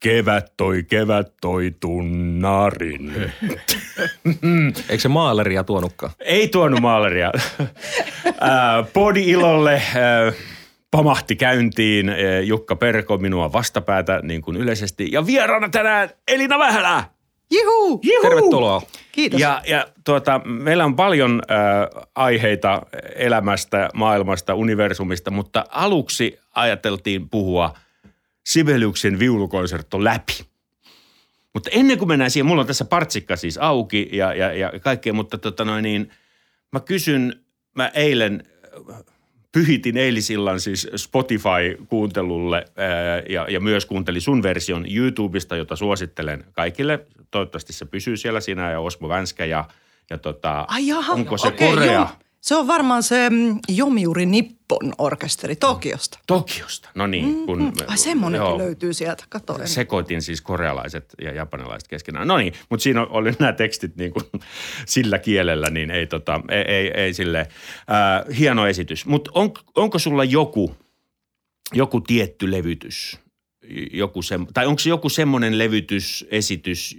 Kevät 0.00 0.52
toi, 0.56 0.82
kevät 0.82 1.32
toi 1.40 1.74
tunnarin. 1.80 3.12
Eikö 4.88 4.98
se 4.98 5.08
maaleria 5.08 5.64
tuonutkaan? 5.64 6.12
Ei 6.20 6.48
tuonut 6.48 6.80
maaleria. 6.80 7.32
Podi 8.92 9.30
ilolle 9.30 9.82
pamahti 10.90 11.36
käyntiin 11.36 12.12
Jukka 12.44 12.76
Perko 12.76 13.18
minua 13.18 13.52
vastapäätä 13.52 14.20
niin 14.22 14.42
kuin 14.42 14.56
yleisesti. 14.56 15.08
Ja 15.12 15.26
vieraana 15.26 15.68
tänään 15.68 16.10
Elina 16.28 16.58
Vähälä. 16.58 17.04
Juhu! 17.50 18.00
Juhu! 18.02 18.22
Tervetuloa. 18.22 18.82
Kiitos. 19.12 19.40
Ja, 19.40 19.62
ja 19.66 19.86
tuota, 20.04 20.40
meillä 20.44 20.84
on 20.84 20.96
paljon 20.96 21.42
äh, 21.50 22.04
aiheita 22.14 22.82
elämästä, 23.16 23.88
maailmasta, 23.94 24.54
universumista, 24.54 25.30
mutta 25.30 25.64
aluksi 25.70 26.38
ajateltiin 26.54 27.28
puhua 27.30 27.74
Sibeliuksen 28.50 29.18
viulukonsertto 29.18 30.04
läpi. 30.04 30.44
Mutta 31.54 31.70
ennen 31.72 31.98
kuin 31.98 32.08
mennään 32.08 32.30
siihen, 32.30 32.46
mulla 32.46 32.60
on 32.60 32.66
tässä 32.66 32.84
partsikka 32.84 33.36
siis 33.36 33.58
auki 33.58 34.08
ja, 34.12 34.34
ja, 34.34 34.52
ja 34.52 34.72
kaikkea, 34.80 35.12
mutta 35.12 35.38
tota 35.38 35.64
noin 35.64 35.82
niin, 35.82 36.10
mä 36.72 36.80
kysyn, 36.80 37.40
mä 37.76 37.88
eilen 37.88 38.42
pyhitin 39.52 39.96
eilisillan 39.96 40.60
siis 40.60 40.88
Spotify-kuuntelulle 40.96 42.64
ää, 42.76 43.22
ja, 43.28 43.46
ja 43.48 43.60
myös 43.60 43.86
kuuntelin 43.86 44.22
sun 44.22 44.42
version 44.42 44.86
YouTubesta, 44.94 45.56
jota 45.56 45.76
suosittelen 45.76 46.44
kaikille. 46.52 47.06
Toivottavasti 47.30 47.72
se 47.72 47.84
pysyy 47.84 48.16
siellä 48.16 48.40
sinä 48.40 48.70
ja 48.70 48.80
Osmo 48.80 49.08
Vänskä 49.08 49.44
ja, 49.44 49.64
ja 50.10 50.18
tota, 50.18 50.64
Ai 50.68 50.86
jaha, 50.86 51.12
onko 51.12 51.38
se 51.38 51.48
okei, 51.48 51.70
Korea? 51.70 51.92
joo. 51.92 52.08
Se 52.40 52.56
on 52.56 52.66
varmaan 52.66 53.02
se 53.02 53.30
mm, 53.30 53.58
Yomiuri 53.78 54.26
Nippon 54.70 54.92
orkesteri 54.98 55.56
Tokiosta. 55.56 56.18
Tokiosta, 56.26 56.88
no 56.94 57.06
niin. 57.06 57.46
Kun, 57.46 57.58
Mm, 57.62 57.72
ai 57.86 57.98
semmonenkin 57.98 58.48
joo. 58.48 58.58
löytyy 58.58 58.92
sieltä, 58.94 59.24
kato. 59.28 59.58
en- 59.60 59.68
sekoitin 59.68 60.22
siis 60.22 60.40
korealaiset 60.40 61.14
ja 61.22 61.32
japanilaiset 61.32 61.88
keskenään. 61.88 62.28
No 62.28 62.38
niin, 62.38 62.52
mutta 62.70 62.82
siinä 62.82 63.06
oli 63.06 63.32
nämä 63.38 63.52
tekstit 63.52 63.96
niin 63.96 64.12
kuin 64.12 64.24
sillä 64.86 65.18
kielellä, 65.18 65.70
niin 65.70 65.90
ei, 65.90 66.06
tota, 66.06 66.40
ei, 66.48 66.62
ei, 66.74 66.90
ei 66.94 67.14
sille. 67.14 67.38
Äh, 67.40 68.38
hieno 68.38 68.66
esitys. 68.66 69.06
Mutta 69.06 69.30
on, 69.34 69.52
onko 69.76 69.98
sulla 69.98 70.24
joku, 70.24 70.74
joku 71.72 72.00
tietty 72.00 72.50
levytys? 72.50 73.18
Joku 73.92 74.22
sem, 74.22 74.46
tai 74.54 74.66
onko 74.66 74.78
se 74.78 74.88
joku 74.88 75.08
semmoinen 75.08 75.58
levytysesitys, 75.58 76.96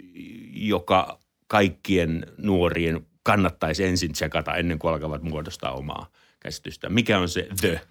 joka 0.53 1.19
kaikkien 1.47 2.25
nuorien 2.37 3.07
kannattaisi 3.23 3.83
ensin 3.83 4.13
tsekata 4.13 4.55
ennen 4.55 4.79
kuin 4.79 4.93
alkavat 4.93 5.23
muodostaa 5.23 5.71
omaa 5.71 6.07
käsitystä? 6.41 6.89
Mikä 6.89 7.19
on 7.19 7.29
se 7.29 7.47
the? 7.61 7.81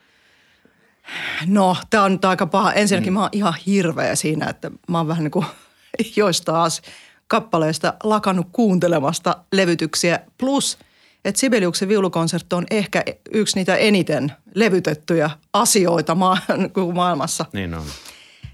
No, 1.46 1.76
tämä 1.90 2.04
on 2.04 2.12
nyt 2.12 2.24
aika 2.24 2.46
paha. 2.46 2.72
Ensinnäkin 2.72 3.12
mm. 3.12 3.14
mä 3.14 3.20
oon 3.20 3.30
ihan 3.32 3.54
hirveä 3.66 4.14
siinä, 4.14 4.50
että 4.50 4.70
mä 4.88 4.98
oon 4.98 5.08
vähän 5.08 5.24
niin 5.24 5.30
kuin 5.30 5.46
joista 6.16 6.62
as 6.62 6.82
kappaleista 7.26 7.94
lakannut 8.02 8.46
kuuntelemasta 8.52 9.36
levytyksiä. 9.52 10.20
Plus, 10.38 10.78
että 11.24 11.40
Sibeliuksen 11.40 11.88
viulukonsertto 11.88 12.56
on 12.56 12.66
ehkä 12.70 13.04
yksi 13.32 13.56
niitä 13.56 13.76
eniten 13.76 14.32
levytettyjä 14.54 15.30
asioita 15.52 16.14
maa- 16.14 16.38
koko 16.72 16.92
maailmassa. 16.92 17.44
Niin 17.52 17.74
on. 17.74 17.86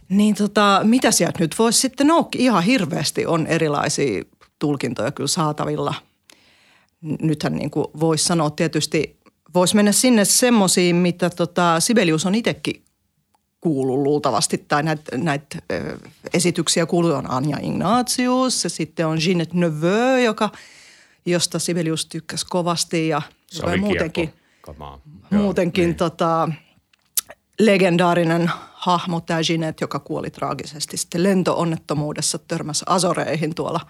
Niin 0.09 0.35
tota, 0.35 0.81
mitä 0.83 1.11
sieltä 1.11 1.39
nyt 1.41 1.55
voisi 1.59 1.81
sitten 1.81 2.07
noukki? 2.07 2.45
Ihan 2.45 2.63
hirveästi 2.63 3.27
on 3.27 3.47
erilaisia 3.47 4.23
tulkintoja 4.59 5.13
kyllä 5.13 5.29
saatavilla. 5.29 5.95
Nythän 7.01 7.53
niin 7.53 7.71
kuin 7.71 7.87
voisi 8.01 8.25
sanoa 8.25 8.51
tietysti, 8.51 9.16
voisi 9.57 9.77
mennä 9.77 9.93
sinne 9.93 10.25
semmoisiin, 10.25 10.97
mitä 10.97 11.31
tota 11.31 11.81
Sibelius 11.81 12.27
on 12.27 12.35
itsekin 12.35 12.83
kuullut 13.61 13.99
luultavasti, 13.99 14.65
tai 14.69 14.83
näitä 14.83 15.19
näit, 15.19 15.43
esityksiä 16.35 16.87
kuuluu 16.87 17.13
on 17.13 17.31
Anja 17.31 17.57
Ignatius, 17.63 18.65
ja 18.65 18.71
sitten 18.71 19.07
on 19.07 19.19
Ginette 19.19 19.57
Neveu, 19.57 20.25
joka, 20.25 20.51
josta 21.27 21.59
Sibelius 21.59 22.07
tykkäsi 22.07 22.47
kovasti, 22.49 23.09
ja 23.09 23.23
joka 23.57 23.71
oli 23.71 23.77
muutenkin, 23.77 24.33
Kamaa. 24.61 25.01
Joo, 25.31 25.43
muutenkin 25.43 25.85
niin. 25.85 25.97
tota, 25.97 26.49
legendaarinen 27.59 28.51
hahmo 28.73 29.21
tämä 29.21 29.41
Ginette, 29.43 29.83
joka 29.85 29.99
kuoli 29.99 30.31
traagisesti 30.31 30.97
sitten 30.97 31.23
lentoonnettomuudessa, 31.23 32.39
törmäsi 32.39 32.85
Azoreihin 32.89 33.55
tuolla 33.55 33.81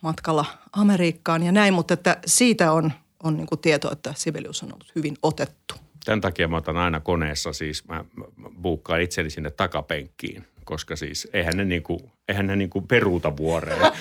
matkalla 0.00 0.44
Amerikkaan 0.72 1.42
ja 1.42 1.52
näin, 1.52 1.74
mutta 1.74 1.94
että 1.94 2.18
siitä 2.26 2.72
on, 2.72 2.92
on 3.22 3.36
niin 3.36 3.46
tietoa, 3.62 3.92
että 3.92 4.14
Sibelius 4.16 4.62
on 4.62 4.72
ollut 4.72 4.92
hyvin 4.94 5.16
otettu. 5.22 5.74
Tämän 6.04 6.20
takia 6.20 6.48
mä 6.48 6.56
otan 6.56 6.76
aina 6.76 7.00
koneessa 7.00 7.52
siis, 7.52 7.88
mä, 7.88 8.04
mä 8.36 8.48
buukkaan 8.62 9.00
itseni 9.00 9.30
sinne 9.30 9.50
takapenkkiin, 9.50 10.46
koska 10.64 10.96
siis 10.96 11.28
eihän 11.32 11.56
ne 11.56 11.64
niinku, 11.64 12.10
eihän 12.28 12.46
ne 12.46 12.56
niinku 12.56 12.80
peruuta 12.80 13.36
vuoreen. 13.36 13.78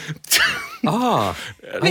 Aa, 0.85 1.35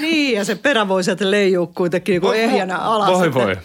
niin, 0.00 0.36
ja 0.36 0.44
se 0.44 0.54
perä 0.54 0.88
voi 0.88 1.04
sieltä 1.04 1.30
leijua 1.30 1.66
kuitenkin 1.66 2.12
niin 2.12 2.20
kuin 2.20 2.38
ehjänä 2.38 2.78
alas. 2.78 3.10
Voi 3.10 3.34
voi. 3.34 3.56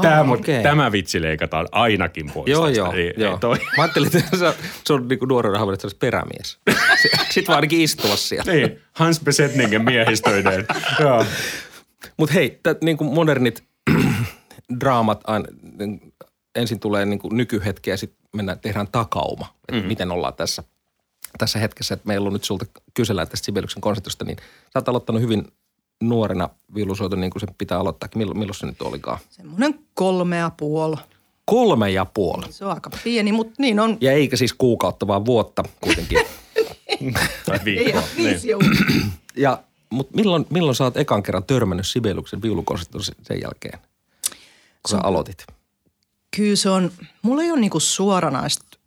Tämä, 0.00 0.24
mut, 0.24 0.40
okei. 0.40 0.62
tämä 0.62 0.92
vitsi 0.92 1.22
leikataan 1.22 1.68
ainakin 1.72 2.30
pois 2.30 2.50
joo 2.50 2.66
tästä. 2.66 2.78
joo. 2.78 2.92
Ei- 2.92 3.00
ei 3.06 3.14
joo. 3.16 3.38
toi. 3.38 3.58
Mä 3.76 3.82
ajattelin, 3.82 4.16
että 4.16 4.36
se, 4.36 4.54
se 4.84 4.92
on 4.92 5.08
niinku 5.08 5.24
nuorena 5.26 5.58
havainut, 5.58 5.74
että 5.74 5.80
se 5.80 5.86
olisi 5.86 5.96
perämies. 5.98 6.58
Sitten 7.30 7.46
vaan 7.46 7.56
ainakin 7.56 7.80
istua 7.80 8.16
siellä. 8.16 8.52
Niin, 8.52 8.80
Hans 8.92 9.20
Besetningen 9.20 9.84
miehistöineen. 9.84 10.66
joo. 11.00 11.24
Mutta 12.16 12.34
hei, 12.34 12.60
tät, 12.62 12.82
niinku 12.82 13.04
modernit 13.04 13.64
draamat 14.80 15.20
aina, 15.26 15.46
niin 15.78 16.12
ensin 16.54 16.80
tulee 16.80 17.06
niinku 17.06 17.28
nykyhetki 17.28 17.90
ja 17.90 17.96
sitten 17.96 18.26
mennään, 18.36 18.60
tehdään 18.60 18.88
takauma, 18.92 19.46
että 19.68 19.82
mm. 19.82 19.88
miten 19.88 20.10
ollaan 20.10 20.34
tässä, 20.34 20.62
tässä 21.38 21.58
hetkessä. 21.58 21.94
Että 21.94 22.06
meillä 22.06 22.26
on 22.26 22.32
nyt 22.32 22.44
sulta 22.44 22.66
kysellään 22.94 23.28
tästä 23.28 23.44
Sibeliuksen 23.44 23.80
konsertista, 23.80 24.24
niin 24.24 24.36
sä 24.72 24.78
oot 24.78 24.88
aloittanut 24.88 25.22
hyvin 25.22 25.44
nuorena 26.02 26.48
viulusoiton 26.74 27.20
niin 27.20 27.30
kuin 27.30 27.40
se 27.40 27.46
pitää 27.58 27.78
aloittaa. 27.78 28.08
Milloin, 28.14 28.38
milloin 28.38 28.54
se 28.54 28.66
nyt 28.66 28.82
olikaan? 28.82 29.18
Semmoinen 29.30 29.78
kolme 29.94 30.36
ja 30.36 30.50
puoli. 30.56 30.96
Kolme 31.44 31.90
ja 31.90 32.04
puoli. 32.04 32.52
Se 32.52 32.64
on 32.64 32.70
aika 32.70 32.90
pieni, 33.04 33.32
mutta 33.32 33.54
niin 33.58 33.80
on. 33.80 33.98
Ja 34.00 34.12
eikä 34.12 34.36
siis 34.36 34.52
kuukautta, 34.52 35.06
vaan 35.06 35.24
vuotta 35.24 35.64
kuitenkin. 35.80 36.18
Tai 37.46 37.58
Ei 37.58 37.64
viikkoa. 37.64 38.02
Niin. 38.16 38.30
viisi 38.30 38.46
niin. 38.46 39.12
ja, 39.36 39.62
mutta 39.92 40.16
milloin, 40.16 40.46
milloin 40.50 40.74
sä 40.74 40.84
oot 40.84 40.96
ekan 40.96 41.22
kerran 41.22 41.44
törmännyt 41.44 41.86
Sibeliuksen 41.86 42.42
viulukonsertton 42.42 43.02
sen 43.04 43.40
jälkeen, 43.42 43.78
kun 44.82 44.90
sä 44.90 44.98
aloitit? 45.02 45.46
Kyllä 46.36 46.56
se 46.56 46.70
on, 46.70 46.90
mulla 47.22 47.42
ei 47.42 47.50
ole 47.50 47.60
niinku 47.60 47.80
suoranaista 47.80 48.78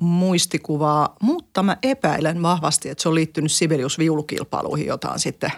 muistikuvaa, 0.00 1.16
mutta 1.22 1.62
mä 1.62 1.76
epäilen 1.82 2.42
vahvasti, 2.42 2.88
että 2.88 3.02
se 3.02 3.08
on 3.08 3.14
liittynyt 3.14 3.52
Sibelius-viulukilpailuihin, 3.52 4.86
jota 4.86 5.10
on 5.10 5.18
sitten 5.18 5.52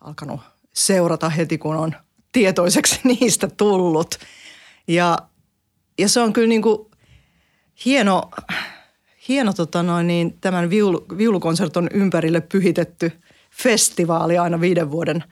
alkanut 0.00 0.40
seurata 0.72 1.28
heti, 1.28 1.58
kun 1.58 1.76
on 1.76 1.94
tietoiseksi 2.32 3.00
niistä 3.20 3.48
tullut. 3.56 4.14
Ja, 4.88 5.18
ja 5.98 6.08
se 6.08 6.20
on 6.20 6.32
kyllä 6.32 6.48
niinku 6.48 6.90
hieno, 7.84 8.30
hieno 9.28 9.52
tota 9.52 9.82
noin, 9.82 10.06
niin 10.06 10.38
tämän 10.40 10.70
viulu, 10.70 11.06
viulukonserton 11.16 11.88
ympärille 11.92 12.40
pyhitetty 12.40 13.12
festivaali 13.62 14.38
aina 14.38 14.60
viiden 14.60 14.90
vuoden 14.90 15.24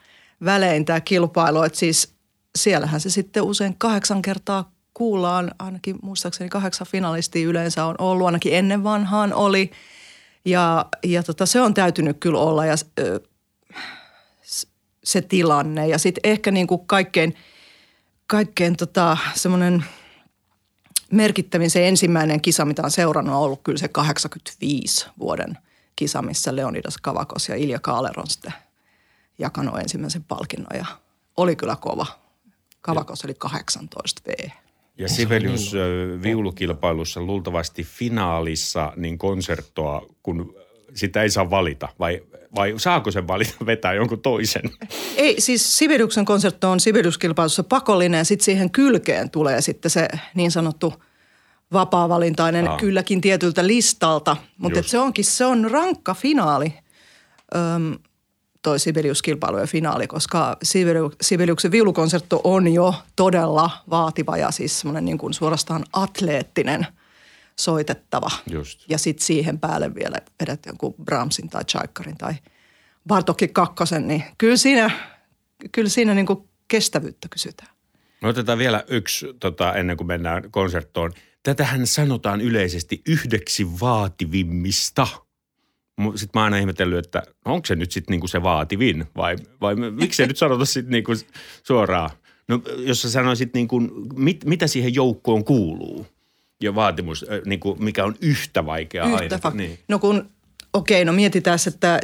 välein 0.45 0.85
tämä 0.85 1.01
kilpailu. 1.01 1.63
Että 1.63 1.79
siis 1.79 2.15
siellähän 2.57 3.01
se 3.01 3.11
sitten 3.11 3.43
usein 3.43 3.75
kahdeksan 3.79 4.23
kertaa 4.23 4.73
kuullaan, 4.95 5.51
ainakin 5.59 5.97
muistaakseni 6.03 6.51
kahdeksan 6.51 6.87
finalistia 6.91 7.49
yleensä 7.49 7.85
on 7.85 7.95
ollut, 7.99 8.27
ainakin 8.27 8.55
ennen 8.55 8.85
vanhaan 8.85 9.35
oli. 9.35 9.71
Ja, 10.45 10.87
ja 11.05 11.23
tota, 11.23 11.47
se 11.47 11.61
on 11.61 11.75
täytynyt 11.75 12.17
kyllä 12.21 12.39
olla 12.39 12.67
ja 12.67 12.75
ö, 12.99 13.21
se 15.05 15.23
tilanne. 15.23 15.89
Ja 15.89 15.99
sitten 15.99 16.31
ehkä 16.31 16.51
niin 16.51 16.67
kuin 16.67 16.87
kaikkein, 16.87 17.35
kaikkein 18.27 18.77
tota, 18.77 19.17
semmoinen 19.35 19.85
merkittävin 21.13 21.71
se 21.71 21.89
ensimmäinen 21.89 22.41
kisa, 22.41 22.65
mitä 22.65 22.83
on 22.83 22.91
seurannut, 22.91 23.35
on 23.35 23.41
ollut 23.41 23.61
kyllä 23.65 23.79
se 23.79 23.89
85 23.89 25.07
vuoden 25.19 25.59
kisa, 25.97 26.23
missä 26.23 26.57
Leonidas 26.57 26.99
Kavakos 26.99 27.49
ja 27.49 27.55
Ilja 27.55 27.81
Kaaler 27.81 28.21
on 28.21 28.27
sitten 28.27 28.53
jakanut 29.39 29.79
ensimmäisen 29.79 30.25
palkinnon 30.25 30.77
ja 30.79 30.87
oli 31.37 31.57
kyllä 31.57 31.77
kova. 31.81 32.07
Kavakos 32.81 33.25
oli 33.25 33.35
18 33.39 34.23
V. 34.27 34.49
Ja 34.99 35.09
Sibelius 35.09 35.75
ö, 35.75 36.19
viulukilpailussa 36.23 37.21
luultavasti 37.21 37.85
finaalissa 37.85 38.93
niin 38.97 39.19
konserttoa, 39.19 40.07
kun 40.23 40.55
sitä 40.95 41.23
ei 41.23 41.31
saa 41.31 41.51
valita. 41.51 41.89
Vai, 41.99 42.23
vai 42.55 42.75
saako 42.77 43.11
sen 43.11 43.29
valita 43.29 43.67
vetää 43.67 43.95
jonkun 43.95 44.21
toisen? 44.21 44.63
Ei, 45.17 45.41
siis 45.41 45.79
Sibeliuksen 45.79 46.25
konsertto 46.25 46.71
on 46.71 46.81
Sibeliuskilpailussa 46.81 47.65
pakollinen 47.65 48.19
ja 48.19 48.25
sitten 48.25 48.45
siihen 48.45 48.71
kylkeen 48.71 49.31
tulee 49.31 49.61
sitten 49.61 49.91
se 49.91 50.09
niin 50.35 50.51
sanottu 50.51 50.95
vapaa-valintainen 51.73 52.69
Aa. 52.69 52.79
kylläkin 52.79 53.21
tietyltä 53.21 53.67
listalta. 53.67 54.37
Mutta 54.59 54.83
se 54.83 54.99
onkin, 54.99 55.25
se 55.25 55.45
on 55.45 55.71
rankka 55.71 56.15
finaali, 56.15 56.75
öm, 57.55 57.99
toi 58.63 58.79
Sibeliuskilpailujen 58.79 59.69
finaali, 59.69 60.07
koska 60.07 60.57
Sibeliu, 60.63 61.13
Sibeliuksen 61.21 61.71
viulukonsertto 61.71 62.41
on 62.45 62.73
jo 62.73 62.95
todella 63.17 63.71
vaativa 63.91 64.37
ja 64.37 64.51
siis 64.51 64.81
semmoinen 64.81 65.05
niin 65.05 65.19
kuin 65.19 65.35
suorastaan 65.35 65.85
atleettinen 65.93 66.87
soitettava. 67.59 68.31
Just. 68.51 68.85
Ja 68.89 68.99
sitten 68.99 69.27
siihen 69.27 69.59
päälle 69.59 69.95
vielä 69.95 70.19
vedät 70.41 70.67
jonkun 70.67 70.95
Brahmsin 71.05 71.49
tai 71.49 71.65
Tchaikkarin 71.65 72.19
tai 72.19 72.35
Bartokin 73.09 73.53
kakkosen, 73.53 74.09
niin 74.09 74.25
kyllä 74.39 74.57
siinä, 74.57 74.91
kyllä 75.73 75.89
siinä 75.89 76.15
niin 76.15 76.27
kuin 76.27 76.49
kestävyyttä 76.69 77.29
kysytään. 77.31 77.75
Me 78.23 78.29
otetaan 78.29 78.59
vielä 78.59 78.85
yksi 78.89 79.27
tota, 79.41 79.75
ennen 79.75 79.97
kuin 79.97 80.07
mennään 80.07 80.51
konserttoon. 80.51 81.13
Tätähän 81.45 81.87
sanotaan 81.87 82.41
yleisesti 82.41 83.03
yhdeksi 83.09 83.81
vaativimmista. 83.81 85.07
Sitten 86.15 86.31
mä 86.35 86.41
oon 86.41 86.45
aina 86.45 86.59
ihmetellyt, 86.59 87.07
että 87.07 87.23
onko 87.45 87.67
se 87.67 87.75
nyt 87.75 87.93
sitten 87.93 88.13
niinku 88.13 88.29
se 88.29 88.43
vaativin 88.43 89.05
vai, 89.17 89.37
vai 89.61 89.75
miksi 89.77 90.17
se 90.17 90.27
nyt 90.27 90.37
sanota 90.37 90.65
sitten 90.65 90.91
niinku 90.93 91.13
suoraan? 91.63 92.11
No 92.49 92.61
jos 92.79 93.03
sä 93.03 93.11
sanoisit 93.11 93.55
niinku, 93.55 93.81
mit, 94.15 94.45
mitä 94.45 94.67
siihen 94.67 94.95
joukkoon 94.95 95.45
kuuluu 95.45 96.07
ja 96.63 96.75
vaatimus, 96.75 97.25
niinku, 97.47 97.77
mikä 97.81 98.05
on 98.05 98.15
yhtä 98.21 98.67
vaikea 98.67 99.05
Yhtä 99.05 99.17
aina. 99.17 99.37
fak- 99.37 99.55
Niin. 99.55 99.79
No 99.89 99.99
kun, 99.99 100.31
okei, 100.73 100.97
okay, 101.03 101.05
no 101.05 101.13
mietitään, 101.13 101.59
että 101.67 102.01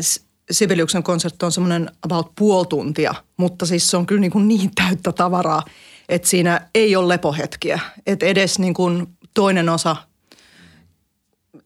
Sibeliuksen 0.51 1.03
konsertti 1.03 1.47
on 1.47 1.53
semmoinen 1.53 1.91
about 2.03 2.33
puoli 2.39 2.67
tuntia, 2.67 3.15
mutta 3.37 3.67
siis 3.67 3.91
se 3.91 3.97
on 3.97 4.07
kyllä 4.07 4.21
niin, 4.21 4.31
kuin 4.31 4.49
niin 4.49 4.71
täyttä 4.75 5.13
tavaraa, 5.13 5.63
että 6.09 6.29
siinä 6.29 6.69
ei 6.75 6.97
ole 6.97 7.09
lepohetkiä. 7.09 7.81
Että 8.07 8.27
edes 8.27 8.59
niin 8.59 8.75
kuin 8.75 9.07
toinen 9.35 9.69
osa, 9.69 9.97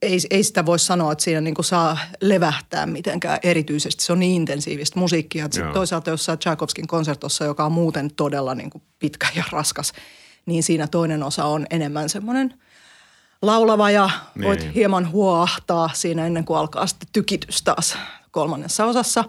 ei, 0.03 0.19
ei 0.31 0.43
sitä 0.45 0.67
voi 0.67 0.79
sanoa, 0.79 1.13
että 1.13 1.25
siinä 1.25 1.41
niin 1.41 1.55
kuin 1.55 1.65
saa 1.65 1.99
levähtää 2.21 2.87
mitenkään 2.87 3.39
erityisesti. 3.43 4.05
Se 4.05 4.13
on 4.13 4.21
niin 4.21 4.37
intensiivistä 4.37 4.99
musiikkia. 4.99 5.49
Joo. 5.59 5.73
toisaalta 5.73 6.11
jossain 6.11 6.39
Tchaikovskin 6.39 6.87
konsertossa, 6.87 7.45
joka 7.45 7.65
on 7.65 7.73
muuten 7.73 8.11
todella 8.15 8.55
niin 8.55 8.71
kuin 8.71 8.83
pitkä 8.99 9.27
ja 9.37 9.45
raskas, 9.53 9.93
niin 10.47 10.63
siinä 10.63 10.87
toinen 10.87 11.23
osa 11.23 11.45
on 11.45 11.67
enemmän 11.71 12.09
semmoinen 12.09 12.55
laulava 13.43 13.91
ja 13.91 14.11
voit 14.43 14.61
Niin. 14.61 14.73
hieman 14.73 15.11
huoahtaa 15.11 15.91
siinä 15.95 16.27
ennen 16.27 16.45
kuin 16.45 16.59
alkaa 16.59 16.87
sitten 16.87 17.09
tykitys 17.13 17.63
taas 17.63 17.97
kolmannessa 18.31 18.85
osassa. 18.85 19.25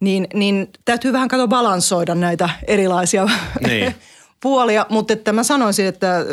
Niin, 0.00 0.26
niin 0.34 0.68
täytyy 0.84 1.12
vähän 1.12 1.28
katsoa 1.28 1.48
balansoida 1.48 2.14
näitä 2.14 2.50
erilaisia 2.66 3.28
Niin. 3.66 3.94
puolia, 4.42 4.86
mutta 4.88 5.12
että 5.12 5.32
mä 5.32 5.42
sanoisin, 5.42 5.86
että 5.86 6.24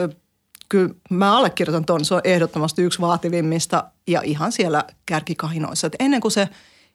kyllä 0.71 0.93
mä 1.09 1.37
allekirjoitan 1.37 1.85
ton, 1.85 2.05
se 2.05 2.15
on 2.15 2.21
ehdottomasti 2.23 2.81
yksi 2.81 3.01
vaativimmista 3.01 3.83
ja 4.07 4.21
ihan 4.21 4.51
siellä 4.51 4.83
kärkikahinoissa. 5.05 5.87
Että 5.87 6.03
ennen 6.03 6.21
kuin 6.21 6.31
se 6.31 6.49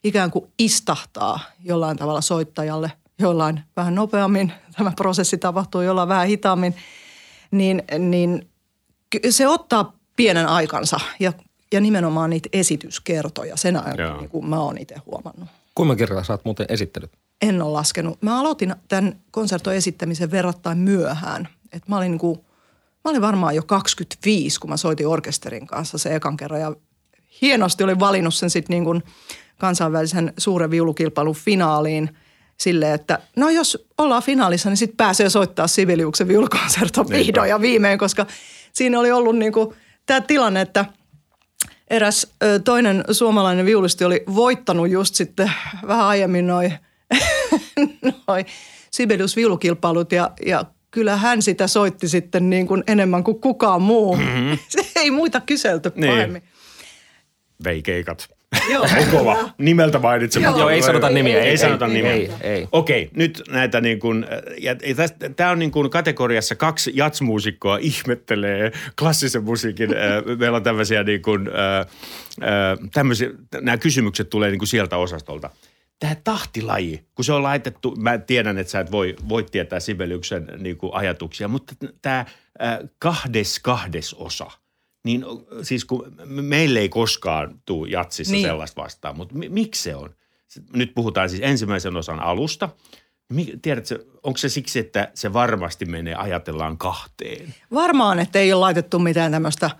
ikään 0.05 0.31
kuin 0.31 0.44
istahtaa 0.58 1.40
jollain 1.64 1.96
tavalla 1.96 2.20
soittajalle, 2.20 2.93
jollain 3.19 3.61
vähän 3.76 3.94
nopeammin, 3.94 4.52
tämä 4.76 4.93
prosessi 4.96 5.38
tapahtuu 5.38 5.81
jollain 5.81 6.08
vähän 6.08 6.26
hitaammin, 6.26 6.75
niin, 7.50 7.82
niin 7.99 8.49
se 9.31 9.49
ottaa 9.49 9.93
pienen 10.17 10.46
aikansa 10.46 11.00
ja, 11.20 11.32
ja 11.73 11.81
nimenomaan 11.81 12.31
niitä 12.31 12.49
esityskertoja. 12.52 13.56
Sen 13.56 13.76
ajan, 13.76 13.99
Joo. 13.99 14.17
niin 14.19 14.31
kuin 14.31 14.46
mä 14.46 14.61
oon 14.61 14.78
itse 14.78 14.94
huomannut. 15.06 15.49
Kuinka 15.75 15.96
kertaa 15.96 16.25
sä 16.25 16.32
oot 16.32 16.44
muuten 16.44 16.67
esittänyt? 16.69 17.11
En 17.43 17.62
ole 17.62 17.73
laskenut. 17.73 18.23
Mä 18.23 18.40
aloitin 18.40 18.75
tämän 18.88 19.17
konserton 19.31 19.75
esittämisen 19.75 20.31
verrattain 20.31 20.78
myöhään. 20.78 21.49
Et 21.73 21.88
mä, 21.88 21.96
olin 21.96 22.11
niin 22.11 22.19
kuin, 22.19 22.45
mä 23.06 23.10
olin 23.10 23.22
varmaan 23.22 23.54
jo 23.54 23.62
25, 23.62 24.60
kun 24.60 24.70
mä 24.70 24.76
soitin 24.76 25.06
orkesterin 25.06 25.66
kanssa 25.66 25.98
se 25.98 26.14
ekan 26.14 26.36
kerran. 26.36 26.60
Ja 26.60 26.76
hienosti 27.42 27.84
olin 27.84 28.00
valinnut 28.00 28.34
sen 28.34 28.50
sitten 28.50 28.74
niin 28.74 28.84
kuin 28.84 29.02
kansainvälisen 29.58 30.32
suuren 30.38 30.70
viulukilpailun 30.70 31.34
finaaliin 31.34 32.16
silleen, 32.56 32.94
että 32.94 33.18
no 33.36 33.50
jos 33.50 33.86
ollaan 33.98 34.22
finaalissa, 34.22 34.68
niin 34.68 34.76
sitten 34.76 34.96
pääsee 34.96 35.30
soittaa 35.30 35.66
Sibeliuksen 35.66 36.28
viulukonserto 36.28 37.08
vihdoin 37.08 37.50
ja 37.50 37.60
viimein, 37.60 37.98
koska 37.98 38.26
siinä 38.72 39.00
oli 39.00 39.12
ollut 39.12 39.36
niin 39.36 39.52
kuin 39.52 39.74
tämä 40.06 40.20
tilanne, 40.20 40.60
että 40.60 40.84
eräs 41.90 42.26
ö, 42.42 42.58
toinen 42.58 43.04
suomalainen 43.10 43.66
viulisti 43.66 44.04
oli 44.04 44.24
voittanut 44.34 44.90
just 44.90 45.14
sitten 45.14 45.52
vähän 45.86 46.06
aiemmin 46.06 46.46
noin 46.46 46.72
noi 48.28 48.46
Sibelius 48.90 49.36
viulukilpailut 49.36 50.12
ja, 50.12 50.30
ja 50.46 50.64
kyllä 50.96 51.16
hän 51.16 51.43
sitä 51.43 51.66
soitti 51.66 52.08
sitten 52.08 52.50
niin 52.50 52.66
kuin 52.66 52.84
enemmän 52.87 53.25
kuin 53.25 53.40
kukaan 53.40 53.82
muu. 53.82 54.16
Mm-hmm. 54.16 54.58
Se 54.69 54.87
ei 54.96 55.10
muita 55.10 55.40
kyselty 55.40 55.93
Niin. 55.94 56.10
pahemmin. 56.12 56.43
Veikeikat. 57.64 58.28
Joo. 58.72 58.82
On 59.00 59.06
kova. 59.10 59.50
Nimeltä 59.58 59.98
mainitsematta. 59.98 60.58
Joo, 60.60 60.69
ei 60.69 60.82
sanota 60.82 61.10
nimiä, 61.10 61.40
Ei, 61.40 61.48
ei, 61.48 61.58
sanota 61.58 61.87
ei, 61.87 61.93
nimiä. 61.93 62.12
ei, 62.12 62.31
ei. 62.40 62.69
Okei, 62.72 63.10
nyt 63.16 63.43
näitä 63.50 63.81
niin 63.81 64.00
kuin, 64.00 64.26
tämä 65.37 65.50
on 65.50 65.58
niin 65.58 65.70
kuin 65.70 65.90
kategoriassa 65.90 66.54
kaksi 66.54 66.93
jatsmuusikkoa 66.94 67.78
ihmettelee 67.81 68.72
klassisen 68.99 69.44
musiikin. 69.44 69.90
äh, 69.90 70.37
Meillä 70.38 70.56
on 70.56 70.62
tämmöisiä 70.62 71.02
niin 71.02 71.22
kuin, 71.22 71.49
äh, 71.49 71.81
äh, 71.81 72.78
tämmöisiä, 72.92 73.31
nämä 73.60 73.76
kysymykset 73.76 74.31
tulee 74.31 74.50
niin 74.50 74.58
kuin 74.58 74.69
sieltä 74.69 74.96
osastolta. 74.96 75.50
Tämä 75.98 76.14
tahtilaji, 76.14 77.06
kun 77.14 77.25
se 77.25 77.32
on 77.32 77.43
laitettu, 77.43 77.96
mä 77.96 78.19
tiedän, 78.19 78.58
että 78.58 78.70
sä 78.70 78.81
et 78.81 78.90
voi, 78.90 79.16
voi 79.28 79.44
tietää 79.44 79.81
Sibeliuksen 79.81 80.48
niin 80.58 80.76
kuin 80.76 80.94
ajatuksia, 80.94 81.48
mutta 81.48 81.75
tämä 82.02 82.19
äh, 82.19 82.78
kahdes 82.98 83.58
kahdes 83.58 84.14
osa– 84.14 84.50
niin 85.06 85.25
siis 85.62 85.84
kun 85.84 86.14
me- 86.25 86.43
meille 86.43 86.78
ei 86.78 86.88
koskaan 86.88 87.60
tule 87.64 87.88
jatsissa 87.88 88.32
niin. 88.32 88.46
Sellaista 88.46 88.82
vastaan, 88.82 89.16
mutta 89.16 89.34
mi- 89.34 89.48
miksi 89.48 89.82
se 89.82 89.96
on? 89.96 90.14
Nyt 90.72 90.94
puhutaan 90.94 91.31
siis 91.31 91.43
ensimmäisen 91.44 91.96
osan 91.96 92.20
alusta. 92.20 92.69
Tiedätkö, 93.62 94.04
onko 94.22 94.37
se 94.37 94.49
siksi, 94.49 94.78
että 94.78 95.10
se 95.14 95.32
varmasti 95.32 95.84
menee, 95.84 96.14
ajatellaan 96.14 96.78
kahteen? 96.78 97.54
Varmaan, 97.75 98.19
että 98.19 98.38
ei 98.38 98.52
ole 98.52 98.60
laitettu 98.60 98.99
mitään 98.99 99.32
tämmöistä 99.32 99.70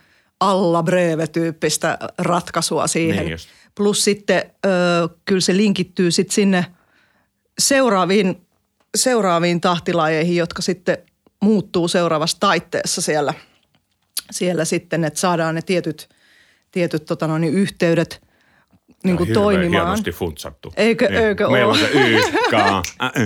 alla 0.41 0.83
breve-tyyppistä 0.83 1.99
ratkaisua 2.19 2.87
siihen. 2.87 3.19
Niin 3.19 3.31
just. 3.31 3.49
Plus 3.77 4.05
sitten 4.05 4.43
ö, 4.67 4.69
kyllä 5.25 5.41
se 5.41 5.57
linkittyy 5.57 6.11
sitten 6.11 6.35
sinne 6.35 6.67
seuraaviin, 7.59 8.47
seuraaviin 8.97 9.61
tahtilajeihin, 9.61 10.37
jotka 10.37 10.63
sitten 10.63 10.99
muuttuu 11.41 11.89
seuraavassa 11.89 12.37
taitteessa 12.41 13.01
siellä, 13.01 13.35
siellä 14.31 14.65
sitten, 14.65 15.05
että 15.05 15.21
saadaan 15.21 15.55
ne 15.55 15.63
tietyt, 15.63 16.09
tietyt 16.71 17.05
tota 17.05 17.27
noin, 17.27 17.45
yhteydet 17.45 18.27
niin 19.05 19.17
kuin 19.17 19.33
toimimaan. 19.33 19.71
hienosti 19.71 20.11
funtsattu. 20.13 20.73
Eikö- 20.77 21.09
Niin. 21.09 21.25
eikö 21.25 21.49
Meillä 21.51 21.73
on 21.73 21.79
se 21.79 21.91
y, 21.95 22.21
k, 22.51 22.55
ä, 22.55 22.83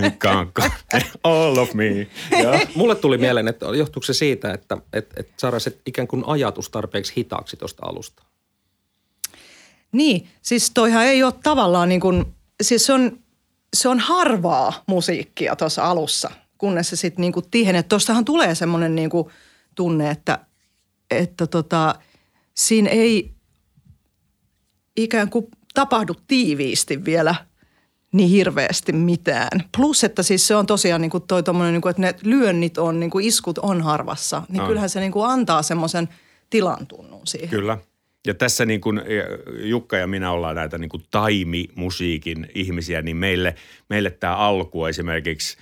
y, 0.07 0.11
k, 0.11 0.25
k, 0.55 0.61
all 1.25 1.57
of 1.57 1.75
me. 1.75 2.07
Joo. 2.43 2.59
Mulle 2.77 2.95
tuli 2.95 3.19
mieleen, 3.19 3.49
että 3.49 3.67
johtuuko 3.67 4.05
se 4.07 4.15
siitä, 4.15 4.53
että, 4.53 4.77
että, 4.93 5.21
että 5.21 5.33
saadaan 5.37 5.61
se 5.61 5.79
ikään 5.87 6.09
kuin 6.09 6.23
ajatus 6.27 6.71
tarpeeksi 6.71 7.13
hitaaksi 7.17 7.57
tuosta 7.57 7.87
alusta? 7.87 8.23
Niin, 9.93 10.29
siis 10.43 10.71
toihan 10.75 11.05
ei 11.05 11.23
ole 11.23 11.33
tavallaan 11.43 11.89
niin 11.89 12.01
kuin, 12.01 12.25
siis 12.63 12.87
se 12.87 12.93
on, 12.93 13.19
se 13.77 13.89
on 13.89 13.99
harvaa 13.99 14.83
musiikkia 14.87 15.57
tuossa 15.57 15.85
alussa, 15.85 16.31
kunnes 16.59 16.91
se 16.91 16.97
sitten 16.97 17.23
niin 17.23 17.33
kuin 17.33 17.47
tihenee. 17.51 17.83
Tuostahan 17.83 18.25
tulee 18.25 18.55
semmoinen 18.55 18.95
niin 18.95 19.11
kuin 19.11 19.29
tunne, 19.75 20.11
että, 20.11 20.39
että 21.11 21.47
tota, 21.47 21.95
siinä 22.55 22.91
ei 22.91 23.35
ikään 24.97 25.31
kuin 25.31 25.47
tapahdu 25.75 26.15
tiiviisti 26.27 27.05
vielä 27.05 27.35
niin 28.13 28.29
hirveästi 28.29 28.93
mitään. 28.93 29.65
Plus, 29.77 30.05
että 30.05 30.23
siis 30.23 30.47
se 30.47 30.57
on 30.57 30.67
tosiaan 30.67 31.01
niin 31.01 31.11
kuin 31.11 31.23
toi 31.27 31.43
tommonen, 31.43 31.73
niin 31.73 31.83
kuin, 31.83 31.91
että 31.91 32.03
ne 32.03 32.15
lyönnit 32.23 32.79
on, 32.79 33.01
niin 33.01 33.11
kuin 33.11 33.25
iskut 33.25 33.59
on 33.59 33.83
harvassa. 33.83 34.43
Niin 34.49 34.63
On. 34.63 34.69
kyllähän 34.69 34.91
se 34.91 35.01
niin 35.01 35.13
kuin 35.13 35.31
antaa 35.31 35.63
semmoisen 35.63 36.09
tilan 36.51 36.87
tunnun 36.87 37.27
siihen. 37.27 37.49
Kyllä. 37.49 37.79
Ja 38.27 38.35
tässä 38.35 38.67
niin 38.67 38.81
kuin 38.81 39.01
Jukka 39.63 39.97
ja 39.97 40.07
minä 40.07 40.31
ollaan 40.33 40.57
näitä 40.57 40.79
niin 40.79 40.89
kuin 40.89 41.03
taimimusiikin 41.11 42.49
ihmisiä, 42.55 43.03
niin 43.03 43.17
meille, 43.17 43.55
meille 43.91 44.11
tämä 44.11 44.37
alku 44.37 44.85
esimerkiksi, 44.85 45.57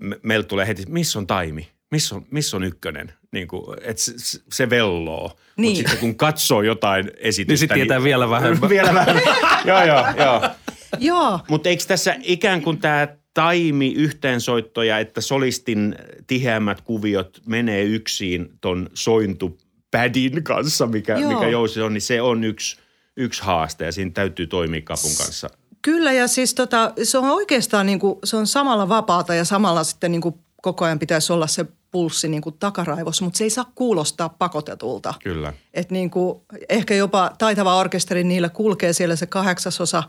me, 0.00 0.18
meille 0.22 0.44
tulee 0.44 0.66
heti, 0.66 0.82
missä 0.88 1.18
on 1.18 1.26
taimi? 1.26 1.68
Missä 1.90 2.14
on, 2.14 2.26
missä 2.30 2.56
on 2.56 2.64
ykkönen? 2.64 3.12
Niin 3.32 3.48
kuin, 3.48 3.64
et 3.82 3.98
se, 3.98 4.12
se- 4.52 4.70
velloo. 4.70 5.22
Mutta 5.28 5.42
Niin. 5.56 5.76
sitten 5.76 5.98
kun 5.98 6.16
katsoo 6.16 6.62
jotain 6.62 7.10
esitystä. 7.16 7.52
Niin 7.52 7.58
sit 7.58 7.70
tietää 7.74 8.02
vielä 8.02 8.30
vähemmän. 8.30 8.70
vielä 8.76 8.94
vähemmän. 8.94 9.22
joo, 9.66 9.84
joo, 9.84 10.04
joo. 10.18 10.50
Joo, 10.98 11.40
Mutta 11.48 11.68
eikö 11.68 11.84
tässä 11.88 12.16
ikään 12.22 12.62
kuin 12.62 12.78
tämä 12.78 13.08
taimi 13.34 13.92
yhteensoittoja, 13.92 14.98
että 14.98 15.20
solistin 15.20 15.94
tiheämmät 16.26 16.80
kuviot 16.80 17.40
menee 17.46 17.82
yksin 17.82 18.48
ton 18.60 18.90
sointupädin 19.94 20.44
kanssa, 20.44 20.86
mikä, 20.86 21.18
Joo. 21.18 21.32
mikä 21.32 21.48
jousi 21.48 21.82
on, 21.82 21.94
niin 21.94 22.02
se 22.02 22.22
on 22.22 22.44
yksi, 22.44 22.76
yksi 23.16 23.42
haaste 23.42 23.84
ja 23.84 23.92
siinä 23.92 24.10
täytyy 24.10 24.46
toimia 24.46 24.82
kapun 24.82 25.10
kanssa. 25.18 25.50
Kyllä 25.82 26.12
ja 26.12 26.28
siis 26.28 26.54
tota, 26.54 26.92
se 27.02 27.18
on 27.18 27.30
oikeastaan 27.30 27.86
niin 27.86 27.98
kuin, 27.98 28.18
se 28.24 28.36
on 28.36 28.46
samalla 28.46 28.88
vapaata 28.88 29.34
ja 29.34 29.44
samalla 29.44 29.84
sitten 29.84 30.12
niin 30.12 30.20
kuin 30.20 30.34
koko 30.62 30.84
ajan 30.84 30.98
pitäisi 30.98 31.32
olla 31.32 31.46
se 31.46 31.66
pulssi 31.90 32.28
niin 32.28 32.42
kuin 32.42 32.56
takaraivossa, 32.58 33.24
mutta 33.24 33.38
se 33.38 33.44
ei 33.44 33.50
saa 33.50 33.72
kuulostaa 33.74 34.28
pakotetulta. 34.28 35.14
Kyllä. 35.22 35.52
Et 35.74 35.90
niin 35.90 36.10
kuin, 36.10 36.40
ehkä 36.68 36.94
jopa 36.94 37.32
taitava 37.38 37.76
orkesteri, 37.76 38.24
niillä 38.24 38.48
kulkee 38.48 38.92
siellä 38.92 39.16
se 39.16 39.26
kahdeksasosa, 39.26 40.02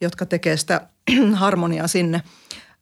jotka 0.00 0.26
tekee 0.26 0.56
sitä 0.56 0.88
harmoniaa 1.34 1.88
sinne, 1.88 2.22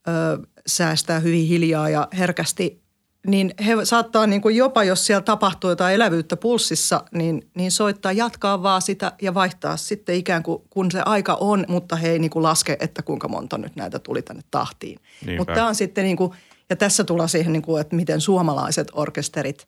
ö, 0.09 0.47
säästää 0.67 1.21
hyvin 1.21 1.47
hiljaa 1.47 1.89
ja 1.89 2.09
herkästi 2.19 2.86
niin 3.27 3.55
he 3.67 3.85
saattaa 3.85 4.27
niin 4.27 4.41
kuin 4.41 4.57
jopa, 4.57 4.85
jos 4.85 5.07
siellä 5.07 5.23
tapahtuu 5.23 5.71
jotain 5.71 5.95
elävyyttä 5.95 6.37
pulssissa, 6.37 7.05
niin, 7.13 7.49
niin 7.55 7.71
soittaa, 7.71 8.13
jatkaa 8.13 8.63
vaan 8.63 8.83
sitä 8.83 9.13
ja 9.23 9.35
vaihtaa 9.35 9.77
sitten 9.77 10.15
ikään 10.15 10.43
kuin, 10.43 10.63
kun 10.71 10.91
se 10.91 11.03
aika 11.05 11.35
on, 11.35 11.65
mutta 11.69 11.97
he 11.97 12.11
ei 12.11 12.19
niin 12.19 12.31
kuin 12.31 12.43
laske, 12.43 12.77
että 12.81 13.03
kuinka 13.03 13.29
monta 13.29 13.59
nyt 13.59 13.77
näitä 13.77 13.99
tuli 13.99 14.23
tänne 14.23 14.43
tahtiin. 14.51 14.99
Niinpä. 15.27 15.41
Mutta 15.41 15.55
tämä 15.55 15.67
on 15.67 15.75
sitten 15.75 16.05
niin 16.05 16.17
kuin, 16.17 16.33
ja 16.71 16.77
tässä 16.77 17.05
tullaan 17.05 17.29
siihen, 17.29 17.53
niin 17.53 17.63
kuin, 17.63 17.81
että 17.81 17.97
miten 17.97 18.21
suomalaiset 18.21 18.89
orkesterit, 18.93 19.67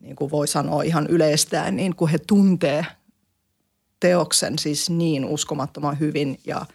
niin 0.00 0.16
kuin 0.16 0.30
voi 0.30 0.48
sanoa 0.48 0.82
ihan 0.82 1.06
yleistään, 1.06 1.76
niin 1.76 1.96
kun 1.96 2.08
he 2.08 2.18
tuntee 2.26 2.86
teoksen 4.00 4.58
siis 4.58 4.90
niin 4.90 5.24
uskomattoman 5.24 5.98
hyvin 5.98 6.38
ja, 6.46 6.66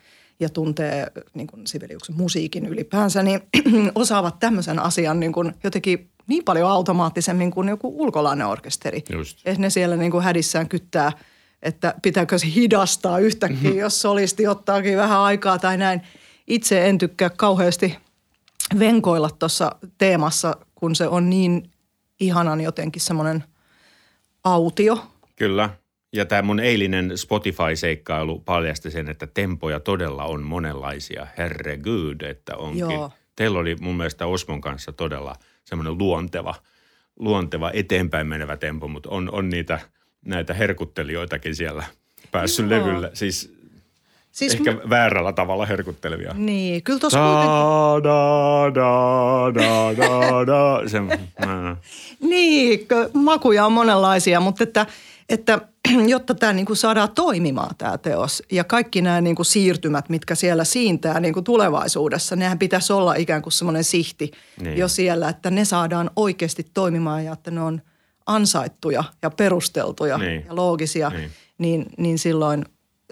ja 0.44 0.50
tuntee 0.50 1.12
niin 1.34 1.48
kuin 1.48 1.68
Sibeliuksen 1.68 2.16
musiikin 2.16 2.66
ylipäänsä, 2.66 3.24
niin 3.24 3.42
osaavat 3.96 4.40
tämmöisen 4.40 4.80
asian 4.80 5.20
niin 5.20 5.34
kuin 5.34 5.54
jotenkin 5.64 6.10
niin 6.28 6.44
paljon 6.44 6.70
automaattisemmin 6.70 7.52
kuin 7.52 7.70
joku 7.70 7.94
ulkolainen 8.04 8.48
orkesteri. 8.48 9.04
Just. 9.10 9.40
Et 9.46 9.58
ne 9.58 9.70
siellä 9.70 9.96
niin 9.96 10.12
kuin 10.12 10.24
hädissään 10.24 10.70
kyttää, 10.70 11.12
että 11.62 11.96
pitääkö 12.02 12.38
se 12.38 12.48
hidastaa 12.56 13.20
yhtäkkiä, 13.20 13.74
jos 13.74 14.02
solisti 14.02 14.48
ottaakin 14.48 14.98
vähän 14.98 15.20
aikaa 15.20 15.60
tai 15.60 15.78
näin. 15.78 16.02
Itse 16.48 16.90
en 16.90 16.98
tykkää 16.98 17.30
kauheasti 17.30 17.98
venkoilla 18.80 19.30
tuossa 19.30 19.76
teemassa, 19.98 20.56
kun 20.76 20.96
se 20.96 21.08
on 21.08 21.30
niin 21.30 21.72
ihanan 22.20 22.62
jotenkin 22.62 23.02
semmoinen 23.02 23.44
autio. 24.44 25.06
Kyllä. 25.36 25.70
Ja 26.13 26.25
tämä 26.25 26.41
mun 26.41 26.60
eilinen 26.60 27.17
Spotify-seikkailu 27.17 28.39
paljasti 28.39 28.91
sen, 28.91 29.10
että 29.10 29.27
tempoja 29.27 29.79
todella 29.79 30.24
on 30.24 30.43
monenlaisia. 30.43 31.27
Herregud, 31.38 32.22
että 32.22 32.55
onkin. 32.58 32.79
Joo. 32.79 33.12
Teillä 33.36 33.60
oli 33.60 33.75
mun 33.82 33.98
mielestä 33.98 34.25
Osmon 34.25 34.62
kanssa 34.62 34.91
todella 34.91 35.36
semmoinen 35.65 35.98
luonteva, 35.98 36.55
luonteva 37.20 37.72
eteenpäin 37.74 38.27
menevä 38.27 38.58
tempo, 38.58 38.88
mutta 38.88 39.10
on, 39.10 39.29
on 39.32 39.50
niitä 39.50 39.79
näitä 40.25 40.53
herkuttelijoitakin 40.53 41.55
siellä 41.55 41.84
päässyt 42.32 42.70
Joo. 42.70 42.79
levylle. 42.79 43.12
Siis, 43.13 43.53
Siis 44.32 44.53
ehkä 44.53 44.72
mä- 44.72 44.82
väärällä 44.89 45.34
tavalla 45.34 45.65
herkuttelevia. 45.65 46.34
Niin, 46.34 46.84
kyllä 46.84 47.00
tuossa 47.00 47.20
kuitenkin... 47.20 48.03
Da, 48.03 48.72
da, 48.75 49.53
da, 49.53 49.98
da, 49.98 50.48
da. 50.48 50.89
Se, 50.89 51.00
mä- 51.01 51.17
Niin, 52.29 52.88
makuja 53.13 53.65
on 53.65 53.72
monenlaisia, 53.72 54.39
mutta 54.39 54.63
että, 54.63 54.86
että 55.30 55.62
jotta 56.08 56.36
tämä 56.36 56.53
niinku 56.53 56.75
saadaan 56.75 57.12
toimimaan 57.12 57.75
tämä 57.77 57.98
teos 57.98 58.44
ja 58.51 58.63
kaikki 58.63 59.01
nämä 59.01 59.22
niinku 59.22 59.44
siirtymät, 59.44 60.10
mitkä 60.10 60.36
siellä 60.36 60.63
siintää 60.63 61.20
niinku 61.20 61.42
tulevaisuudessa, 61.42 62.36
nehän 62.36 62.60
pitäisi 62.60 62.94
olla 62.94 63.15
ikään 63.15 63.42
kuin 63.42 63.53
semmoinen 63.53 63.84
sihti 63.84 64.32
Niin. 64.62 64.77
jo 64.77 64.88
siellä, 64.88 65.30
että 65.30 65.51
ne 65.51 65.65
saadaan 65.65 66.12
oikeasti 66.15 66.68
toimimaan 66.74 67.25
ja 67.25 67.34
että 67.34 67.51
ne 67.51 67.62
on 67.62 67.82
ansaittuja 68.25 69.03
ja 69.22 69.30
perusteltuja 69.30 70.18
Niin. 70.18 70.46
ja 70.48 70.56
loogisia, 70.56 71.10
Niin. 71.10 71.20
niin, 71.22 71.32
niin, 71.58 71.86
niin 71.98 72.20
silloin, 72.20 72.65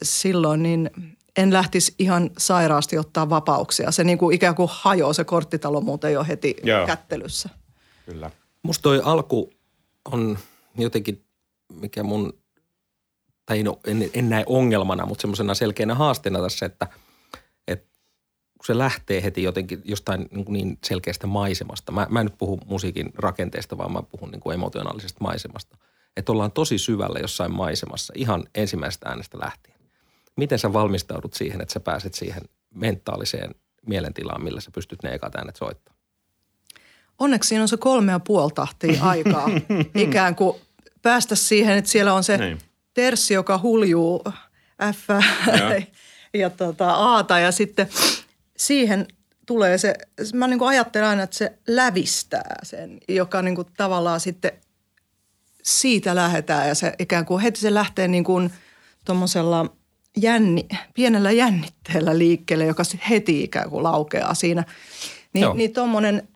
silloin 0.04 0.64
niin 0.64 0.90
en 1.38 1.54
lähtisi 1.54 1.96
ihan 2.00 2.30
sairaasti 2.38 2.98
ottaa 2.98 3.30
vapauksia. 3.30 3.92
Se 3.92 4.04
niinku 4.04 4.32
ikään 4.32 4.56
kuin 4.56 4.70
hajoaa 4.72 5.14
se 5.14 5.24
korttitalo 5.24 5.82
muuten 5.82 6.14
jo 6.14 6.24
heti 6.24 6.56
Joo. 6.64 6.88
kättelyssä. 6.88 7.50
Kyllä. 8.06 8.32
Musta 8.64 8.82
toi 8.84 9.02
alku 9.04 9.50
on 10.12 10.38
jotenkin, 10.78 11.24
mikä 11.80 12.04
mun, 12.04 12.34
tai 13.46 13.64
no, 13.64 13.80
en, 13.88 14.10
en 14.14 14.30
näe 14.30 14.44
ongelmana, 14.46 15.06
mutta 15.06 15.22
semmoisena 15.22 15.54
selkeänä 15.54 15.96
haasteena 15.96 16.42
tässä, 16.42 16.66
että, 16.66 16.88
että 17.68 17.88
kun 18.58 18.66
se 18.66 18.78
lähtee 18.78 19.24
heti 19.24 19.44
jotenkin 19.44 19.82
jostain 19.86 20.28
niin, 20.32 20.46
niin 20.50 20.78
selkeästä 20.86 21.28
maisemasta. 21.28 21.92
Mä, 21.92 22.08
mä 22.10 22.20
en 22.20 22.26
nyt 22.26 22.38
puhu 22.38 22.60
musiikin 22.66 23.12
rakenteesta, 23.16 23.78
vaan 23.78 23.92
mä 23.92 24.04
puhun 24.04 24.32
niin 24.32 24.42
kuin 24.42 24.54
emotionaalisesta 24.54 25.24
maisemasta. 25.24 25.78
Että 26.18 26.32
ollaan 26.32 26.52
tosi 26.52 26.78
syvällä 26.78 27.20
jossain 27.20 27.54
maisemassa 27.54 28.14
ihan 28.18 28.44
ensimmäisestä 28.56 29.10
äänestä 29.10 29.40
lähtien. 29.40 29.78
Miten 30.38 30.60
sä 30.60 30.74
valmistaudut 30.74 31.34
siihen, 31.34 31.62
että 31.62 31.74
sä 31.74 31.80
pääset 31.80 32.14
siihen 32.14 32.42
mentaaliseen 32.76 33.56
mielentilaan, 33.88 34.44
millä 34.44 34.62
sä 34.62 34.72
pystyt 34.72 35.04
ne 35.04 35.14
ekat 35.14 35.36
äänet 35.36 35.56
soittamaan? 35.56 36.02
Onneksi 37.20 37.48
siinä 37.48 37.62
on 37.62 37.68
se 37.68 37.78
kolme 37.78 38.12
ja 38.12 38.20
puoli 38.20 38.52
tahtia 38.56 39.04
aikaa 39.04 39.50
ikään 39.96 40.36
kuin 40.36 40.58
päästä 41.02 41.36
siihen, 41.36 41.78
että 41.78 41.92
siellä 41.92 42.14
on 42.14 42.24
se 42.24 42.38
Niin. 42.38 42.60
terssi, 42.94 43.34
joka 43.34 43.60
huljuu 43.64 44.24
F 44.94 45.10
Joo. 45.60 45.82
ja 46.34 46.50
tota, 46.50 46.92
Aata 46.92 47.40
ja 47.40 47.52
sitten 47.52 47.90
siihen 48.58 49.08
tulee 49.46 49.78
se, 49.78 49.96
mä 50.34 50.48
niin 50.48 50.60
kuin 50.60 50.70
ajattelen 50.70 51.08
aina, 51.08 51.24
että 51.24 51.38
se 51.38 51.54
lävistää 51.68 52.56
sen, 52.64 52.98
joka 53.08 53.42
niin 53.42 53.56
kuin 53.56 53.68
tavallaan 53.78 54.20
sitten 54.20 54.52
siitä 55.64 56.16
lähdetään 56.16 56.68
ja 56.68 56.76
se 56.76 56.94
ikään 57.00 57.26
kuin 57.26 57.42
heti 57.42 57.60
se 57.60 57.74
lähtee 57.74 58.08
niin 58.08 58.24
kuin 58.24 58.52
tuommoisella 59.06 59.66
jänni, 60.18 60.68
pienellä 60.94 61.32
jännitteellä 61.32 62.18
liikkeelle, 62.18 62.66
joka 62.66 62.84
heti 63.10 63.44
ikään 63.44 63.70
kuin 63.70 63.84
laukeaa 63.84 64.34
siinä. 64.34 64.64
Joo. 65.34 65.54
Niin, 65.54 65.58
niin 65.58 65.74
tuommoinen 65.74 66.28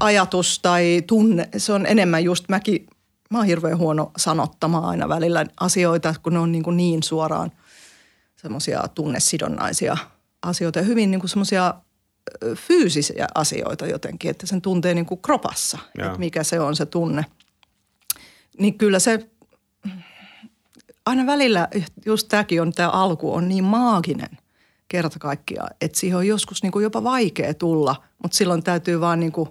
ajatus 0.00 0.58
tai 0.58 1.02
tunne, 1.06 1.48
se 1.56 1.72
on 1.72 1.86
enemmän 1.86 2.24
just 2.24 2.44
mäkin, 2.48 2.86
mä 3.30 3.38
oon 3.38 3.46
hirveän 3.46 3.78
huono 3.78 4.12
sanottamaan 4.16 4.84
aina 4.84 5.08
välillä 5.08 5.46
asioita, 5.60 6.14
kun 6.22 6.32
ne 6.32 6.38
on 6.38 6.52
niin, 6.52 6.64
kuin 6.64 6.76
niin 6.76 7.02
suoraan 7.02 7.52
semmoisia 8.36 8.88
tunnesidonnaisia 8.94 9.96
asioita 10.42 10.78
ja 10.78 10.84
hyvin 10.84 11.10
niin 11.10 11.20
kuin 11.20 11.30
semmoisia 11.30 11.74
fyysisiä 12.54 13.26
asioita 13.34 13.86
jotenkin, 13.86 14.30
että 14.30 14.46
sen 14.46 14.62
tuntee 14.62 14.94
niin 14.94 15.06
kuin 15.06 15.22
kropassa, 15.22 15.78
Joo. 15.98 16.06
että 16.06 16.18
mikä 16.18 16.44
se 16.44 16.60
on 16.60 16.76
se 16.76 16.86
tunne. 16.86 17.24
Niin 18.58 18.78
kyllä 18.78 18.98
se, 18.98 19.30
aina 21.06 21.26
välillä 21.26 21.68
just 22.06 22.28
tämäkin 22.28 22.62
on, 22.62 22.72
tämä 22.72 22.90
alku 22.90 23.34
on 23.34 23.48
niin 23.48 23.64
maaginen 23.64 24.38
kerta 24.88 25.18
kaikkiaan, 25.18 25.70
että 25.80 25.98
siihen 25.98 26.18
on 26.18 26.26
joskus 26.26 26.62
niin 26.62 26.72
kuin 26.72 26.82
jopa 26.82 27.04
vaikea 27.04 27.54
tulla, 27.54 28.02
mutta 28.22 28.36
silloin 28.36 28.62
täytyy 28.62 29.00
vaan 29.00 29.20
niin 29.20 29.32
kuin 29.32 29.48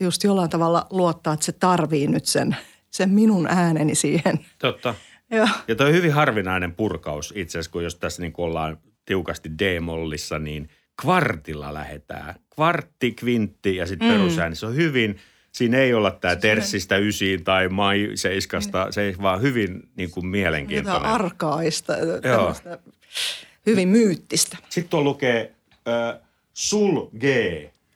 just 0.00 0.24
jollain 0.24 0.50
tavalla 0.50 0.86
luottaa, 0.90 1.34
että 1.34 1.46
se 1.46 1.52
tarvii 1.52 2.06
nyt 2.06 2.26
sen, 2.26 2.56
sen 2.90 3.10
minun 3.10 3.46
ääneni 3.46 3.94
siihen. 3.94 4.46
Totta. 4.58 4.94
Joo. 5.30 5.48
Ja 5.68 5.74
toi 5.74 5.86
on 5.86 5.94
hyvin 5.94 6.12
harvinainen 6.12 6.74
purkaus 6.74 7.32
itse 7.36 7.58
asiassa, 7.58 7.70
kun 7.70 7.84
jos 7.84 7.94
tässä 7.94 8.22
niin 8.22 8.32
ollaan 8.38 8.78
tiukasti 9.04 9.50
D-mollissa, 9.58 10.38
niin 10.38 10.68
kvartilla 11.02 11.74
lähdetään. 11.74 12.34
Kvartti, 12.54 13.12
kvintti 13.12 13.76
ja 13.76 13.86
sitten 13.86 14.08
mm. 14.08 14.14
perusääni. 14.14 14.56
Se 14.56 14.66
on 14.66 14.76
hyvin, 14.76 15.16
siinä 15.52 15.78
ei 15.78 15.94
olla 15.94 16.10
tämä 16.10 16.36
terssistä 16.36 16.96
ysiin 16.96 17.44
tai 17.44 17.68
mai 17.68 18.10
seiskasta. 18.14 18.92
Se 18.92 19.02
ei 19.02 19.14
vaan 19.22 19.42
hyvin 19.42 19.82
niin 19.96 20.10
kuin 20.10 20.26
mielenkiintoinen. 20.26 21.10
arkaista, 21.10 21.92
tämmöistä 22.22 22.78
hyvin 23.66 23.88
myyttistä. 23.88 24.56
Sitten 24.68 24.90
tuo 24.90 25.02
lukee 25.02 25.54
äh, 25.88 26.20
sul 26.52 27.06
G. 27.18 27.24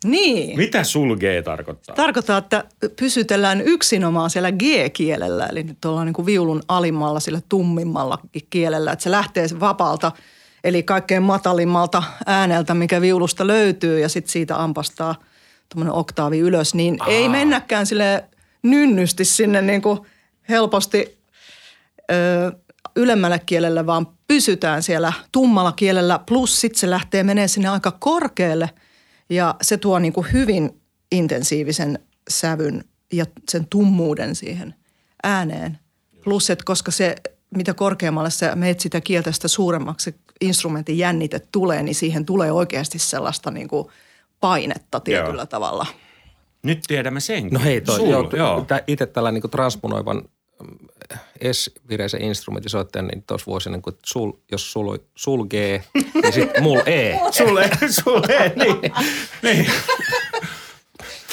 Niin. 0.05 0.57
Mitä 0.57 0.85
sul 0.85 1.17
G 1.17 1.23
tarkoittaa? 1.45 1.97
Tarkoittaa, 1.97 2.39
että 2.39 2.65
pysytellään 2.97 3.61
yksinomaan 3.61 4.31
siellä 4.31 4.53
G-kielellä, 4.53 5.47
eli 5.47 5.63
nyt 5.63 5.85
ollaan 5.85 6.07
niin 6.07 6.15
kuin 6.15 6.27
viulun 6.27 6.63
alimmalla, 6.69 7.21
sillä 7.21 7.41
tummimmalla 7.49 8.19
kielellä, 8.51 8.93
että 8.93 9.03
se 9.03 9.11
lähtee 9.11 9.47
vapaalta, 9.61 10.13
eli 10.65 10.83
kaikkein 10.83 11.23
matalimmalta 11.23 12.03
ääneltä, 12.27 12.75
mikä 12.75 13.01
viulusta 13.01 13.47
löytyy, 13.47 14.01
ja 14.01 14.09
sitten 14.09 14.33
siitä 14.33 14.63
ampastaa 14.63 15.15
tuommoinen 15.69 15.95
oktaavi 15.95 16.39
ylös, 16.39 16.75
niin 16.75 17.03
Aa. 17.03 17.07
ei 17.09 17.29
mennäkään 17.29 17.87
sille 17.87 18.25
nynnysti 18.63 19.25
sinne 19.25 19.63
niin 19.63 19.83
kuin 19.83 19.99
helposti 20.49 21.19
ö, 22.11 22.53
ylemmällä 22.97 23.39
kielellä, 23.39 23.87
vaan 23.87 24.07
pysytään 24.29 24.83
siellä 24.83 25.13
tummalla 25.33 25.73
kielellä, 25.73 26.21
plus 26.29 26.61
sitten 26.61 26.81
se 26.81 26.91
lähtee 26.91 27.23
menee 27.23 27.49
sinne 27.49 27.69
aika 27.69 27.91
korkealle 27.91 28.71
ja 29.31 29.55
se 29.63 29.77
tuo 29.77 29.99
niin 29.99 30.13
kuin 30.13 30.27
hyvin 30.33 30.81
intensiivisen 31.13 31.99
sävyn 32.31 32.85
ja 33.13 33.27
sen 33.51 33.67
tummuuden 33.71 34.35
siihen 34.35 34.75
ääneen. 35.23 35.79
Plus, 36.25 36.51
että 36.51 36.65
koska 36.65 36.91
se, 36.91 37.17
mitä 37.57 37.75
korkeammalle 37.75 38.31
sä 38.31 38.57
meet 38.57 38.81
sitä 38.81 39.01
kieltä, 39.01 39.33
sitä 39.33 39.49
suuremmaksi 39.49 40.15
instrumentin 40.41 40.99
jännite 40.99 41.41
tulee, 41.53 41.83
niin 41.83 41.95
siihen 41.95 42.25
tulee 42.25 42.53
oikeasti 42.53 42.99
sellaista 42.99 43.51
niin 43.51 43.69
kuin 43.69 43.89
painetta 44.41 45.01
tietyllä 45.01 45.41
Joo. 45.41 45.47
tavalla. 45.47 45.87
Nyt 46.63 46.81
tiedämme 46.87 47.21
senkin. 47.21 47.53
No 47.53 47.61
hei, 47.65 47.81
toi, 47.81 47.97
Sul, 47.97 48.11
joo, 48.11 48.31
joo. 48.37 48.67
itse 48.87 49.07
tällä 49.07 49.33
niin 49.33 49.51
transponoivan 49.51 50.23
S-vireisen 51.53 52.23
instrumentinsoittajan, 52.23 53.07
niin 53.07 53.25
tuossa 53.27 53.51
voisi 53.51 53.71
niin 53.71 53.83
kuin, 53.83 53.97
sul, 54.05 54.33
jos 54.53 54.73
sul, 54.73 54.99
sul 55.15 55.45
G, 55.45 55.53
niin 56.23 56.33
sitten 56.33 56.63
mul 56.63 56.81
E. 56.87 57.19
Sulle, 57.31 57.71
sulle, 57.91 58.53
niin. 58.57 58.93
niin. 59.43 59.67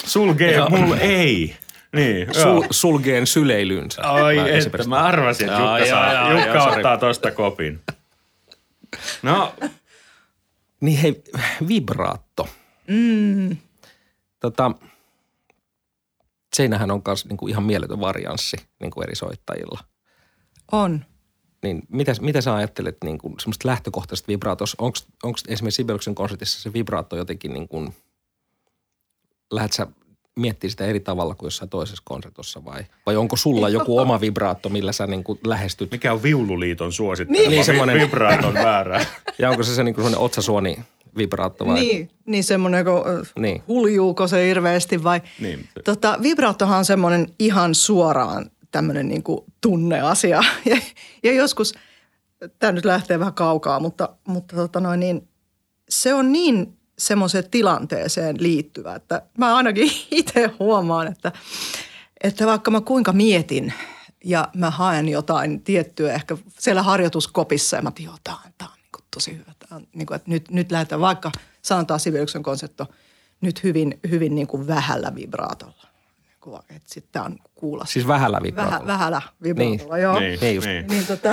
Sul 0.06 0.34
G, 0.34 0.42
mul 0.70 0.96
ei. 1.00 1.56
Niin, 1.96 2.28
Sul, 2.34 2.64
sulgeen 2.72 3.28
syleilynsä. 3.28 4.02
Ai 4.02 4.36
Mä 4.36 4.48
että, 4.48 4.88
mä 4.88 5.00
arvasin, 5.00 5.50
että 5.50 5.60
Jukka, 5.60 5.86
saa, 5.86 6.14
joo, 6.14 6.32
Jukka 6.32 6.46
joo, 6.54 6.64
sorry. 6.64 6.76
ottaa 6.78 6.98
tosta 6.98 7.32
kopin. 7.32 7.82
No, 9.22 9.54
Niin 10.82 10.98
hei, 10.98 11.24
vibraatto. 11.68 12.48
Mm. 12.88 13.58
Tota, 14.40 14.72
Seinähän 16.56 16.92
on 16.92 17.02
myös 17.08 17.26
niin 17.26 17.50
ihan 17.50 17.64
mieletön 17.64 18.00
varianssi 18.00 18.58
niin 18.80 18.92
kuin 18.92 19.04
eri 19.04 19.16
soittajilla. 19.16 19.91
On. 20.72 21.06
Niin 21.64 21.84
mitä, 21.90 22.12
mitä 22.22 22.42
sä 22.42 22.56
ajattelet 22.56 22.98
niin 23.04 23.18
kuin 23.18 23.36
semmoista 23.40 23.68
lähtökohtaisesta 23.68 24.28
vibraatosta? 24.28 24.84
Onko 25.24 25.38
esimerkiksi 25.48 25.76
Sibeliuksen 25.76 26.16
konsertissa 26.16 26.62
se 26.62 26.74
vibraato 26.74 27.16
jotenkin 27.16 27.54
niin 27.54 27.68
kuin, 27.68 27.94
lähdet 29.52 29.74
sä 29.74 29.88
miettiä 30.36 30.70
sitä 30.70 30.86
eri 30.86 31.00
tavalla 31.00 31.36
kuin 31.36 31.48
jossain 31.48 31.70
toisessa 31.70 32.04
konsertossa 32.06 32.66
vai, 32.66 32.84
vai 33.06 33.16
onko 33.16 33.36
sulla 33.36 33.70
joku 33.70 34.00
oma 34.00 34.22
vibraatto, 34.22 34.70
millä 34.70 34.92
sä 34.92 35.08
niin 35.08 35.24
kuin 35.24 35.40
lähestyt? 35.46 35.92
Mikä 35.92 36.14
on 36.14 36.24
Viululiiton 36.24 36.94
suosittelema 36.94 37.50
Niin, 37.50 37.66
semmoinen- 37.66 38.02
vibraaton 38.02 38.54
väärä? 38.54 39.06
Ja 39.40 39.50
onko 39.50 39.64
se 39.64 39.76
se 39.76 39.84
niin 39.84 39.96
kuin 39.96 40.04
semmoinen 40.04 40.26
otsasuoni 40.26 40.80
vibraatto 41.18 41.66
vai? 41.66 41.80
Niin, 41.80 42.10
niin 42.26 42.44
semmoinen, 42.44 42.86
kun 42.86 42.94
Niin. 43.06 43.42
niin. 43.42 43.64
huljuuko 43.68 44.28
se 44.28 44.48
hirveästi 44.48 45.04
vai? 45.04 45.22
Niin. 45.40 45.68
Tota, 45.86 46.18
vibraattohan 46.22 46.78
on 46.78 46.86
semmoinen 46.86 47.28
ihan 47.40 47.76
suoraan 47.76 48.52
tämmöinen 48.72 49.08
niin 49.08 49.24
tunneasia. 49.62 50.44
Ja, 50.66 50.78
ja 51.24 51.34
joskus, 51.34 51.74
tämä 52.60 52.72
nyt 52.72 52.86
lähtee 52.86 53.20
vähän 53.20 53.34
kaukaa, 53.34 53.80
mutta, 53.80 54.16
mutta 54.28 54.56
tota 54.56 54.80
noin, 54.80 55.00
niin, 55.00 55.28
se 55.90 56.14
on 56.14 56.32
niin 56.32 56.78
semmoiseen 57.00 57.50
tilanteeseen 57.52 58.36
liittyvä, 58.40 58.96
että 58.96 59.22
mä 59.38 59.56
ainakin 59.56 59.92
itse 60.12 60.52
huomaan, 60.60 61.08
että, 61.08 61.32
että 62.24 62.46
vaikka 62.46 62.72
mä 62.72 62.82
kuinka 62.82 63.14
mietin 63.14 63.74
ja 64.24 64.48
mä 64.56 64.72
haen 64.72 65.10
jotain 65.10 65.62
tiettyä 65.62 66.14
ehkä 66.14 66.38
siellä 66.60 66.84
harjoituskopissa 66.84 67.76
ja 67.76 67.82
mä 67.82 67.92
tiedän, 67.92 68.16
tämä 68.24 68.38
on, 68.46 68.52
tää 68.58 68.68
on 68.68 68.78
niin 68.78 68.92
kuin 68.96 69.06
tosi 69.14 69.34
hyvä. 69.34 69.52
Tää 69.60 69.78
on, 69.78 69.88
niin 69.94 70.06
kuin, 70.06 70.16
että 70.16 70.32
nyt, 70.32 70.52
nyt 70.52 70.72
lähdetään 70.72 71.02
vaikka, 71.02 71.32
sanotaan 71.62 72.00
Sibeliuksen 72.00 72.44
konsertto, 72.44 72.88
nyt 73.42 73.64
hyvin, 73.64 74.00
hyvin 74.10 74.36
niin 74.36 74.48
kuin 74.48 74.68
vähällä 74.68 75.16
vibraatolla. 75.16 75.81
Niin 76.46 76.54
kuin, 76.54 76.76
että 76.76 76.94
sitten 76.94 77.12
tämä 77.12 77.26
on 77.26 77.38
kuulla. 77.56 77.86
Siis 77.86 78.08
vähällä 78.08 78.38
Vähä, 78.38 78.44
vibraatolla. 78.44 78.88
vähällä 78.88 79.22
vibraatolla, 79.44 79.98
joo. 79.98 80.20
Niin, 80.20 80.40
Niin 80.42 80.56
just. 80.56 80.68
niin. 80.68 80.88
Niin, 80.88 81.08
tota, 81.08 81.32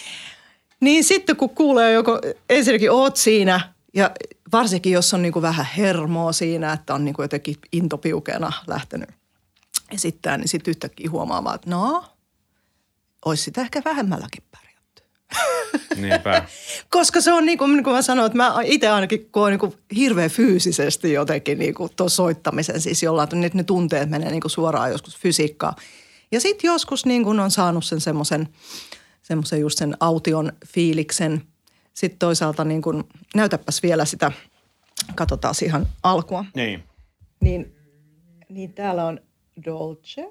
niin 0.80 1.04
sitten 1.04 1.36
kun 1.36 1.50
kuulee 1.50 1.92
joko, 1.92 2.20
ensinnäkin 2.50 2.90
oot 2.90 3.16
siinä 3.16 3.60
ja 3.94 4.10
varsinkin 4.52 4.92
jos 4.92 5.14
on 5.14 5.22
niinku 5.22 5.42
vähän 5.42 5.66
hermoa 5.76 6.32
siinä, 6.32 6.72
että 6.72 6.94
on 6.94 7.04
niinku 7.04 7.22
jotenkin 7.22 7.56
intopiukena 7.72 8.52
lähtenyt 8.66 9.08
esittämään, 9.90 10.40
niin 10.40 10.48
sitten 10.48 10.70
yhtäkkiä 10.70 11.10
huomaamaan, 11.10 11.54
että 11.54 11.70
no, 11.70 12.04
olisi 13.24 13.42
sitä 13.42 13.60
ehkä 13.60 13.82
vähemmälläkin 13.84 14.42
pärjätty. 14.50 14.65
Niinpä. 15.96 16.44
Koska 16.88 17.20
se 17.20 17.32
on 17.32 17.46
niin 17.46 17.58
kuin, 17.58 17.72
niin 17.72 17.84
kuin 17.84 17.94
mä 17.96 18.02
sanoin, 18.02 18.26
että 18.26 18.36
mä 18.36 18.54
itse 18.64 18.88
ainakin 18.88 19.28
koen 19.30 19.50
niin 19.50 19.58
kuin 19.60 19.74
hirveän 19.96 20.30
fyysisesti 20.30 21.12
jotenkin 21.12 21.58
niin 21.58 21.74
kuin 21.74 21.90
tuon 21.96 22.10
soittamisen 22.10 22.80
siis 22.80 23.02
jollain, 23.02 23.24
että 23.24 23.36
ne, 23.36 23.50
ne 23.54 23.64
tunteet 23.64 24.10
menee 24.10 24.30
niin 24.30 24.40
kuin 24.40 24.50
suoraan 24.50 24.90
joskus 24.90 25.16
fysiikkaan. 25.16 25.74
Ja 26.32 26.40
sitten 26.40 26.68
joskus 26.68 27.06
niin 27.06 27.24
kuin 27.24 27.40
on 27.40 27.50
saanut 27.50 27.84
sen 27.84 28.00
semmoisen, 28.00 28.48
semmoisen 29.22 29.60
just 29.60 29.78
sen 29.78 29.96
aution 30.00 30.52
fiiliksen. 30.66 31.42
Sitten 31.94 32.18
toisaalta 32.18 32.64
niin 32.64 32.82
kuin, 32.82 33.04
näytäpäs 33.34 33.82
vielä 33.82 34.04
sitä, 34.04 34.32
katsotaan 35.14 35.54
ihan 35.64 35.86
alkua. 36.02 36.44
Niin. 36.54 36.82
Niin, 37.40 37.74
niin 38.48 38.72
täällä 38.72 39.04
on 39.04 39.20
dolce 39.64 40.30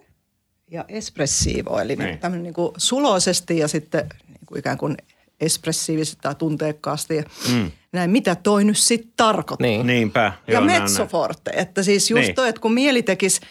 ja 0.72 0.86
espressiivo, 0.88 1.80
eli 1.80 1.96
Niin. 1.96 2.20
tämmöinen 2.20 2.44
niin 2.44 2.54
kuin 2.54 2.72
suloisesti 2.78 3.58
ja 3.58 3.68
sitten 3.68 4.10
ikään 4.58 4.78
kuin 4.78 4.98
espressiivisesti 5.40 6.18
tai 6.22 6.36
tunteekkaasti. 6.36 7.16
Ja 7.16 7.24
mm. 7.54 7.72
Näin, 7.92 8.10
mitä 8.12 8.36
toi 8.36 8.64
nyt 8.64 8.78
sitten 8.78 9.12
tarkoittaa. 9.18 9.68
Niin. 9.68 9.88
Niinpä. 9.88 10.34
Ja 10.48 10.54
Joo, 10.54 10.66
näin. 10.66 10.82
mezzoforte, 10.84 11.52
että 11.56 11.84
siis 11.84 12.10
just 12.12 12.20
Niin. 12.20 12.28
niin. 12.28 12.36
toi, 12.36 12.50
että 12.50 12.62
kun 12.62 12.74
mieli 12.74 13.04
tekisi 13.04 13.42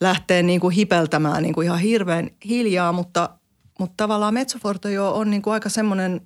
lähteä 0.00 0.42
niin 0.42 0.60
kuin 0.60 0.74
hipeltämään 0.74 1.42
niin 1.42 1.54
kuin 1.54 1.64
ihan 1.64 1.78
hirveän 1.78 2.30
hiljaa, 2.44 2.92
mutta, 2.92 3.30
mutta 3.78 3.94
tavallaan 3.96 4.34
mezzoforte 4.34 4.92
jo 4.92 5.10
on 5.14 5.30
niin 5.30 5.42
kuin 5.42 5.54
aika 5.54 5.68
semmoinen, 5.68 6.20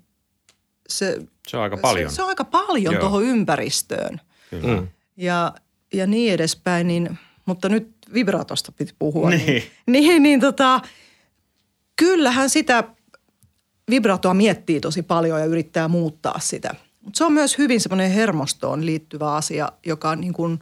se, 0.89 1.19
Se 1.49 1.57
on 1.57 1.63
aika 1.63 1.77
paljon. 1.77 2.11
se, 2.11 2.17
se 2.17 2.23
on 2.23 2.29
aika 2.29 2.45
paljon 2.45 2.97
tuohon 2.97 3.23
ympäristöön 3.25 4.21
Kyllä. 4.51 4.81
Mm. 4.81 4.89
ja, 5.17 5.53
ja 5.93 6.07
niin 6.07 6.33
edespäin, 6.33 6.87
niin, 6.87 7.19
mutta 7.47 7.69
nyt 7.69 7.89
vibraatosta 8.15 8.73
piti 8.73 8.95
puhua. 8.99 9.31
Niin. 9.31 9.47
Niin, 9.47 9.63
niin, 9.87 10.23
niin 10.23 10.41
tota, 10.41 10.81
kyllähän 11.97 12.51
sitä 12.51 12.85
vibratoa 13.91 14.35
miettii 14.35 14.81
tosi 14.81 15.03
paljon 15.03 15.41
ja 15.41 15.47
yrittää 15.47 15.89
muuttaa 15.89 16.39
sitä. 16.39 16.75
Mutta 17.01 17.19
se 17.19 17.25
on 17.25 17.33
myös 17.33 17.59
hyvin 17.59 17.81
semmoinen 17.81 18.11
hermostoon 18.11 18.87
liittyvä 18.87 19.35
asia, 19.35 19.73
joka 19.87 20.17
niin 20.17 20.33
kuin, 20.33 20.59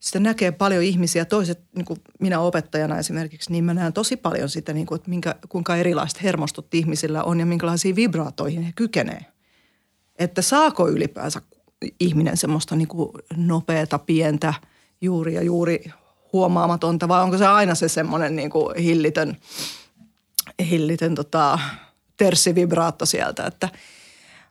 sitä 0.00 0.20
näkee 0.20 0.52
paljon 0.52 0.82
ihmisiä. 0.82 1.24
Toiset, 1.24 1.60
niin 1.76 1.84
kuin 1.84 2.00
minä 2.20 2.40
opettajana 2.40 2.98
esimerkiksi, 2.98 3.52
niin 3.52 3.64
mä 3.64 3.74
näen 3.74 3.92
tosi 3.92 4.16
paljon 4.16 4.48
sitä, 4.48 4.72
niin 4.72 4.86
kuin, 4.86 4.96
että 4.96 5.10
minkä, 5.10 5.34
kuinka 5.48 5.76
erilaiset 5.76 6.22
hermostot 6.22 6.74
ihmisillä 6.74 7.22
on 7.24 7.40
ja 7.40 7.46
minkälaisiin 7.46 7.96
vibraatoihin 7.96 8.62
he 8.62 8.72
kykenee. 8.76 9.26
Että 10.18 10.42
saako 10.42 10.88
ylipäänsä 10.88 11.42
ihminen 12.00 12.36
semmoista 12.36 12.76
niin 12.76 12.88
kuin 12.88 13.10
nopeata, 13.36 13.98
pientä, 13.98 14.54
juuri 15.00 15.34
ja 15.34 15.42
juuri 15.42 15.84
huomaamatonta 16.32 17.08
vai 17.08 17.22
onko 17.22 17.38
se 17.38 17.46
aina 17.46 17.74
se 17.74 17.88
semmoinen 17.88 18.36
niin 18.36 18.50
kuin 18.50 18.78
hillitön, 18.78 19.36
hillitön 20.70 21.14
tota, 21.14 21.58
terssivibraatto 22.16 23.06
sieltä, 23.06 23.46
että 23.46 23.68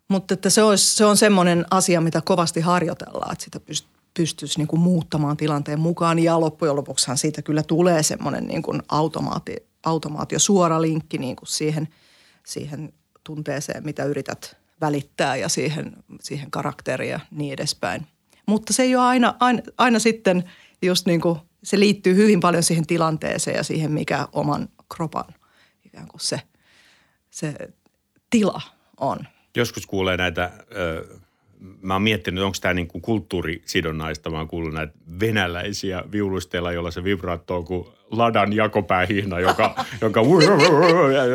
mutta 0.07 0.33
että 0.33 0.49
se, 0.49 0.63
olisi, 0.63 0.95
se 0.95 1.05
on 1.05 1.17
semmoinen 1.17 1.65
asia, 1.71 2.01
mitä 2.01 2.21
kovasti 2.25 2.61
harjoitellaan, 2.61 3.31
että 3.31 3.43
sitä 3.43 3.59
pyst, 3.59 3.85
pystyisi 4.13 4.59
niin 4.59 4.67
kuin 4.67 4.79
muuttamaan 4.79 5.37
tilanteen 5.37 5.79
mukaan. 5.79 6.19
Ja 6.19 6.39
loppujen 6.39 6.75
lopuksihan 6.75 7.17
siitä 7.17 7.41
kyllä 7.41 7.63
tulee 7.63 8.03
semmoinen 8.03 8.47
niin 8.47 8.61
kuin 8.61 8.81
automaati, 8.89 9.55
automaatio, 9.85 10.39
suora 10.39 10.81
linkki 10.81 11.17
niin 11.17 11.35
kuin 11.35 11.47
siihen, 11.47 11.87
siihen 12.45 12.93
tunteeseen, 13.23 13.85
mitä 13.85 14.03
yrität 14.03 14.57
välittää 14.81 15.35
ja 15.35 15.49
siihen, 15.49 15.95
siihen 16.21 16.51
karakteriin 16.51 17.11
ja 17.11 17.19
niin 17.31 17.53
edespäin. 17.53 18.07
Mutta 18.45 18.73
se 18.73 18.83
ei 18.83 18.95
ole 18.95 19.05
aina, 19.05 19.35
aina, 19.39 19.61
aina 19.77 19.99
sitten 19.99 20.43
just 20.81 21.05
niin 21.05 21.21
kuin, 21.21 21.39
se 21.63 21.79
liittyy 21.79 22.15
hyvin 22.15 22.39
paljon 22.39 22.63
siihen 22.63 22.87
tilanteeseen 22.87 23.57
ja 23.57 23.63
siihen, 23.63 23.91
mikä 23.91 24.27
oman 24.31 24.69
kropan 24.95 25.33
ikään 25.85 26.07
kuin 26.07 26.21
se, 26.21 26.41
se 27.33 27.53
tila 28.29 28.61
on. 28.97 29.19
Joskus 29.57 29.85
kuulee 29.85 30.17
näitä, 30.17 30.51
ö, 30.75 31.05
mä 31.81 31.93
oon 31.93 32.01
miettinyt, 32.01 32.43
onko 32.43 32.57
tämä 32.61 32.73
niinku 32.73 32.99
kulttuurisidonnaista. 32.99 34.29
Mä 34.29 34.37
oon 34.37 34.47
kuullut 34.47 34.73
näitä 34.73 34.93
venäläisiä 35.19 36.03
viulusteilla, 36.11 36.71
jolla 36.71 36.91
se 36.91 37.03
vibraatto 37.03 37.55
on 37.55 37.65
kuin 37.65 37.87
ladan 38.11 38.53
jakopäähihna, 38.53 39.39
joka, 39.39 39.85
joka 40.01 40.21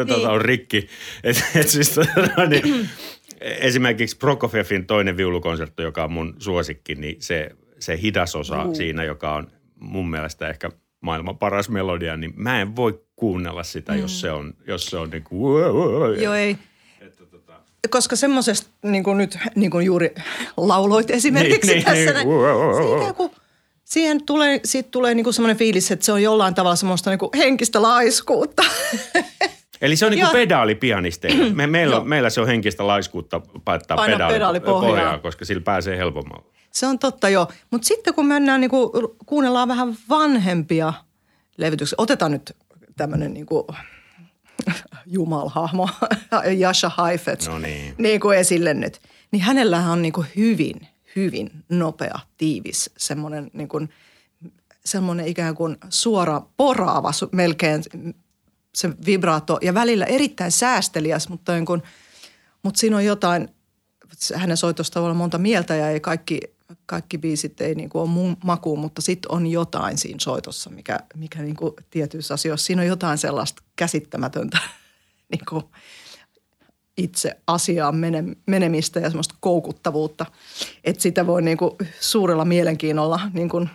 tota 0.09 0.31
on 0.31 0.41
rikki. 0.41 0.89
Et, 1.25 1.45
et 1.55 1.69
siis, 1.69 1.91
tota, 1.91 2.47
niin, 2.47 2.89
esimerkiksi 3.41 4.17
Prokofievin 4.17 4.87
toinen 4.87 5.17
viulukonsertto, 5.17 5.83
joka 5.83 6.05
on 6.05 6.13
mun 6.13 6.35
suosikki, 6.39 6.95
niin 6.95 7.17
se, 7.23 7.51
se 7.79 8.01
hidas 8.03 8.37
osa 8.37 8.75
siinä, 8.75 9.05
joka 9.05 9.35
on 9.35 9.51
mun 9.81 10.11
mielestä 10.11 10.49
ehkä 10.49 10.71
maailman 11.01 11.39
paras 11.39 11.69
melodia, 11.69 12.17
niin 12.17 12.33
mä 12.37 12.61
en 12.61 12.77
voi 12.77 13.01
kuunnella 13.17 13.63
sitä, 13.63 13.93
mm. 13.93 13.99
jos 13.99 14.21
se 14.21 14.31
on, 14.31 14.55
jos 14.67 14.87
se 14.87 14.97
on 14.97 15.11
niin 15.11 15.25
kuin, 15.25 15.63
Joo, 16.23 16.35
ei. 16.35 16.57
Koska 17.91 18.17
semmoisesta, 18.17 18.71
niin 18.83 19.05
kuin 19.05 19.19
nyt 19.19 19.39
niin 19.55 19.71
kuin 19.71 19.87
juuri 19.87 20.15
lauloit 20.57 21.11
esimerkiksi 21.11 21.75
Niin, 21.75 21.85
niin, 21.85 21.95
niin, 21.95 22.07
tässä, 22.07 22.25
niin. 22.25 22.29
niin, 22.29 22.77
se 22.77 22.97
ikään 22.97 23.15
kuin, 23.15 23.31
siihen 23.85 24.25
tulee, 24.27 24.61
siitä 24.65 24.89
tulee 24.91 25.15
niin 25.15 25.25
kuin 25.25 25.35
semmoinen 25.35 25.57
fiilis, 25.57 25.91
että 25.91 26.07
se 26.07 26.13
on 26.13 26.23
jollain 26.23 26.55
tavalla 26.55 26.77
semmoista 26.77 27.11
niin 27.11 27.19
kuin 27.19 27.31
henkistä 27.37 27.83
laiskuutta. 27.83 28.63
Eli 29.81 29.97
se 29.97 30.07
on 30.07 30.13
niin 30.13 30.21
kuin 30.21 30.33
pedaalipianisteilla. 30.33 31.55
Me, 31.55 31.67
meillä, 31.67 32.05
meillä 32.05 32.31
se 32.31 32.41
on 32.41 32.47
henkistä 32.47 32.87
laiskuutta 32.87 33.41
paittaa 33.65 33.97
pedaali, 34.07 34.33
pedaalipohjaa. 34.33 34.91
pohjaa, 34.91 35.19
koska 35.19 35.45
sillä 35.45 35.63
pääsee 35.63 35.97
helpommalla. 35.97 36.45
Se 36.79 36.87
on 36.87 36.99
totta 36.99 37.29
joo. 37.29 37.49
Mutta 37.71 37.87
sitten 37.87 38.15
kun 38.15 38.27
mennään, 38.27 38.61
niin 38.61 38.71
kuin, 38.71 38.91
kuunnellaan 39.27 39.69
vähän 39.69 39.97
vanhempia 40.09 40.93
levytyksiä. 41.57 41.97
Otetaan 41.99 42.33
nyt 42.33 42.57
tämmöinen 42.97 43.35
niin 43.35 43.47
kuin, 43.47 43.65
jumalhahmo, 45.07 45.89
Jasha 46.59 46.89
Haifetz, 46.89 47.49
No 47.49 47.59
niin. 47.59 47.95
niin 47.99 48.21
kuin 48.21 48.39
esille 48.39 48.75
nyt. 48.75 49.01
Niin 49.31 49.43
hänellähän 49.43 49.93
on 49.93 50.03
niin 50.03 50.13
kuin 50.13 50.27
hyvin, 50.37 50.89
hyvin 51.17 51.51
nopea, 51.69 52.21
tiivis, 52.37 52.91
semmoinen 52.97 53.51
niin 53.53 53.69
kuin, 53.69 53.89
semmoinen 54.85 55.27
ikään 55.27 55.55
kuin 55.55 55.77
suora 55.89 56.43
poraava 56.57 57.11
melkein 57.33 57.83
se 58.75 58.91
vibraatto 59.07 59.59
ja 59.63 59.75
välillä 59.75 60.05
erittäin 60.05 60.53
säästeliäs, 60.53 61.29
mutta, 61.29 61.55
niin 61.55 61.67
kuin, 61.67 61.83
mutta 62.63 62.81
siinä 62.81 62.97
on 62.97 63.05
jotain, 63.05 63.49
hänen 64.35 64.57
soitosta 64.57 65.01
voi 65.01 65.07
olla 65.07 65.15
monta 65.15 65.39
mieltä 65.39 65.75
ja 65.75 65.91
ei 65.91 66.01
kaikki, 66.01 66.41
kaikki 66.87 67.19
biisit 67.19 67.61
ei 67.61 67.75
niin 67.75 67.89
kuin 67.89 68.03
ole 68.03 68.11
mun 68.11 68.37
makuun, 68.45 68.79
mutta 68.79 69.03
sitten 69.03 69.33
on 69.33 69.47
jotain 69.47 69.99
siinä 69.99 70.19
soitossa, 70.21 70.71
mikä, 70.71 70.99
mikä 71.15 71.43
niin 71.43 71.57
kuin 71.57 71.73
tietyissä 71.91 72.35
asioissa, 72.35 72.67
siinä 72.67 72.83
on 72.83 72.89
jotain 72.89 73.19
sellaista 73.19 73.63
käsittämätöntä 73.77 74.59
niin 75.33 75.45
kuin 75.49 75.65
itse 76.97 77.37
asiaan 77.47 77.97
mene, 77.97 78.25
menemistä 78.47 79.01
ja 79.01 79.11
semmoista 79.11 79.35
koukuttavuutta, 79.41 80.27
että 80.85 81.03
sitä 81.03 81.27
voi 81.27 81.43
niin 81.43 81.59
kuin 81.59 81.73
suurella 82.01 82.45
mielenkiinnolla 82.45 83.21
niin 83.33 83.49
kuin 83.49 83.71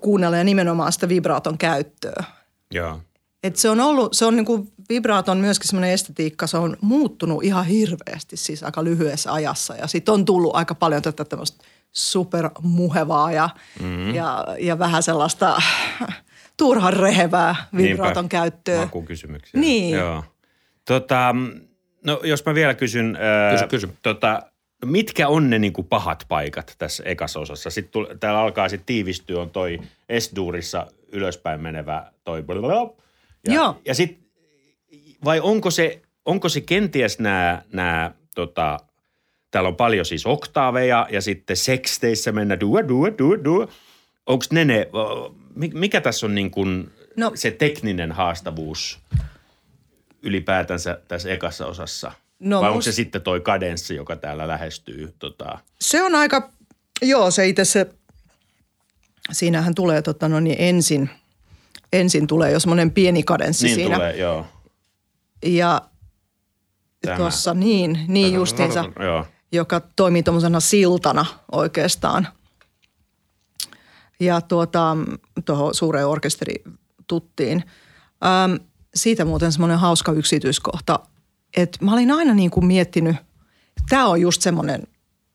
kuunnella 0.00 0.36
ja 0.36 0.44
nimenomaan 0.44 0.92
sitä 0.92 1.08
vibraaton 1.08 1.58
käyttöä. 1.58 2.24
Joo. 2.70 3.00
Et 3.42 3.56
se 3.56 3.70
on 3.70 3.80
ollut, 3.80 4.14
se 4.14 4.24
on 4.24 4.36
niinku, 4.36 4.72
vibraaton 4.88 5.38
myöskin 5.38 5.68
semmoinen 5.68 5.90
estetiikka, 5.90 6.46
se 6.46 6.56
on 6.56 6.76
muuttunut 6.80 7.44
ihan 7.44 7.66
hirveästi 7.66 8.36
siis 8.36 8.62
aika 8.62 8.84
lyhyessä 8.84 9.32
ajassa. 9.32 9.74
Ja 9.76 9.86
sitten 9.86 10.14
on 10.14 10.24
tullut 10.24 10.56
aika 10.56 10.74
paljon 10.74 11.02
tätä 11.02 11.24
tämmöistä 11.24 11.64
supermuhevaa 11.92 13.32
ja, 13.32 13.48
mm-hmm. 13.80 14.14
ja, 14.14 14.46
ja 14.58 14.78
vähän 14.78 15.02
sellaista 15.02 15.62
turhan 16.56 16.92
rehevää 16.92 17.56
vibraaton 17.76 18.22
Niinpä. 18.22 18.28
käyttöä. 18.28 18.80
Makukysymyksiä. 18.80 19.60
Niin. 19.60 19.96
Joo. 19.96 20.24
Tota, 20.84 21.34
no 22.04 22.20
jos 22.24 22.44
mä 22.46 22.54
vielä 22.54 22.74
kysyn. 22.74 23.16
ää, 23.20 23.52
Kysy, 23.52 23.66
kysy. 23.66 23.88
Tota, 24.02 24.42
mitkä 24.84 25.28
on 25.28 25.50
ne 25.50 25.58
niinku 25.58 25.82
pahat 25.82 26.24
paikat 26.28 26.74
tässä 26.78 27.02
ekassa 27.06 27.40
osassa? 27.40 27.70
Sitten 27.70 27.92
tuli, 27.92 28.08
täällä 28.20 28.40
alkaa 28.40 28.68
sitten 28.68 28.86
tiivistyä, 28.86 29.40
on 29.40 29.50
toi 29.50 29.78
Esduurissa 30.08 30.86
ylöspäin 31.12 31.60
menevä 31.60 32.12
toi 32.24 32.42
blablabla. 32.42 33.00
Ja, 33.48 33.54
Joo. 33.54 33.80
ja 33.84 33.94
sit, 33.94 34.18
vai 35.24 35.40
onko 35.40 35.70
se, 35.70 36.02
onko 36.24 36.48
se 36.48 36.60
kenties 36.60 37.18
nämä, 37.18 37.62
nämä 37.72 38.12
tota, 38.34 38.78
täällä 39.50 39.68
on 39.68 39.76
paljon 39.76 40.06
siis 40.06 40.26
oktaaveja 40.26 41.06
ja 41.10 41.20
sitten 41.20 41.56
seksteissä 41.56 42.32
mennä 42.32 42.60
dua, 42.60 42.88
dua, 42.88 43.08
dua, 43.18 43.44
dua. 43.44 43.68
Onko 44.26 44.44
ne 44.50 44.64
ne, 44.64 44.88
mikä 45.74 46.00
tässä 46.00 46.26
on 46.26 46.34
niin 46.34 46.50
kuin 46.50 46.90
No- 47.16 47.32
se 47.34 47.50
tekninen 47.50 48.12
haastavuus 48.12 48.98
ylipäätänsä 50.22 51.00
tässä 51.08 51.30
ekassa 51.30 51.66
osassa? 51.66 52.12
No 52.38 52.60
Vai 52.60 52.68
onko 52.70 52.80
must- 52.80 52.82
se 52.84 52.92
sitten 52.92 53.22
toi 53.22 53.40
kadenssi, 53.40 53.94
joka 53.94 54.16
täällä 54.16 54.48
lähestyy? 54.48 55.14
Tota, 55.18 55.58
Se 55.80 56.02
on 56.02 56.14
aika, 56.14 56.50
joo 57.02 57.30
se 57.30 57.48
itse 57.48 57.64
se, 57.64 57.86
siinähän 59.32 59.74
tulee 59.74 60.02
tota, 60.02 60.28
no 60.28 60.40
niin 60.40 60.56
ensin, 60.58 61.10
ensin 61.92 62.26
tulee 62.26 62.52
jo 62.52 62.60
semmoinen 62.60 62.90
pieni 62.90 63.22
kadenssi 63.22 63.66
niin 63.66 63.74
siinä. 63.74 63.94
tulee, 63.94 64.16
joo. 64.16 64.46
Ja 65.46 65.82
Tämä. 67.00 67.16
tuossa 67.16 67.54
niin, 67.54 68.00
niin 68.08 68.34
justiinsa, 68.34 68.84
Joo. 69.00 69.26
joka 69.52 69.80
toimii 69.96 70.22
tuommoisena 70.22 70.60
siltana 70.60 71.26
oikeastaan. 71.52 72.28
Ja 74.20 74.40
tuota, 74.40 74.96
tuohon 75.44 75.74
suureen 75.74 76.06
orkesterituttiin. 76.06 77.64
Ähm, 78.24 78.54
siitä 78.94 79.24
muuten 79.24 79.52
semmoinen 79.52 79.78
hauska 79.78 80.12
yksityiskohta, 80.12 81.00
että 81.56 81.84
mä 81.84 81.92
olin 81.92 82.10
aina 82.10 82.34
niin 82.34 82.50
kuin 82.50 82.66
miettinyt, 82.66 83.16
tämä 83.88 84.06
on 84.06 84.20
just 84.20 84.42
semmoinen, 84.42 84.86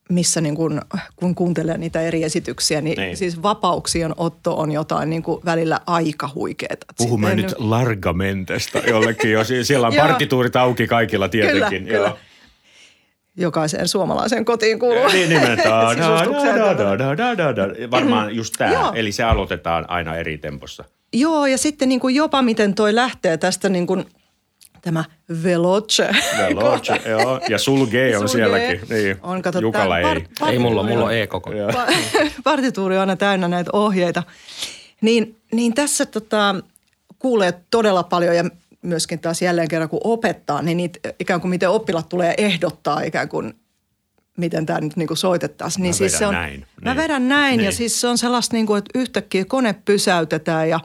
missä 0.10 0.42
niin 0.42 0.56
kuin, 0.56 0.82
kun 1.16 1.36
kuuntelee 1.36 1.78
niitä 1.78 2.02
eri 2.02 2.24
esityksiä, 2.24 2.82
niin, 2.82 2.98
Niin. 3.00 3.18
siis 3.18 3.42
vapauksien 3.44 4.12
otto 4.18 4.58
on 4.58 4.72
jotain 4.72 5.10
niin 5.10 5.24
kuin 5.24 5.42
välillä 5.46 5.80
aika 5.88 6.30
huikeeta. 6.36 6.86
Puhumme 6.98 7.28
Sitten 7.28 7.44
nyt 7.46 7.56
Largamentesta 7.60 8.80
jollekin 8.80 9.32
jo. 9.32 9.44
Sie- 9.44 9.64
Siellä 9.64 9.88
on 9.88 9.94
partituurit 10.08 10.56
auki 10.56 10.88
kaikilla 10.88 11.30
tietenkin. 11.30 11.84
Kyllä, 11.86 11.98
kyllä. 11.98 12.08
Joo. 12.08 12.18
Jokaiseen 13.38 13.88
suomalaiseen 13.88 14.46
kotiin 14.46 14.80
kuuluu. 14.80 15.08
Niin 15.08 15.30
nimen. 15.30 15.58
Da, 15.58 15.64
da, 15.64 15.90
sisustukseen. 16.18 16.56
da, 16.56 16.78
da, 16.78 16.98
da, 17.00 17.18
da, 17.18 17.38
da, 17.38 17.56
da. 17.56 17.92
Varmaan 17.92 18.36
just 18.36 18.54
tämä. 18.58 18.92
Eli 18.96 19.12
se 19.12 19.24
aloitetaan 19.24 19.86
aina 19.90 20.16
eri 20.16 20.38
tempossa. 20.38 20.84
Joo, 21.14 21.46
ja 21.46 21.58
sitten 21.58 21.90
niin 21.90 22.00
kuin 22.00 22.16
jopa 22.16 22.42
miten 22.42 22.76
toi 22.76 22.96
lähtee 22.96 23.38
tästä 23.38 23.70
niin 23.70 23.88
kuin 23.88 24.06
tämä 24.86 25.04
veloce. 25.44 26.10
Veloce, 26.38 27.02
joo. 27.10 27.42
Ja 27.50 27.58
sulge 27.60 28.18
on 28.18 28.30
Sulge. 28.30 28.32
sielläkin. 28.32 28.82
Niin. 28.90 29.18
On, 29.22 29.42
kato, 29.42 29.60
Jukalla 29.60 29.96
tää 30.02 30.12
ei. 30.14 30.20
par- 30.42 30.50
Ei 30.52 30.60
mulla, 30.60 30.84
mulla 30.84 31.06
on-. 31.06 31.18
Joo. 31.58 31.70
Pa- 31.72 31.94
partituuri 32.44 32.96
on 32.96 33.00
aina 33.02 33.16
täynnä 33.16 33.48
näitä 33.48 33.70
ohjeita. 33.74 34.24
Niin, 35.02 35.36
niin 35.54 35.74
tässä 35.74 36.06
tota, 36.06 36.56
kuulee 37.20 37.54
todella 37.72 38.04
paljon 38.04 38.36
ja 38.36 38.44
myöskin 38.82 39.20
taas 39.20 39.42
jälleen 39.42 39.68
kerran 39.68 39.90
kun 39.90 40.02
opettaa, 40.04 40.62
niin 40.62 40.78
niitä, 40.78 41.00
ikään 41.20 41.42
kuin 41.42 41.50
miten 41.50 41.70
oppilat 41.70 42.10
tulee 42.10 42.34
ehdottaa 42.38 43.02
ikään 43.02 43.30
kuin 43.30 43.54
miten 44.38 44.66
tämä 44.66 44.82
nyt 44.82 44.96
niin 44.96 45.08
kuin 45.08 45.18
soitettaisiin. 45.18 45.84
Niin 45.84 45.90
Mä 45.90 45.98
siis 45.98 46.14
vedän 46.14 46.20
se 46.20 46.26
on, 46.28 46.34
näin. 46.34 46.66
Mä 46.82 46.90
Niin. 46.94 47.04
vedän 47.04 47.28
näin 47.30 47.60
ja 47.60 47.64
Niin. 47.64 47.74
siis 47.74 48.02
se 48.02 48.08
on 48.08 48.18
sellaista 48.18 48.56
niin 48.56 48.66
kuin, 48.66 48.78
että 48.78 49.00
yhtäkkiä 49.00 49.46
kone 49.46 49.76
pysäytetään 49.86 50.70
ja, 50.70 50.80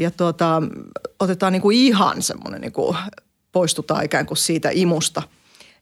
ja 0.00 0.10
tuota, 0.10 0.62
otetaan 1.20 1.52
niin 1.52 1.62
kuin 1.62 1.76
ihan 1.76 2.22
semmoinen 2.22 2.60
niin 2.60 2.72
kuin, 2.72 2.96
poistutaan 3.52 4.04
ikään 4.04 4.26
kuin 4.26 4.38
siitä 4.38 4.70
imusta. 4.72 5.22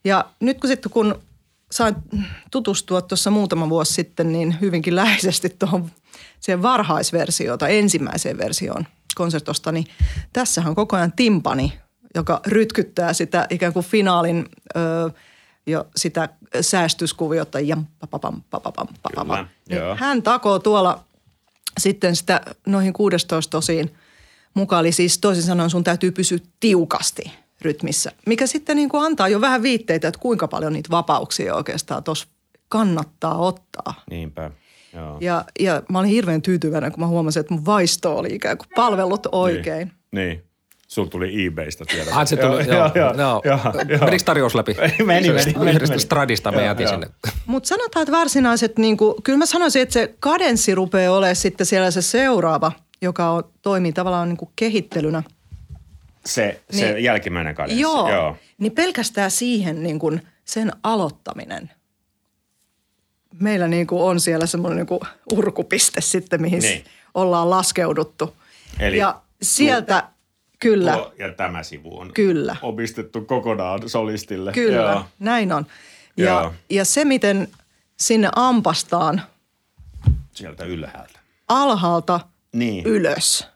Ja 0.04 0.24
nyt 0.40 0.61
kun 0.61 0.68
sitten 0.68 0.92
kun 0.92 1.22
sain 1.70 1.94
tutustua 2.50 3.02
tuossa 3.02 3.31
muutama 3.31 3.68
vuosi 3.68 3.92
sitten 3.92 4.33
niin 4.33 4.57
hyvinkin 4.61 4.96
läheisesti 4.96 5.48
tuohon 5.59 5.90
siihen 6.40 6.62
varhaisversioon 6.62 7.59
tai 7.59 7.78
ensimmäiseen 7.78 8.38
versioon 8.38 8.87
konsertosta, 9.14 9.72
niin 9.72 9.87
tässähän 10.33 10.68
on 10.68 10.74
koko 10.74 10.96
ajan 10.96 11.12
timpani, 11.12 11.78
joka 12.14 12.40
rytkyttää 12.46 13.12
sitä 13.12 13.46
ikään 13.50 13.72
kuin 13.72 13.87
finaalin 13.87 14.46
ö, 14.76 15.11
jo 15.66 15.87
sitä 15.96 16.28
säästyskuviota. 16.61 17.61
Jam, 17.61 17.87
papapam, 18.00 18.42
papapam, 18.50 18.87
papapam. 19.02 19.37
Kyllä, 19.37 19.48
Niin 19.68 19.78
joo. 19.78 19.96
hän 19.96 20.22
takoo 20.22 20.59
tuolla 20.59 21.04
sitten 21.78 22.16
sitä 22.16 22.40
noihin 22.66 22.92
16 22.92 23.59
osiin 23.59 23.94
mukaan. 24.58 24.80
Eli 24.80 24.92
siis 24.92 25.18
toisin 25.18 25.42
sanoen 25.42 25.70
sun 25.70 25.84
täytyy 25.84 26.10
pysyä 26.10 26.38
tiukasti 26.60 27.32
rytmissä, 27.62 28.12
mikä 28.26 28.46
sitten 28.46 28.76
niin 28.76 28.88
kuin 28.88 29.04
antaa 29.04 29.28
jo 29.28 29.40
vähän 29.40 29.62
viitteitä, 29.62 30.08
että 30.08 30.20
kuinka 30.20 30.48
paljon 30.48 30.72
niitä 30.72 30.90
vapauksia 30.90 31.54
oikeastaan 31.54 32.04
tuossa 32.04 32.28
kannattaa 32.68 33.38
ottaa. 33.38 33.94
Niinpä. 34.10 34.50
Joo. 34.94 35.18
Ja, 35.20 35.44
ja 35.60 35.82
mä 35.88 35.98
olin 35.98 36.10
hirveän 36.10 36.42
tyytyväinen, 36.42 36.92
kun 36.92 37.00
mä 37.00 37.06
huomasin, 37.06 37.40
että 37.40 37.54
mun 37.54 37.66
vaisto 37.66 38.18
oli 38.18 38.28
ikään 38.34 38.58
kuin 38.58 38.68
palvellut 38.74 39.26
oikein. 39.32 39.92
Niin. 40.12 40.28
niin. 40.28 40.47
Sulla 40.88 41.09
tuli 41.09 41.46
eBaystä 41.46 41.85
tiedä. 41.85 42.11
Ah, 42.14 42.27
se 42.27 42.37
tuli, 42.37 42.66
joo, 42.66 42.90
joo, 42.94 43.14
joo, 43.14 43.42
joo. 43.44 43.59
Menikö 44.05 44.24
tarjous 44.24 44.55
läpi? 44.55 44.77
Meni, 45.05 45.31
meni, 45.31 45.55
meni. 45.59 45.98
Stradista 46.01 46.51
Joo, 46.53 46.61
jätin 46.62 46.85
joo. 46.85 46.92
sinne. 46.92 47.07
Mutta 47.46 47.68
sanotaan, 47.68 48.03
että 48.03 48.12
varsinaiset, 48.12 48.79
niin 48.79 48.96
kuin, 48.96 49.22
kyllä 49.22 49.38
mä 49.38 49.46
sanoisin, 49.46 49.83
että 49.83 49.92
se 49.92 50.14
kadenssi 50.20 50.74
rupeaa 50.74 51.16
olemaan 51.16 51.37
sitten 51.37 51.66
siellä 51.66 51.90
se 51.90 52.03
seuraava, 52.03 52.72
joka 53.03 53.31
on, 53.31 53.44
toimii 53.62 53.92
tavallaan 53.92 54.29
niin 54.29 54.37
kuin 54.37 54.51
kehittelynä. 54.57 55.22
Se, 56.27 56.61
se 56.70 56.92
Niin. 56.92 57.05
jälkimmäinen 57.05 57.55
kadenssi. 57.55 57.81
Joo, 57.81 58.11
Joo. 58.12 58.37
niin 58.59 58.72
pelkästään 58.72 59.31
siihen 59.31 59.83
niin 59.83 59.98
kuin 59.98 60.22
sen 60.44 60.72
aloittaminen. 60.83 61.70
Meillä 63.40 63.68
niin 63.68 63.87
kuin 63.87 64.03
on 64.03 64.20
siellä 64.20 64.46
semmoinen 64.46 64.77
niin 64.77 64.87
kuin 64.87 65.01
urkupiste 65.33 66.01
sitten, 66.01 66.42
mihin 66.42 66.61
Niin. 66.61 66.85
ollaan 67.14 67.51
laskeuduttu. 67.51 68.37
Eli 68.81 68.96
ja 68.98 69.20
sieltä, 69.42 70.03
kyllä, 70.58 70.92
Tuo, 70.92 71.12
ja 71.18 71.32
tämä 71.32 71.62
sivu 71.62 71.98
on 71.98 72.12
Kyllä. 72.14 72.56
omistettu 72.62 73.20
kokonaan 73.20 73.88
solistille. 73.88 74.52
kyllä, 74.52 74.76
Joo. 74.92 75.04
näin 75.18 75.52
on. 75.52 75.66
Joo. 76.16 76.42
Ja, 76.42 76.52
ja 76.70 76.84
se, 76.84 77.04
miten 77.04 77.48
sinne 77.96 78.28
ampastaan 78.36 79.22
Sieltä 80.32 80.64
ylhäältä. 80.64 81.18
alhaalta 81.48 82.20
Niin. 82.52 82.86
ylös. 82.86 83.46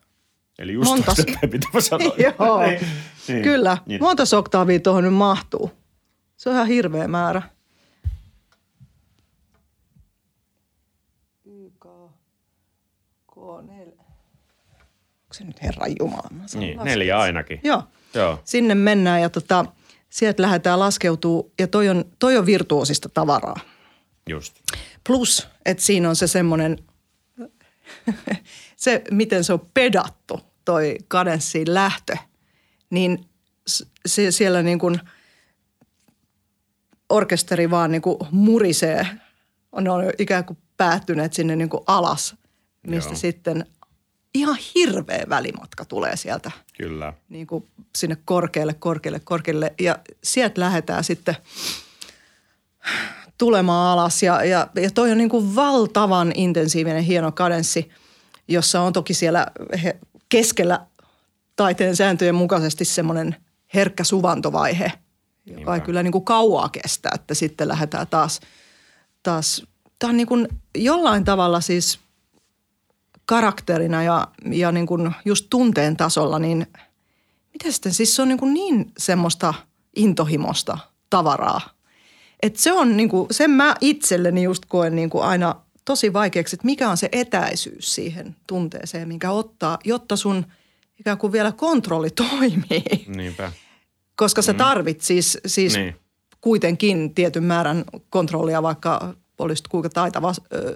Eli 0.58 0.72
just 0.72 0.90
Montas- 0.90 1.24
mitä 1.52 1.68
mä 1.74 1.80
sanoin. 1.80 2.12
Joo, 2.38 2.62
Niin, 2.66 2.80
niin. 3.28 3.42
kyllä. 3.42 3.78
Niin. 3.86 4.02
Monta 4.02 4.22
oktaavia 4.38 4.80
tuohon 4.80 5.04
nyt 5.04 5.14
mahtuu? 5.14 5.70
Se 6.36 6.48
on 6.48 6.54
ihan 6.54 6.66
hirveä 6.66 7.08
määrä. 7.08 7.42
Se 15.35 15.45
nyt 15.45 15.62
Herran 15.62 15.92
Jumala? 16.01 16.29
Niin, 16.55 16.79
neljä 16.83 17.18
ainakin. 17.18 17.61
Joo. 17.64 17.83
Joo. 18.14 18.40
Sinne 18.45 18.75
mennään 18.75 19.23
ja 19.23 19.31
tota, 19.31 19.64
sieltä 20.11 20.42
lähdetään 20.42 20.79
laskeutuu 20.79 21.53
ja 21.59 21.66
toi 21.66 21.88
on, 21.88 22.05
toi 22.18 22.37
on 22.37 22.47
virtuosista 22.47 23.09
tavaraa. 23.09 23.61
Just. 24.29 24.55
Plus, 25.07 25.49
että 25.64 25.83
siinä 25.83 26.09
on 26.09 26.16
se 26.16 26.27
semmoinen, 26.27 26.79
se 28.77 29.03
miten 29.11 29.45
se 29.45 29.53
on 29.53 29.71
pedattu 29.75 30.40
toi 30.64 30.97
kadenssiin 31.09 31.75
lähtö, 31.75 32.16
niin 32.90 33.25
se, 34.07 34.31
siellä 34.31 34.62
niin 34.62 34.79
kuin 34.79 35.01
orkesteri 37.09 37.71
vaan 37.71 37.90
niin 37.90 38.03
kuin 38.03 38.18
murisee. 38.31 39.07
Ne 39.81 39.90
on 39.90 40.05
ikään 40.18 40.45
kuin 40.45 40.59
päättyneet 40.77 41.33
sinne 41.33 41.57
niin 41.57 41.68
kuin 41.68 41.83
alas, 41.87 42.37
mistä 42.87 43.11
Joo. 43.11 43.18
sitten 43.18 43.66
ihan 44.35 44.57
hirveä 44.75 45.25
välimatka 45.29 45.85
tulee 45.85 46.16
sieltä 46.16 46.51
Kyllä. 46.79 47.12
niin 47.29 47.47
kuin 47.47 47.68
sinne 47.97 48.16
korkealle, 48.25 48.75
korkealle, 48.75 49.21
korkealle. 49.21 49.75
Ja 49.81 49.99
sieltä 50.25 50.61
lähdetään 50.61 51.05
sitten 51.05 51.37
tulemaan 53.38 53.92
alas. 53.92 54.23
Ja, 54.23 54.45
ja, 54.45 54.66
ja 54.77 54.90
toi 54.90 55.12
on 55.12 55.18
niin 55.18 55.31
kuin 55.31 55.55
valtavan 55.55 56.33
intensiivinen, 56.35 57.03
hieno 57.03 57.33
kadenssi, 57.33 57.90
jossa 58.49 58.81
on 58.81 58.92
toki 58.92 59.14
siellä 59.14 59.47
keskellä 60.29 60.87
taiteen 61.57 61.97
sääntöjen 61.97 62.35
mukaisesti 62.35 62.85
semmoinen 62.85 63.37
herkkä 63.75 64.05
suvantovaihe, 64.05 64.92
joka 65.47 65.57
ei 65.57 65.57
Niinpä. 65.57 65.81
kyllä 65.81 66.03
niin 66.03 66.12
kuin 66.12 66.25
kauaa 66.25 66.68
kestä, 66.68 67.11
että 67.14 67.35
sitten 67.35 67.68
lähdetään 67.68 68.07
taas, 68.07 68.40
taas 69.23 69.66
tämä 69.99 70.11
on 70.11 70.16
niin 70.16 70.27
kuin 70.27 70.49
jollain 70.75 71.25
tavalla 71.25 71.61
siis 71.61 71.99
karakterina 73.26 74.02
ja, 74.02 74.28
ja 74.50 74.72
niin 74.72 74.87
kuin 74.87 75.12
just 75.24 75.46
tunteen 75.50 75.96
tasolla, 75.96 76.38
niin 76.38 76.66
mitä 77.52 77.72
sitten 77.72 77.94
siis 77.94 78.16
se 78.16 78.22
on 78.22 78.28
niin, 78.28 78.38
kuin 78.38 78.54
niin 78.54 78.92
semmoista 78.98 79.54
intohimosta 79.96 80.78
tavaraa. 81.11 81.61
että 82.42 82.62
se 82.62 82.72
on 82.72 82.96
niin 82.96 83.08
kuin, 83.08 83.26
sen 83.30 83.50
mä 83.50 83.74
itselleni 83.80 84.42
just 84.42 84.62
koen 84.68 84.96
niin 84.96 85.11
kuin 85.11 85.24
aina 85.24 85.54
tosi 85.85 86.12
vaikeaksi, 86.12 86.56
että 86.56 86.66
mikä 86.66 86.90
on 86.90 86.96
se 86.96 87.08
etäisyys 87.12 87.94
siihen 87.94 88.37
tunteeseen, 88.46 89.08
minkä 89.08 89.30
ottaa, 89.30 89.78
jotta 89.85 90.16
sun 90.16 90.46
ikään 91.00 91.18
kuin 91.18 91.32
vielä 91.32 91.52
kontrolli 91.52 92.11
toimii. 92.11 93.04
Niinpä. 93.06 93.52
Koska 94.16 94.42
sä 94.42 94.54
tarvit 94.54 95.00
siis, 95.00 95.38
siis 95.46 95.76
niin. 95.76 95.96
kuitenkin 96.40 97.14
tietyn 97.14 97.44
määrän 97.44 97.85
kontrollia, 98.11 98.62
vaikka 98.62 99.14
olisit 99.42 99.68
kuinka 99.68 99.88
taitava 99.88 100.33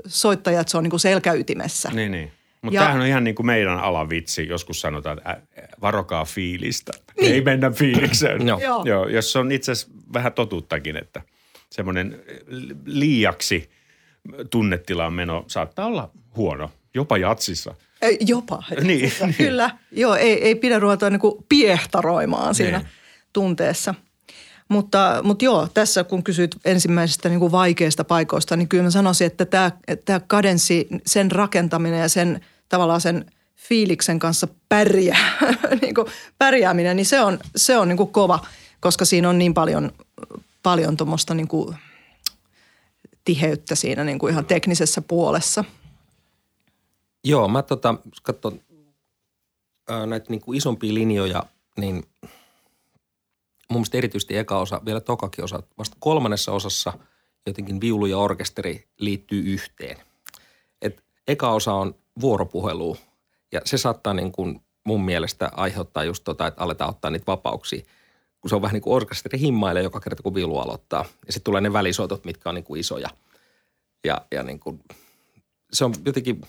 soittaja, 0.06 0.60
että 0.60 0.70
se 0.70 0.76
on 0.76 0.82
niin 0.82 0.90
kuin 0.90 1.00
selkäytimessä. 1.00 1.90
Niin, 1.92 2.12
niin. 2.12 2.32
Mutta 2.62 2.78
tämähän 2.80 3.00
on 3.00 3.06
ihan 3.06 3.24
niin 3.24 3.34
kuin 3.34 3.46
meidän 3.46 3.78
alavitsi. 3.78 4.48
Joskus 4.48 4.80
sanotaan, 4.80 5.18
että 5.18 5.40
varokaa 5.80 6.24
fiilistä. 6.24 6.92
Niin. 7.20 7.32
Ei 7.32 7.40
mennä 7.40 7.70
fiilikseen. 7.70 8.46
Joo. 8.48 8.60
Joo. 8.60 8.82
Joo, 8.84 9.08
jos 9.08 9.36
on 9.36 9.52
itse 9.52 9.72
asiassa 9.72 9.92
vähän 10.12 10.32
totuuttakin, 10.32 10.96
että 10.96 11.22
semmoinen 11.70 12.22
liiaksi 12.86 13.70
tunnetilaan 14.50 15.12
meno 15.12 15.44
saattaa 15.46 15.86
olla 15.86 16.10
huono, 16.36 16.70
jopa 16.94 17.18
jatsissa. 17.18 17.74
Ei, 18.02 18.18
jopa. 18.20 18.62
Niin, 18.82 19.12
Kyllä. 19.18 19.32
Kyllä. 19.38 19.70
Joo, 19.92 20.14
ei, 20.14 20.42
ei 20.44 20.54
pidä 20.54 20.78
ruveta 20.78 21.10
niin 21.10 21.20
kuin 21.20 21.44
piehtaroimaan 21.48 22.54
siinä 22.54 22.78
Niin. 22.78 22.88
tunteessa. 23.32 23.94
Mutta, 24.68 25.20
mutta 25.22 25.44
joo, 25.44 25.68
tässä 25.74 26.04
kun 26.04 26.22
kysyt 26.22 26.56
ensimmäisestä 26.64 27.28
niin 27.28 27.40
kuin 27.40 27.52
vaikeista 27.52 28.04
paikoista, 28.04 28.56
niin 28.56 28.68
kyllä 28.68 28.84
mä 28.84 28.90
sanoisin, 28.90 29.26
että 29.26 29.44
tämä, 29.44 29.70
tämä 30.04 30.20
kadenssi, 30.20 30.88
sen 31.06 31.30
rakentaminen 31.30 32.00
ja 32.00 32.08
sen 32.08 32.40
tavallaan 32.68 33.00
sen 33.00 33.30
fiiliksen 33.56 34.18
kanssa 34.18 34.48
pärjää, 34.68 35.38
niin 35.82 35.94
kuin 35.94 36.06
pärjääminen, 36.38 36.96
niin 36.96 37.06
se 37.06 37.20
on, 37.20 37.38
se 37.56 37.78
on 37.78 37.88
niin 37.88 37.96
kuin 37.96 38.10
kova, 38.10 38.38
koska 38.80 39.04
siinä 39.04 39.28
on 39.28 39.38
niin 39.38 39.54
paljon, 39.54 39.92
paljon 40.62 40.96
tuommoista 40.96 41.34
niin 41.34 41.48
kuin 41.48 41.76
tiheyttä 43.24 43.74
siinä 43.74 44.04
niin 44.04 44.18
kuin 44.18 44.32
ihan 44.32 44.44
teknisessä 44.44 45.02
puolessa. 45.02 45.64
Joo, 47.24 47.48
mä 47.48 47.62
tota, 47.62 47.94
katson 48.22 48.60
näitä 50.06 50.26
niin 50.30 50.40
kuin 50.40 50.58
isompia 50.58 50.94
linjoja, 50.94 51.42
niin 51.76 52.04
mun 53.70 53.78
mielestä 53.78 53.98
erityisesti 53.98 54.36
eka 54.36 54.58
osa, 54.58 54.80
vielä 54.84 55.00
tokakin 55.00 55.44
osa, 55.44 55.62
vasta 55.78 55.96
kolmannessa 56.00 56.52
osassa 56.52 56.92
jotenkin 57.46 57.80
viulu 57.80 58.06
ja 58.06 58.18
orkesteri 58.18 58.88
liittyy 58.98 59.42
yhteen. 59.52 59.96
Et 60.82 61.04
eka 61.28 61.50
osa 61.50 61.72
on 61.72 61.94
vuoropuhelu 62.20 62.96
ja 63.52 63.60
se 63.64 63.78
saattaa 63.78 64.14
niin 64.14 64.32
kuin 64.32 64.60
mun 64.84 65.04
mielestä 65.04 65.50
aiheuttaa 65.52 66.04
just 66.04 66.24
tota, 66.24 66.46
että 66.46 66.62
aletaan 66.62 66.90
ottaa 66.90 67.10
niitä 67.10 67.26
vapauksia. 67.26 67.82
Kun 68.40 68.48
se 68.48 68.56
on 68.56 68.62
vähän 68.62 68.74
niin 68.74 68.82
kuin 68.82 68.94
orkesteri 68.94 69.40
himmailee 69.40 69.82
joka 69.82 70.00
kerta, 70.00 70.22
kun 70.22 70.34
viulu 70.34 70.58
aloittaa. 70.58 71.04
Ja 71.26 71.32
sitten 71.32 71.44
tulee 71.44 71.60
ne 71.60 71.72
välisoitot, 71.72 72.24
mitkä 72.24 72.48
on 72.48 72.54
niin 72.54 72.64
kuin 72.64 72.80
isoja. 72.80 73.08
Ja, 74.04 74.26
ja 74.32 74.42
niin 74.42 74.60
kuin, 74.60 74.80
se 75.72 75.84
on 75.84 75.94
jotenkin, 76.04 76.40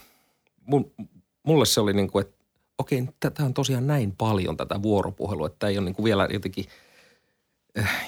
mun, 0.61 0.91
mulle 1.43 1.65
se 1.65 1.81
oli 1.81 1.93
niin 1.93 2.11
kuin, 2.11 2.25
että 2.25 2.37
okei, 2.77 3.03
tämä 3.19 3.45
on 3.45 3.53
tosiaan 3.53 3.87
näin 3.87 4.15
paljon 4.17 4.57
tätä 4.57 4.81
vuoropuhelua, 4.81 5.47
että 5.47 5.59
tämä 5.59 5.69
ei 5.69 5.77
ole 5.77 5.85
niin 5.85 5.95
kuin 5.95 6.03
vielä 6.03 6.27
jotenkin, 6.33 6.65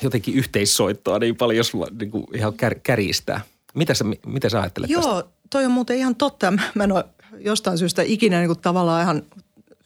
jotenkin 0.02 0.34
yhteissoittoa 0.34 1.20
niin 1.20 1.36
paljon, 1.36 1.58
jos 1.58 1.72
niin 2.00 2.12
kuin 2.12 2.26
ihan 2.36 2.54
kär, 2.54 2.76
kärjistää. 2.76 3.42
Mitä 3.76 3.94
sä, 3.94 4.06
mitä 4.26 4.50
sä 4.50 4.62
ajattelet 4.62 4.90
tästä? 4.90 5.10
Joo, 5.10 5.30
toi 5.50 5.66
on 5.66 5.72
muuten 5.72 5.98
ihan 5.98 6.16
totta. 6.16 6.54
Mä 6.76 6.84
en 6.84 6.92
ole 6.92 7.06
jostain 7.38 7.78
syystä 7.78 8.02
ikinä 8.02 8.38
niin 8.38 8.48
kuin 8.48 8.60
tavallaan 8.60 9.04
ihan 9.04 9.24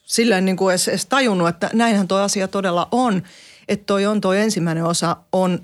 silleen 0.04 0.46
niin 0.46 0.58
kuin 0.58 0.72
edes, 0.72 0.88
edes 0.88 1.06
tajunnut, 1.06 1.48
että 1.48 1.70
näinhän 1.74 2.08
toi 2.08 2.22
asia 2.22 2.48
todella 2.48 2.88
on. 2.92 3.24
Että 3.68 3.86
toi 3.86 4.06
on 4.06 4.22
toi 4.22 4.40
ensimmäinen 4.40 4.86
osa 4.86 5.18
on 5.32 5.60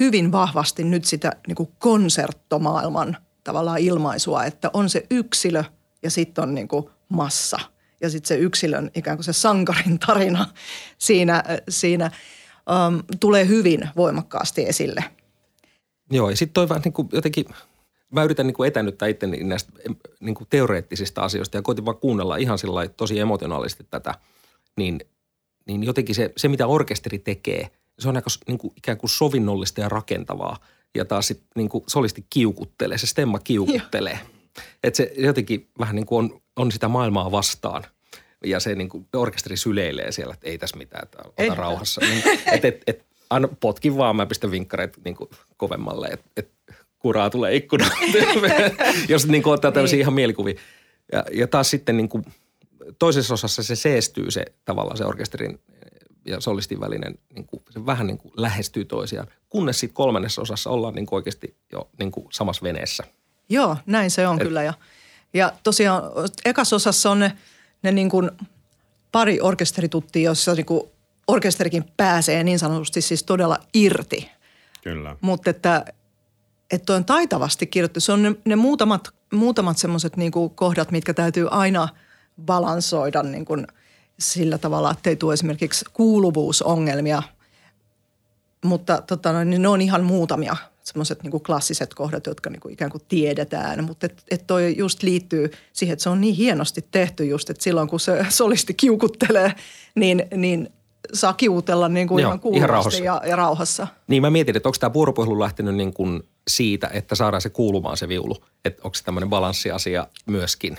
hyvin 0.00 0.32
vahvasti 0.32 0.84
nyt 0.84 1.04
sitä 1.04 1.32
niin 1.46 1.54
kuin 1.54 1.68
konserttomaailman 1.78 3.16
tavallaan 3.44 3.78
ilmaisua, 3.78 4.44
että 4.44 4.70
on 4.72 4.90
se 4.90 5.06
yksilö 5.10 5.64
ja 6.02 6.10
sitten 6.10 6.44
on 6.44 6.54
niin 6.54 6.68
kuin 6.68 6.88
massa. 7.08 7.58
Ja 8.00 8.10
sitten 8.10 8.28
se 8.28 8.36
yksilön 8.36 8.90
ikään 8.94 9.16
kuin 9.16 9.24
se 9.24 9.32
sankarin 9.32 9.98
tarina 9.98 10.46
siinä, 10.98 11.44
siinä 11.68 12.10
um, 12.70 13.02
tulee 13.20 13.48
hyvin 13.48 13.88
voimakkaasti 13.96 14.68
esille. 14.68 15.04
Joo, 16.10 16.30
ja 16.30 16.36
sitten 16.36 16.54
toi 16.54 16.68
vähän 16.68 16.82
niin 16.84 16.92
kuin 16.92 17.08
jotenkin, 17.12 17.44
mä 18.10 18.24
yritän 18.24 18.46
niin 18.46 18.54
kuin 18.54 18.68
etännyttää 18.68 19.08
itteni 19.08 19.44
näistä 19.44 19.72
niin 20.20 20.34
kuin 20.34 20.46
teoreettisista 20.50 21.22
asioista 21.22 21.56
ja 21.56 21.62
koitin 21.62 21.84
vaan 21.84 21.96
kuunnella 21.96 22.36
ihan 22.36 22.58
sillä 22.58 22.88
tosi 22.88 23.20
emotionaalisesti 23.20 23.86
tätä, 23.90 24.14
niin, 24.76 25.00
niin 25.66 25.84
jotenkin 25.84 26.14
se, 26.14 26.32
se, 26.36 26.48
mitä 26.48 26.66
orkesteri 26.66 27.18
tekee, 27.18 27.70
se 27.98 28.08
on 28.08 28.16
aika 28.16 28.30
niin 28.46 28.58
kuin, 28.58 28.72
ikään 28.76 28.98
kuin 28.98 29.10
sovinnollista 29.10 29.80
ja 29.80 29.88
rakentavaa. 29.88 30.56
Ja 30.94 31.04
taas 31.04 31.26
sitten 31.26 31.48
niin 31.56 31.68
kuin 31.68 31.84
solisti 31.86 32.26
kiukuttelee, 32.30 32.98
se 32.98 33.06
stemma 33.06 33.38
kiukuttelee. 33.38 34.18
Että 34.82 34.96
se 34.96 35.12
jotenkin 35.16 35.68
vähän 35.78 35.96
niin 35.96 36.06
kuin 36.06 36.24
on, 36.24 36.40
on 36.56 36.72
sitä 36.72 36.88
maailmaa 36.88 37.30
vastaan. 37.30 37.84
Ja 38.44 38.60
se 38.60 38.74
niin 38.74 38.88
kuin 38.88 39.06
orkesteri 39.16 39.56
syleilee 39.56 40.12
siellä, 40.12 40.34
että 40.34 40.46
ei 40.48 40.58
tässä 40.58 40.76
mitään, 40.76 41.02
että 41.02 41.18
ota 41.24 41.42
Ei. 41.42 41.50
rauhassa. 41.54 42.00
Niin, 42.00 42.22
et, 42.52 42.64
et, 42.64 42.82
et, 42.86 43.04
anna 43.30 43.48
potkin 43.60 43.96
vaan, 43.96 44.16
mä 44.16 44.26
pistän 44.26 44.50
vinkkareet 44.50 44.96
niin 45.04 45.16
kuin 45.16 45.30
kovemmalle, 45.56 46.06
että 46.08 46.26
et, 46.36 46.50
kuraa 46.98 47.30
tulee 47.30 47.54
ikkunaan. 47.56 47.90
Jos 49.08 49.26
niin 49.26 49.42
kuin 49.42 49.54
ottaa 49.54 49.72
tämmöisiä 49.72 49.96
Niin. 49.96 50.00
ihan 50.00 50.14
mielikuvia. 50.14 50.54
Ja, 51.12 51.24
ja 51.32 51.46
taas 51.46 51.70
sitten 51.70 51.96
niin 51.96 52.08
kuin 52.08 52.24
toisessa 52.98 53.34
osassa 53.34 53.62
se 53.62 53.76
seestyy 53.76 54.30
se 54.30 54.44
tavallaan 54.64 54.96
se 54.96 55.04
orkesterin 55.04 55.60
ja 56.26 56.40
solistin 56.40 56.80
välinen, 56.80 57.14
niin 57.34 57.46
kuin, 57.46 57.62
se 57.70 57.86
vähän 57.86 58.06
niin 58.06 58.18
kuin 58.18 58.32
lähestyy 58.36 58.84
toisiaan. 58.84 59.26
Kunnes 59.48 59.80
sitten 59.80 59.94
kolmannessa 59.94 60.42
osassa 60.42 60.70
ollaan 60.70 60.94
niin 60.94 61.06
kuin 61.06 61.16
oikeasti 61.16 61.56
jo 61.72 61.88
niin 61.98 62.10
kuin 62.10 62.26
samassa 62.32 62.62
veneessä. 62.62 63.04
Joo, 63.48 63.76
näin 63.86 64.10
se 64.10 64.26
on 64.28 64.36
Et- 64.40 64.46
kyllä. 64.48 64.62
Ja, 64.62 64.74
ja 65.34 65.52
tosiaan 65.62 66.02
ekas 66.44 66.72
osassa 66.72 67.10
on 67.10 67.18
ne, 67.18 67.32
ne 67.82 67.92
niin 67.92 68.10
kuin 68.10 68.30
pari 69.12 69.40
orkesterituttia, 69.40 70.30
jossa 70.30 70.54
niin 70.54 70.66
kuin 70.66 70.82
orkesterikin 71.26 71.84
pääsee 71.96 72.44
niin 72.44 72.58
sanotusti 72.58 73.00
siis 73.00 73.22
todella 73.22 73.58
irti. 73.74 74.30
Kyllä. 74.82 75.16
Mutta 75.20 75.50
että, 75.50 75.84
että 76.70 76.94
on 76.94 77.04
taitavasti 77.04 77.66
kirjoittu. 77.66 78.00
Se 78.00 78.12
on 78.12 78.22
ne, 78.22 78.34
ne 78.44 78.56
muutamat, 78.56 79.08
muutamat 79.32 79.78
semmoiset 79.78 80.16
niin 80.16 80.32
kuin 80.32 80.50
kohdat, 80.50 80.90
mitkä 80.90 81.14
täytyy 81.14 81.48
aina 81.50 81.88
balansoida 82.46 83.22
niin 83.22 83.44
kuin 83.44 83.66
sillä 84.18 84.58
tavalla, 84.58 84.90
että 84.90 85.10
ei 85.10 85.16
tule 85.16 85.34
esimerkiksi 85.34 85.84
kuuluvuusongelmia. 85.92 87.22
Mutta 88.64 89.02
tota, 89.02 89.44
niin 89.44 89.62
ne 89.62 89.68
on 89.68 89.80
ihan 89.80 90.04
muutamia 90.04 90.56
semmoiset 90.84 91.22
niin 91.22 91.42
klassiset 91.42 91.94
kohdat, 91.94 92.26
jotka 92.26 92.50
niin 92.50 92.60
kuin 92.60 92.72
ikään 92.72 92.90
kuin 92.90 93.02
tiedetään. 93.08 93.84
Mutta 93.84 94.06
et, 94.06 94.22
et 94.30 94.46
toi 94.46 94.74
just 94.78 95.02
liittyy 95.02 95.50
siihen, 95.72 95.92
että 95.92 96.02
se 96.02 96.08
on 96.08 96.20
niin 96.20 96.34
hienosti 96.34 96.84
tehty 96.90 97.24
just, 97.24 97.50
että 97.50 97.62
silloin 97.62 97.88
kun 97.88 98.00
se 98.00 98.26
solisti 98.28 98.74
kiukuttelee, 98.74 99.52
niin, 99.94 100.26
niin 100.36 100.68
saa 101.12 101.32
kiutella 101.32 101.88
niin 101.88 102.08
kuin 102.08 102.22
Joo, 102.22 102.32
ihan 102.32 102.54
ihan 102.54 102.68
rauhassa. 102.68 103.04
ja, 103.04 103.22
ja 103.26 103.36
rauhassa. 103.36 103.86
Niin 104.06 104.22
mä 104.22 104.30
mietin, 104.30 104.56
että 104.56 104.68
onko 104.68 104.76
tämä 104.80 104.92
vuoropuhelu 104.92 105.40
lähtenyt 105.40 105.74
niin 105.74 105.92
kuin 105.92 106.22
siitä, 106.48 106.90
että 106.92 107.14
saadaan 107.14 107.40
se 107.40 107.50
kuulumaan 107.50 107.96
se 107.96 108.08
viulu. 108.08 108.36
Että 108.64 108.80
onko 108.84 108.94
se 108.94 109.04
tämmöinen 109.04 109.30
balanssiasia 109.30 110.06
myöskin. 110.26 110.76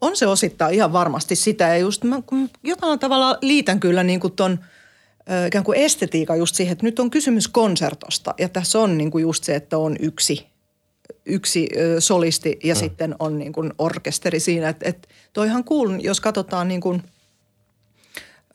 On 0.00 0.16
se 0.16 0.26
osittain 0.26 0.74
ihan 0.74 0.92
varmasti 0.92 1.36
sitä 1.36 1.68
ja 1.68 1.76
just 1.76 2.04
mä 2.04 2.22
kun 2.26 2.50
jotain 2.62 2.98
tavalla 2.98 3.38
liitän 3.42 3.80
kyllä 3.80 4.02
niin 4.02 4.20
kuin 4.20 4.32
ton 4.32 4.58
ikään 5.46 5.64
kuin 5.64 5.78
estetiikan 5.78 6.38
just 6.38 6.54
siihen, 6.54 6.72
että 6.72 6.86
nyt 6.86 6.98
on 6.98 7.10
kysymys 7.10 7.48
konsertosta 7.48 8.34
ja 8.38 8.48
tässä 8.48 8.78
on 8.78 8.98
niin 8.98 9.10
kuin 9.10 9.22
just 9.22 9.44
se, 9.44 9.54
että 9.54 9.78
on 9.78 9.96
yksi, 10.00 10.46
yksi 11.26 11.68
solisti 11.98 12.58
ja 12.64 12.74
mm. 12.74 12.78
sitten 12.78 13.14
on 13.18 13.38
niin 13.38 13.52
kuin 13.52 13.72
orkesteri 13.78 14.40
siinä. 14.40 14.68
Että 14.68 14.88
et 14.88 15.08
toi 15.32 15.46
ihan 15.46 15.64
cool, 15.64 15.90
jos 16.00 16.20
katsotaan 16.20 16.68
niin 16.68 16.80
kuin 16.80 17.02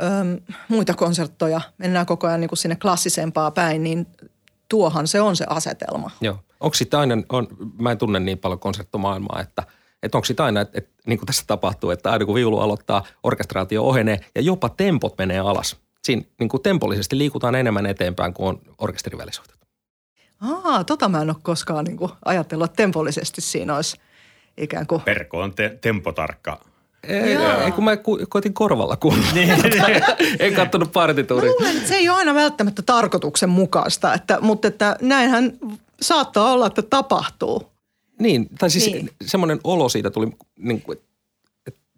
ö, 0.02 0.06
muita 0.68 0.94
konserttoja, 0.94 1.62
mennään 1.78 2.06
koko 2.06 2.28
ajan 2.28 2.42
niin 2.42 2.50
kuin 2.50 2.58
sinne 2.58 2.76
klassisempaa 2.76 3.52
päin, 3.52 3.84
niin 3.84 4.08
tuohan 4.70 5.08
se 5.08 5.22
on 5.22 5.36
se 5.36 5.46
asetelma. 5.50 6.12
Joo. 6.22 6.40
Onko 6.60 6.74
sitten 6.74 7.00
aina, 7.00 7.16
on, 7.30 7.48
mä 7.80 7.92
en 7.92 7.98
tunne 7.98 8.20
niin 8.20 8.38
paljon 8.38 8.60
konserttomaailmaa, 8.60 9.42
että, 9.42 9.64
että 10.04 10.18
onko 10.18 10.26
sitten 10.26 10.46
aina, 10.46 10.62
että, 10.62 10.78
että 10.78 10.90
niin 11.06 11.20
kuin 11.20 11.26
tässä 11.28 11.44
tapahtuu, 11.48 11.90
että 11.90 12.12
aina 12.12 12.26
kun 12.26 12.36
viulu 12.36 12.60
aloittaa, 12.60 13.06
orkestraatio 13.24 13.84
ohenee 13.84 14.20
ja 14.36 14.42
jopa 14.42 14.70
tempot 14.70 15.18
menee 15.18 15.40
alas. 15.40 15.76
Siinä 16.08 16.22
niin 16.40 16.50
kuin 16.50 16.64
tempollisesti 16.64 17.18
liikutaan 17.18 17.56
enemmän 17.56 17.86
eteenpäin 17.86 18.34
kuin 18.34 18.48
on 18.50 18.62
orkesterivälisoitot. 18.78 19.56
Aa, 20.42 20.84
tota 20.84 21.10
mä 21.10 21.22
en 21.22 21.30
ole 21.30 21.38
koskaan 21.42 21.86
niin 21.86 21.98
kuin 21.98 22.12
ajatellut, 22.26 22.66
että 22.66 22.76
tempollisesti 22.76 23.42
siinä 23.42 23.76
olisi 23.76 23.98
ikään 24.58 24.88
kuin 24.88 25.02
Perko 25.02 25.42
on 25.42 25.54
te- 25.54 25.78
tempotarkka. 25.82 26.60
Ei, 27.04 27.34
Joo. 27.34 27.62
ei 27.62 27.72
kun 27.72 27.84
mä 27.84 27.98
ku, 27.98 28.20
koitin 28.30 28.54
korvalla 28.54 28.96
kuunnella. 28.98 29.34
en 30.40 30.54
kattonut 30.54 30.92
partituuria. 30.92 31.52
Mä 31.52 31.56
luulen, 31.60 31.78
että 31.78 31.90
se 31.90 31.96
ei 31.96 32.10
ole 32.10 32.18
aina 32.18 32.34
välttämättä 32.34 32.82
tarkoituksenmukaista, 32.82 34.14
että, 34.14 34.42
mutta 34.42 34.68
että 34.68 34.96
näinhän 35.02 35.54
saattaa 36.02 36.52
olla, 36.52 36.68
että 36.68 36.82
tapahtuu. 36.82 37.72
Niin, 38.20 38.50
tai 38.60 38.70
siis 38.70 38.86
Niin. 38.86 38.96
niin. 39.06 39.16
semmoinen 39.26 39.60
olo 39.64 39.90
siitä 39.90 40.10
tuli, 40.10 40.28
niin 40.58 40.82
kuin, 40.82 40.98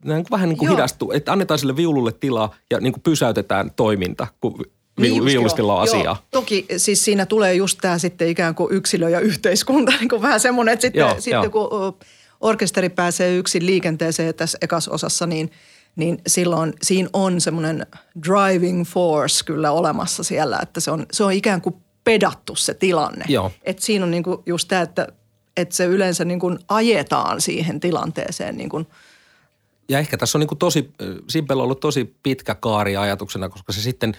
niin 0.04 0.24
kuin 0.24 0.32
vähän 0.32 0.50
niin 0.50 0.58
kuin 0.58 0.72
hidastuu, 0.72 1.12
että 1.12 1.32
annetaan 1.32 1.60
sille 1.60 1.76
viululle 1.76 2.12
tilaa 2.12 2.56
ja 2.72 2.80
niin 2.80 2.94
kuin 2.94 3.04
pysäytetään 3.04 3.72
toiminta, 3.76 4.28
kun 4.42 4.66
Niin 5.00 5.16
just 5.16 5.26
viulustilla 5.26 5.76
on 5.76 5.82
asiaa. 5.82 6.04
Joo. 6.04 6.18
Toki 6.32 6.66
siis 6.78 7.06
siinä 7.06 7.26
tulee 7.26 7.54
just 7.54 7.80
tämä 7.82 7.98
sitten 7.98 8.28
ikään 8.28 8.56
kuin 8.56 8.74
yksilö 8.74 9.10
ja 9.10 9.20
yhteiskunta, 9.20 9.92
niin 10.00 10.10
kuin 10.10 10.22
vähän 10.22 10.40
semmoinen, 10.40 10.74
että 10.74 10.82
sitten, 10.82 11.00
Joo, 11.00 11.16
sitten 11.20 11.52
joo. 11.54 11.70
kun 11.70 11.98
orkesteri 12.42 12.90
pääsee 12.90 13.36
yksin 13.36 13.66
liikenteeseen 13.66 14.36
tässä 14.36 14.58
ekassa 14.62 14.92
osassa, 14.92 15.28
niin, 15.28 15.52
niin 15.96 16.22
silloin 16.28 16.74
siinä 16.82 17.10
on 17.14 17.42
semmoinen 17.42 17.86
driving 18.28 18.86
force 18.86 19.46
kyllä 19.46 19.72
olemassa 19.72 20.24
siellä, 20.24 20.60
että 20.62 20.80
se 20.80 20.92
on, 20.92 21.06
se 21.12 21.24
on 21.24 21.34
ikään 21.34 21.62
kuin 21.62 21.76
pedattu 22.04 22.56
se 22.56 22.74
tilanne. 22.74 23.26
Joo. 23.28 23.52
Et 23.64 23.80
siinä 23.80 24.06
on 24.06 24.12
niin 24.12 24.24
kuin 24.24 24.38
just 24.46 24.68
tämä, 24.68 24.82
että, 24.82 25.08
että 25.58 25.76
se 25.76 25.86
yleensä 25.86 26.26
niin 26.26 26.40
kuin 26.40 26.60
ajetaan 26.68 27.42
siihen 27.42 27.80
tilanteeseen 27.80 28.58
niin 28.58 28.70
kuin 28.70 28.88
Ja 29.90 30.00
ehkä 30.00 30.18
tässä 30.18 30.38
on 30.38 30.40
niin 30.40 30.48
kuin 30.48 30.60
tosi, 30.60 30.92
Simpel 31.30 31.60
on 31.60 31.64
ollut 31.64 31.80
tosi 31.80 32.16
pitkä 32.24 32.56
kaari 32.56 32.98
ajatuksena, 32.98 33.50
koska 33.50 33.74
se 33.74 33.82
sitten 33.82 34.18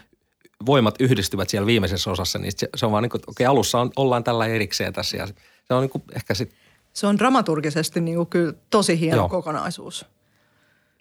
voimat 0.66 0.94
yhdistyvät 1.00 1.48
siellä 1.48 1.66
viimeisessä 1.66 2.10
osassa, 2.10 2.38
niin 2.38 2.52
se, 2.56 2.68
se 2.76 2.86
on 2.86 2.92
vaan 2.92 3.02
niin 3.02 3.10
kuin, 3.10 3.22
okei 3.26 3.46
alussa 3.46 3.80
on, 3.80 3.90
ollaan 3.96 4.24
tällä 4.24 4.46
erikseen 4.46 4.92
tässä 4.92 5.16
ja 5.16 5.26
se 5.26 5.74
on 5.74 5.82
niin 5.82 5.90
kuin 5.90 6.04
ehkä 6.14 6.34
sitten, 6.34 6.58
se 6.92 7.06
on 7.06 7.18
dramaturgisesti 7.18 8.00
niin 8.00 8.16
kuin 8.16 8.26
kyllä 8.26 8.52
tosi 8.70 9.00
hieno 9.00 9.16
Joo. 9.16 9.28
Kokonaisuus. 9.28 10.06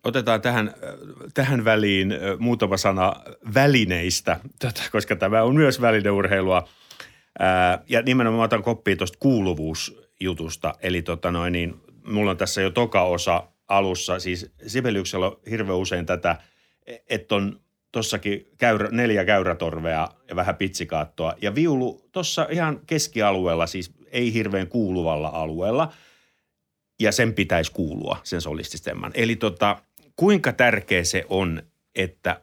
Otetaan 0.03 0.41
tähän, 0.41 0.67
äh, 0.67 0.93
tähän 1.33 1.65
väliin 1.65 2.13
muutama 2.39 2.77
sana 2.77 3.13
välineistä, 3.53 4.39
tota, 4.59 4.81
koska 4.91 5.15
tämä 5.15 5.43
on 5.43 5.55
myös 5.55 5.81
välineurheilua. 5.81 6.67
Ja 7.89 8.01
nimenomaan 8.01 8.45
otan 8.45 8.63
koppia 8.63 8.95
tuosta 8.95 9.17
kuuluvuusjutusta. 9.19 10.73
Eli 10.81 11.01
tota 11.01 11.31
noin, 11.31 11.53
niin, 11.53 11.81
mulla 12.07 12.31
on 12.31 12.37
tässä 12.37 12.61
jo 12.61 12.69
toka 12.69 13.03
osa 13.03 13.43
alussa. 13.69 14.19
Siis 14.19 14.51
Sibeliuksella 14.67 15.27
on 15.27 15.39
hirveän 15.49 15.77
usein 15.77 16.05
tätä, 16.05 16.35
että 17.09 17.35
on 17.35 17.59
tossakin 17.91 18.47
käyrä, 18.57 18.89
neljä 18.91 19.25
käyrätorvea 19.25 20.07
ja 20.29 20.35
vähän 20.35 20.55
pitsikaattoa. 20.55 21.33
Ja 21.41 21.55
viulu 21.55 22.09
tuossa 22.11 22.47
ihan 22.51 22.79
keskialueella, 22.85 23.67
siis 23.67 23.91
ei 24.11 24.33
hirveän 24.33 24.67
kuuluvalla 24.67 25.29
alueella– 25.33 25.91
ja 26.99 27.11
sen 27.11 27.33
pitäisi 27.33 27.71
kuulua, 27.71 28.17
sen 28.23 28.41
solististemman. 28.41 29.11
Eli 29.15 29.35
tota, 29.35 29.81
kuinka 30.15 30.53
tärkeä 30.53 31.03
se 31.03 31.25
on, 31.29 31.63
että 31.95 32.41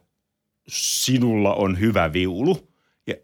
sinulla 0.67 1.53
on 1.53 1.79
hyvä 1.79 2.13
viulu 2.13 2.67
ja 3.07 3.15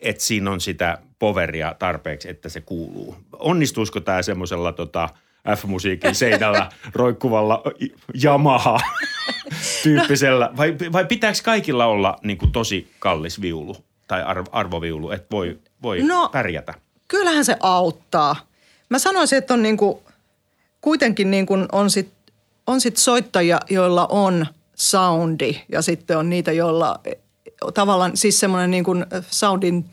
että 0.00 0.22
siinä 0.22 0.50
on 0.50 0.60
sitä 0.60 0.98
poveria 1.18 1.74
tarpeeksi, 1.78 2.30
että 2.30 2.48
se 2.48 2.60
kuuluu. 2.60 3.16
Onnistuisiko 3.32 4.00
tämä 4.00 4.22
semmoisella 4.22 4.72
tota, 4.72 5.08
F-musiikin 5.56 6.14
seinällä 6.14 6.68
roikkuvalla 6.94 7.62
Yamaha 8.24 8.80
tyyppisellä 9.82 10.50
vai, 10.56 10.76
vai 10.92 11.04
pitääkö 11.04 11.38
kaikilla 11.44 11.86
olla 11.86 12.16
niin 12.22 12.38
kuin, 12.38 12.52
tosi 12.52 12.90
kallis 12.98 13.40
viulu 13.40 13.76
tai 14.08 14.22
arv, 14.22 14.46
arvoviulu, 14.52 15.10
että 15.10 15.26
voi, 15.30 15.58
voi 15.82 16.02
No, 16.02 16.28
pärjätä? 16.32 16.74
kyllähän 17.08 17.44
se 17.44 17.56
auttaa. 17.60 18.36
Mä 18.88 18.98
sanoisin, 18.98 19.38
että 19.38 19.54
on 19.54 19.62
niinku, 19.62 20.02
kuitenkin 20.80 21.30
niinku 21.30 21.54
on 21.72 21.90
sit, 21.90 22.12
on 22.66 22.80
sit 22.80 22.96
soittajia, 22.96 23.60
joilla 23.70 24.06
on 24.06 24.46
soundi 24.74 25.60
ja 25.72 25.82
sitten 25.82 26.18
on 26.18 26.30
niitä, 26.30 26.52
joilla 26.52 27.00
tavallaan 27.74 28.16
siis 28.16 28.40
semmoinen 28.40 28.70
niinku 28.70 28.96
soundin 29.30 29.84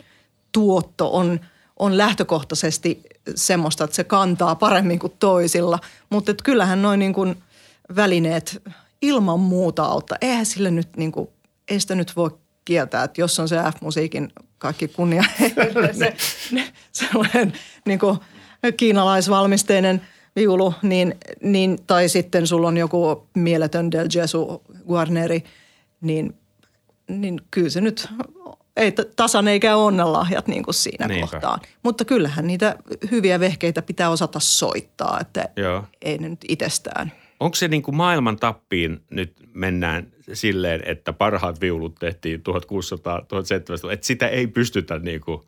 tuotto 0.51 1.15
on, 1.15 1.39
on 1.79 1.97
lähtökohtaisesti 1.97 3.01
semmoista, 3.35 3.83
että 3.83 3.95
se 3.95 4.03
kantaa 4.03 4.55
paremmin 4.55 4.99
kuin 4.99 5.13
toisilla. 5.19 5.79
Mutta 6.09 6.33
kyllähän 6.43 6.81
noin 6.81 6.99
niinku 6.99 7.25
välineet 7.95 8.61
ilman 9.01 9.39
muuta 9.39 9.83
auttaa. 9.83 10.17
Eihän 10.21 10.45
sille 10.45 10.71
nyt 10.71 10.97
niinku, 10.97 11.33
ei 11.67 11.79
sitä 11.79 11.95
nyt 11.95 12.15
voi 12.15 12.31
kieltää, 12.65 13.03
että 13.03 13.21
jos 13.21 13.39
on 13.39 13.49
se 13.49 13.55
F-musiikin 13.55 14.33
kaikki 14.57 14.87
kunnia 14.87 15.23
heille, 15.39 15.93
se, 15.93 16.15
ne, 16.51 16.73
sellainen 16.91 17.53
niin 17.85 17.99
kuin 17.99 18.17
kiinalaisvalmisteinen 18.77 20.01
viulu, 20.35 20.73
niin, 20.81 21.15
niin, 21.41 21.79
tai 21.87 22.09
sitten 22.09 22.47
sulla 22.47 22.67
on 22.67 22.77
joku 22.77 23.27
mieletön 23.35 23.91
Del 23.91 24.07
Gesu 24.09 24.63
Guarneri, 24.87 25.43
niin, 26.01 26.35
niin 27.07 27.41
kyllä 27.51 27.69
se 27.69 27.81
nyt 27.81 28.09
ei 28.75 28.93
tasan 29.15 29.47
eikä 29.47 29.75
onnenlahjat 29.75 30.47
niin 30.47 30.63
kuin 30.63 30.75
siinä 30.75 31.07
Niinpä. 31.07 31.27
kohtaa. 31.31 31.59
Mutta 31.83 32.05
kyllähän 32.05 32.47
niitä 32.47 32.75
hyviä 33.11 33.39
vehkeitä 33.39 33.81
pitää 33.81 34.09
osata 34.09 34.39
soittaa, 34.39 35.19
että 35.21 35.49
Joo. 35.55 35.83
ei 36.01 36.17
ne 36.17 36.29
nyt 36.29 36.45
itsestään. 36.47 37.11
Onko 37.39 37.55
se 37.55 37.67
niin 37.67 37.81
kuin 37.83 37.95
maailman 37.95 38.37
tappiin 38.37 39.03
nyt 39.09 39.33
mennään 39.53 40.07
silleen, 40.33 40.81
että 40.85 41.13
parhaat 41.13 41.61
viulut 41.61 41.95
tehtiin 41.99 42.39
1600-1700, 43.87 43.91
että 43.91 44.07
sitä 44.07 44.27
ei 44.27 44.47
pystytä 44.47 44.99
niin 44.99 45.21
kuin, 45.21 45.41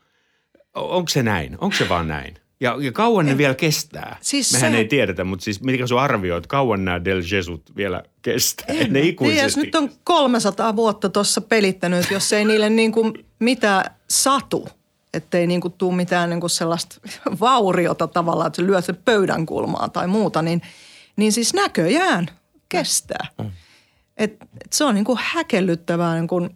onko 0.75 1.09
se 1.09 1.23
näin? 1.23 1.57
Onko 1.61 1.75
se 1.75 1.89
vaan 1.89 2.07
näin? 2.07 2.35
Ja, 2.59 2.77
ja 2.79 2.91
kauan 2.91 3.25
ne 3.25 3.37
vielä 3.37 3.55
kestää? 3.55 4.17
Siis 4.21 4.53
Mehän 4.53 4.71
se- 4.71 4.77
ei 4.77 4.85
tiedetä, 4.85 5.23
mutta 5.23 5.43
siis 5.43 5.61
mitkä 5.61 5.87
sun 5.87 5.99
arvioit, 5.99 6.47
kauan 6.47 6.85
nämä 6.85 7.05
Del 7.05 7.21
Jesut 7.31 7.75
vielä 7.75 8.03
kestää? 8.21 8.65
En 8.69 8.77
ne 8.93 8.99
Niin, 8.99 9.09
ikuisesti. 9.09 9.41
jos 9.43 9.57
nyt 9.57 9.75
on 9.75 9.91
300 10.03 10.75
vuotta 10.75 11.09
tuossa 11.09 11.41
pelittänyt, 11.41 12.11
jos 12.11 12.33
ei 12.33 12.45
niille 12.45 12.69
niin 12.69 12.91
kuin 12.91 13.25
mitään 13.39 13.83
satu, 14.09 14.69
ettei 15.13 15.47
niin 15.47 15.61
kuin 15.61 15.73
tuu 15.73 15.91
mitään 15.91 16.29
niin 16.29 16.39
kuin 16.39 16.49
sellaista 16.49 17.01
vauriota 17.39 18.07
tavallaan, 18.07 18.47
että 18.47 18.61
se 18.61 18.67
lyö 18.67 18.81
sen 18.81 18.97
pöydän 19.05 19.45
kulmaan 19.45 19.91
tai 19.91 20.07
muuta, 20.07 20.41
niin, 20.41 20.61
niin 21.15 21.31
siis 21.31 21.53
näköjään 21.53 22.27
kestää. 22.69 23.27
Et, 24.17 24.33
et 24.33 24.73
se 24.73 24.83
on 24.83 24.95
niin 24.95 25.05
kuin 25.05 25.19
häkellyttävää 25.21 26.15
niin 26.15 26.27
kuin 26.27 26.55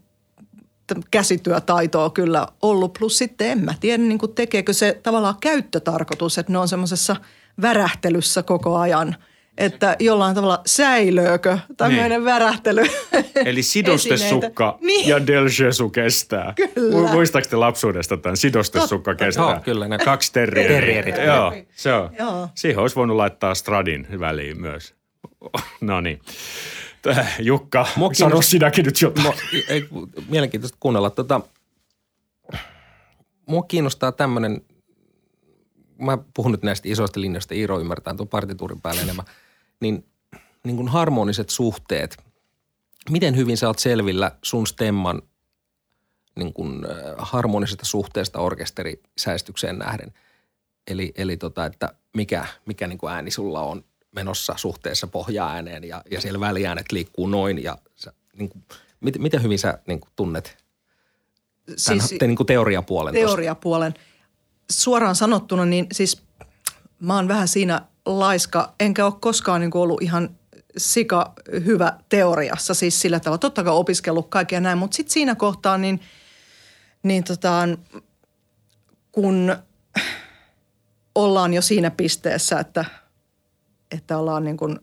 käsityötaitoa 1.11 2.09
kyllä 2.09 2.47
ollut. 2.61 2.93
Plus 2.99 3.17
sitten 3.17 3.47
en 3.47 3.59
mä 3.65 3.73
tiedä, 3.79 4.03
niin 4.03 4.17
kuin 4.19 4.35
tekeekö 4.35 4.73
se 4.73 4.99
tavallaan 5.03 5.35
käyttötarkoitus, 5.41 6.37
että 6.37 6.51
ne 6.51 6.57
on 6.57 6.67
semmoisessa 6.67 7.15
värähtelyssä 7.61 8.43
koko 8.43 8.77
ajan. 8.77 9.15
Että 9.57 9.95
jollain 9.99 10.35
tavalla 10.35 10.61
säilöökö 10.65 11.57
tämmöinen 11.77 12.09
Niin. 12.11 12.25
värähtely. 12.25 12.83
Eli 13.45 13.63
sidostesukka 13.63 14.77
Niin. 14.81 15.07
ja 15.09 15.27
Del 15.27 15.49
Jesu 15.63 15.89
kestää. 15.89 16.53
Kyllä. 16.73 17.09
Mu- 17.09 17.11
Muistaaks 17.11 17.47
te 17.47 17.55
lapsuudesta 17.55 18.17
tämän? 18.17 18.37
Sidostesukka 18.37 19.11
Totta. 19.11 19.25
kestää. 19.25 19.43
Joo, 19.51 19.59
kyllä, 19.63 19.87
ne- 19.87 19.97
Kaksi 19.97 20.33
terrieriä. 20.33 20.79
Terrierit. 20.79 21.15
Joo, 21.25 21.53
se 21.75 21.93
on. 21.93 22.09
Joo. 22.19 22.49
Siihen 22.55 22.79
olisi 22.79 22.95
voinut 22.95 23.17
laittaa 23.17 23.55
Stradin 23.55 24.07
väliin 24.19 24.61
myös. 24.61 24.93
No 25.81 26.01
niin. 26.01 26.19
Jukka, 27.39 27.87
Mua 27.95 28.13
sano 28.13 28.35
kiinnost- 28.35 28.41
sinäkin 28.43 28.85
nyt 28.85 29.01
jotain. 29.01 29.25
No, 29.25 29.33
ei, 29.67 29.87
mielenkiintoista 30.29 30.77
kuunnella. 30.79 31.09
Tota, 31.09 31.41
mua 33.45 33.63
kiinnostaa 33.63 34.11
tämmöinen, 34.11 34.61
mä 35.97 36.17
puhun 36.33 36.51
nyt 36.51 36.63
näistä 36.63 36.89
isoista 36.89 37.21
linjoista, 37.21 37.53
Iiro 37.55 37.79
ymmärtää 37.79 38.13
tuon 38.13 38.29
partituurin 38.29 38.81
päälle 38.81 39.01
enemmän, 39.01 39.25
niin, 39.79 40.05
niin 40.63 40.75
kuin 40.75 40.87
harmoniset 40.87 41.49
suhteet. 41.49 42.17
Miten 43.09 43.35
hyvin 43.35 43.57
sä 43.57 43.67
oot 43.67 43.79
selvillä 43.79 44.31
sun 44.43 44.67
stemman 44.67 45.21
niin 46.35 46.53
kuin, 46.53 46.85
äh, 46.85 47.15
harmonisesta 47.17 47.85
suhteesta 47.85 48.39
orkesterisäistykseen 48.39 49.79
nähden? 49.79 50.13
Eli, 50.87 51.11
eli 51.15 51.37
tota, 51.37 51.65
että 51.65 51.89
mikä, 52.13 52.45
mikä 52.65 52.87
niin 52.87 52.97
kuin 52.97 53.13
ääni 53.13 53.31
sulla 53.31 53.61
on 53.61 53.83
menossa 54.11 54.53
suhteessa 54.57 55.07
pohja-ääneen 55.07 55.83
ja, 55.83 56.01
ja 56.11 56.21
siellä 56.21 56.39
väliäänet 56.39 56.91
liikkuu 56.91 57.27
noin 57.27 57.63
ja 57.63 57.77
sä, 57.95 58.13
niin 58.33 58.49
kuin, 58.49 58.63
miten, 58.99 59.21
miten 59.21 59.43
hyvin 59.43 59.59
sä 59.59 59.79
niin 59.87 59.99
kuin 59.99 60.09
tunnet 60.15 60.57
tämän 61.85 62.07
siis, 62.07 62.21
niin 62.21 62.35
kuin 62.35 62.47
teoriapuolen 62.47 63.13
tosta? 63.13 63.27
teoriapuolen. 63.27 63.93
Suoraan 64.71 65.15
sanottuna, 65.15 65.65
niin 65.65 65.87
siis 65.91 66.23
mä 66.99 67.15
oon 67.15 67.27
vähän 67.27 67.47
siinä 67.47 67.81
laiska, 68.05 68.73
enkä 68.79 69.05
ole 69.05 69.13
koskaan 69.19 69.61
niin 69.61 69.71
kuin 69.71 69.81
ollut 69.81 70.01
ihan 70.01 70.29
sika 70.77 71.33
hyvä 71.65 71.93
teoriassa, 72.09 72.73
siis 72.73 73.01
sillä 73.01 73.19
tavalla. 73.19 73.37
Totta 73.37 73.63
kai 73.63 73.73
opiskellut 73.73 74.29
kaikkea 74.29 74.59
näin, 74.59 74.77
mutta 74.77 74.95
sitten 74.95 75.13
siinä 75.13 75.35
kohtaa 75.35 75.77
niin, 75.77 76.01
niin 77.03 77.23
tota, 77.23 77.67
kun 79.11 79.55
ollaan 81.15 81.53
jo 81.53 81.61
siinä 81.61 81.91
pisteessä, 81.91 82.59
että, 82.59 82.85
että 83.91 84.17
ollaan 84.17 84.43
niin 84.43 84.57
kuin 84.57 84.79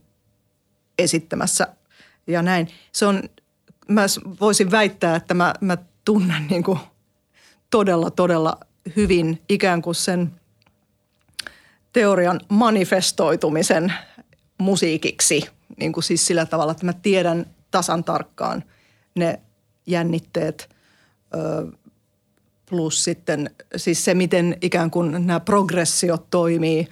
esittämässä 0.98 1.68
ja 2.26 2.42
näin. 2.42 2.68
Se 2.92 3.06
on, 3.06 3.22
mä 3.88 4.06
voisin 4.40 4.70
väittää, 4.70 5.16
että 5.16 5.34
mä, 5.34 5.54
mä 5.60 5.76
tunnen 6.04 6.46
niin 6.50 6.62
kuin 6.62 6.78
todella, 7.70 8.10
todella 8.10 8.60
hyvin 8.96 9.42
ikään 9.48 9.82
kuin 9.82 9.94
sen 9.94 10.32
teorian 11.92 12.40
manifestoitumisen 12.48 13.92
musiikiksi. 14.58 15.48
Niin 15.76 15.92
kuin 15.92 16.04
siis 16.04 16.26
sillä 16.26 16.46
tavalla, 16.46 16.72
että 16.72 16.86
mä 16.86 16.92
tiedän 16.92 17.46
tasan 17.70 18.04
tarkkaan 18.04 18.64
ne 19.14 19.40
jännitteet 19.86 20.76
plus 22.70 23.04
sitten 23.04 23.50
siis 23.76 24.04
se, 24.04 24.14
miten 24.14 24.56
ikään 24.60 24.90
kuin 24.90 25.12
nämä 25.12 25.40
progressiot 25.40 26.30
toimii, 26.30 26.88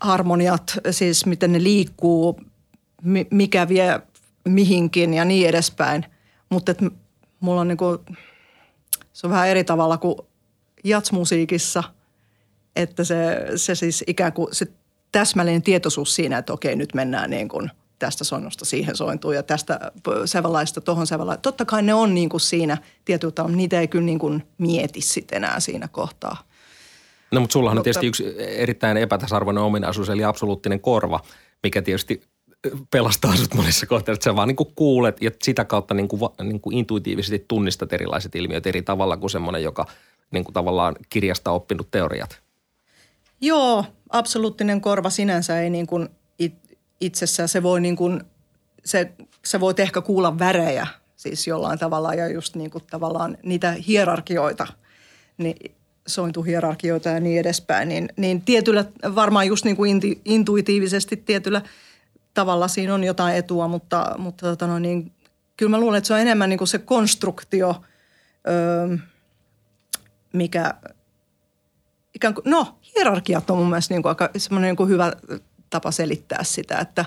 harmoniat, 0.00 0.78
siis 0.90 1.26
miten 1.26 1.52
ne 1.52 1.62
liikkuu 1.62 2.40
mi- 3.02 3.26
mikä 3.30 3.68
vie 3.68 4.00
mihinkin 4.48 5.14
ja 5.14 5.24
niin 5.24 5.48
edespäin. 5.48 6.06
Mutta 6.48 6.74
mulla 7.40 7.60
on 7.60 7.68
niinku, 7.68 8.04
se 9.12 9.26
on 9.26 9.30
vähän 9.30 9.48
eri 9.48 9.64
tavalla 9.64 9.98
kuin 9.98 10.16
jatsmusiikissa, 10.84 11.84
että 12.76 13.04
se, 13.04 13.46
se 13.56 13.74
siis 13.74 14.04
ikään 14.06 14.32
kuin 14.32 14.48
se 14.52 14.66
täsmällinen 15.12 15.62
tietoisuus 15.62 16.14
siinä, 16.14 16.38
että 16.38 16.52
okei 16.52 16.76
nyt 16.76 16.94
mennään 16.94 17.30
niin 17.30 17.48
kuin 17.48 17.70
tästä 17.98 18.24
soinnusta 18.24 18.64
siihen 18.64 18.96
sointuun 18.96 19.34
ja 19.34 19.42
tästä 19.42 19.92
sävellaista 20.24 20.80
tuohon 20.80 21.06
sävellaista. 21.06 21.42
Totta 21.42 21.64
kai 21.64 21.82
ne 21.82 21.94
on 21.94 22.14
niin 22.14 22.28
kuin 22.28 22.40
siinä 22.40 22.78
tietyllä 23.04 23.32
tavalla, 23.32 23.56
niitä 23.56 23.80
ei 23.80 23.88
kyllä 23.88 24.04
niin 24.04 24.18
kuin 24.18 24.46
mieti 24.58 25.00
sitten 25.00 25.36
enää 25.36 25.60
siinä 25.60 25.88
kohtaa. 25.88 26.49
No 27.32 27.40
mutta 27.40 27.52
sullahan 27.52 27.76
mutta, 27.76 27.80
on 27.80 27.84
tietysti 27.84 28.06
yksi 28.06 28.34
erittäin 28.38 28.96
epätasarvoinen 28.96 29.62
ominaisuus, 29.62 30.08
eli 30.08 30.24
absoluuttinen 30.24 30.80
korva, 30.80 31.20
mikä 31.62 31.82
tietysti 31.82 32.22
pelastaa 32.90 33.36
sut 33.36 33.54
monissa 33.54 33.86
kohteissa, 33.86 34.18
että 34.18 34.24
sä 34.24 34.36
vaan 34.36 34.48
niin 34.48 34.74
kuulet 34.74 35.22
ja 35.22 35.30
sitä 35.42 35.64
kautta 35.64 35.94
niin 35.94 36.08
kuin, 36.08 36.20
niin 36.42 36.60
kuin 36.60 36.76
intuitiivisesti 36.76 37.44
tunnistat 37.48 37.92
erilaiset 37.92 38.34
ilmiöt 38.34 38.66
eri 38.66 38.82
tavalla 38.82 39.16
kuin 39.16 39.30
semmoinen, 39.30 39.62
joka 39.62 39.86
niin 40.30 40.44
kuin 40.44 40.54
tavallaan 40.54 40.96
kirjasta 41.08 41.50
oppinut 41.50 41.90
teoriat. 41.90 42.40
Joo, 43.40 43.84
absoluuttinen 44.10 44.80
korva 44.80 45.10
sinänsä 45.10 45.60
ei 45.60 45.70
niin 45.70 45.86
kuin 45.86 46.08
itsessään, 47.00 47.48
se 47.48 47.62
voi 47.62 47.80
niin 47.80 47.96
kuin, 47.96 48.22
se, 48.84 49.12
se 49.44 49.60
voit 49.60 49.80
ehkä 49.80 50.00
kuulla 50.00 50.38
värejä 50.38 50.86
siis 51.16 51.46
jollain 51.46 51.78
tavalla 51.78 52.14
ja 52.14 52.28
just 52.28 52.56
niin 52.56 52.70
kuin 52.70 52.84
tavallaan 52.90 53.38
niitä 53.42 53.72
hierarkioita, 53.72 54.66
niin 55.38 55.56
sointuhierarkioita 56.10 57.08
ja 57.08 57.20
niin 57.20 57.40
edespäin, 57.40 57.88
niin, 57.88 58.08
niin 58.16 58.42
tietyllä, 58.42 58.84
varmaan 59.14 59.46
just 59.46 59.64
niin 59.64 59.76
kuin 59.76 59.90
inti, 59.90 60.20
intuitiivisesti 60.24 61.16
tietyllä 61.16 61.62
tavalla 62.34 62.68
siinä 62.68 62.94
on 62.94 63.04
jotain 63.04 63.36
etua, 63.36 63.68
mutta, 63.68 64.14
mutta 64.18 64.46
tota 64.46 64.66
no, 64.66 64.78
niin, 64.78 65.12
kyllä 65.56 65.70
mä 65.70 65.80
luulen, 65.80 65.98
että 65.98 66.08
se 66.08 66.14
on 66.14 66.20
enemmän 66.20 66.48
niin 66.48 66.58
kuin 66.58 66.68
se 66.68 66.78
konstruktio, 66.78 67.82
öö, 68.48 68.96
mikä 70.32 70.74
ikään 72.14 72.34
kuin, 72.34 72.44
no 72.46 72.78
hierarkiat 72.94 73.50
on 73.50 73.58
mun 73.58 73.68
mielestä 73.68 73.94
niin 73.94 74.02
kuin 74.02 74.10
aika 74.10 74.30
semmoinen 74.36 74.68
niin 74.68 74.76
kuin 74.76 74.88
hyvä 74.88 75.12
tapa 75.70 75.90
selittää 75.90 76.44
sitä, 76.44 76.78
että, 76.78 77.04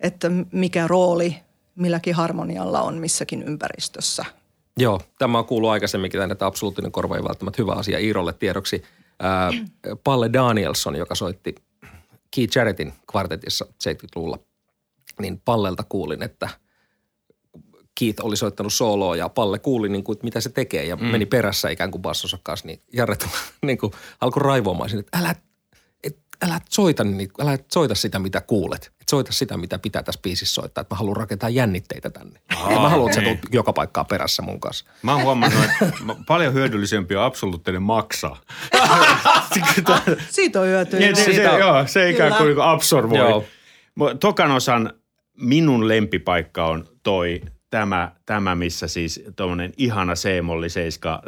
että 0.00 0.30
mikä 0.52 0.86
rooli 0.86 1.36
milläkin 1.74 2.14
harmonialla 2.14 2.82
on 2.82 2.98
missäkin 2.98 3.42
ympäristössä. 3.42 4.24
Joo, 4.76 5.00
tämä 5.18 5.38
on 5.38 5.44
kuullut 5.44 5.70
aikaisemminkin 5.70 6.20
tänne, 6.20 6.32
että 6.32 6.46
absoluuttinen 6.46 6.92
korva 6.92 7.16
ei 7.16 7.24
välttämättä 7.24 7.62
hyvä 7.62 7.72
asia 7.72 7.98
Iirolle 7.98 8.32
tiedoksi. 8.32 8.82
Ää, 9.20 9.50
Palle 10.04 10.32
Danielson, 10.32 10.96
joka 10.96 11.14
soitti 11.14 11.54
Keith 12.36 12.56
Jarrettin 12.56 12.92
kvartetissa 13.10 13.64
70-luvulla, 13.64 14.38
niin 15.20 15.40
Pallelta 15.44 15.84
kuulin, 15.88 16.22
että 16.22 16.48
Keith 18.00 18.24
oli 18.24 18.36
soittanut 18.36 18.72
sooloa 18.72 19.16
ja 19.16 19.28
Palle 19.28 19.58
kuuli, 19.58 19.88
niin 19.88 20.04
kuin, 20.04 20.14
että 20.14 20.24
mitä 20.24 20.40
se 20.40 20.48
tekee 20.48 20.84
ja 20.84 20.96
mm. 20.96 21.06
meni 21.06 21.26
perässä 21.26 21.68
ikään 21.68 21.90
kuin 21.90 22.02
bassonsa 22.02 22.38
kanssa, 22.42 22.66
niin 22.66 22.80
Jarret 22.92 23.26
niin 23.66 23.78
kuin, 23.78 23.92
alkoi 24.20 24.42
raivoamaan 24.42 24.90
sinne, 24.90 25.00
että 25.00 25.18
älä 25.18 25.34
älä 26.42 26.60
soita, 26.70 27.04
niin, 27.04 27.30
älä 27.40 27.58
soita 27.72 27.94
sitä, 27.94 28.18
mitä 28.18 28.40
kuulet. 28.40 28.92
Soita 29.12 29.32
sitä, 29.32 29.56
mitä 29.56 29.78
pitää 29.78 30.02
tässä 30.02 30.20
biisissä 30.22 30.54
soittaa. 30.54 30.82
Että 30.82 30.94
mä 30.94 30.98
haluan 30.98 31.16
rakentaa 31.16 31.48
jännitteitä 31.48 32.10
tänne. 32.10 32.40
Aa, 32.56 32.80
mä 32.82 32.88
haluan, 32.88 33.10
että 33.10 33.20
sä 33.20 33.26
tulet 33.26 33.54
joka 33.54 33.72
paikkaa 33.72 34.04
perässä 34.04 34.42
mun 34.42 34.60
kanssa. 34.60 34.84
Mä 35.02 35.12
oon 35.12 35.22
huomannut, 35.22 35.64
että 35.64 35.92
paljon 36.26 36.54
hyödyllisempi 36.54 37.16
on 37.16 37.24
absoluuttinen 37.24 37.82
maksaa. 37.82 38.40
Siitä 40.30 40.60
on 40.60 40.66
hyötyä. 40.66 41.00
Niin, 41.00 41.16
se, 41.16 41.24
se, 41.24 41.42
joo, 41.42 41.86
se 41.86 42.10
ikään 42.10 42.32
kuin 42.32 42.46
niinku 42.46 42.60
absorboi. 42.60 43.18
Joo. 43.18 43.44
Tokan 44.20 44.50
osan 44.50 44.92
minun 45.40 45.88
lempipaikka 45.88 46.66
on 46.66 46.86
toi 47.02 47.40
tämä, 47.70 48.12
tämä 48.26 48.54
missä 48.54 48.88
siis 48.88 49.22
tuommoinen 49.36 49.72
ihana 49.76 50.14
C-molli 50.14 50.68
seiska 50.68 51.22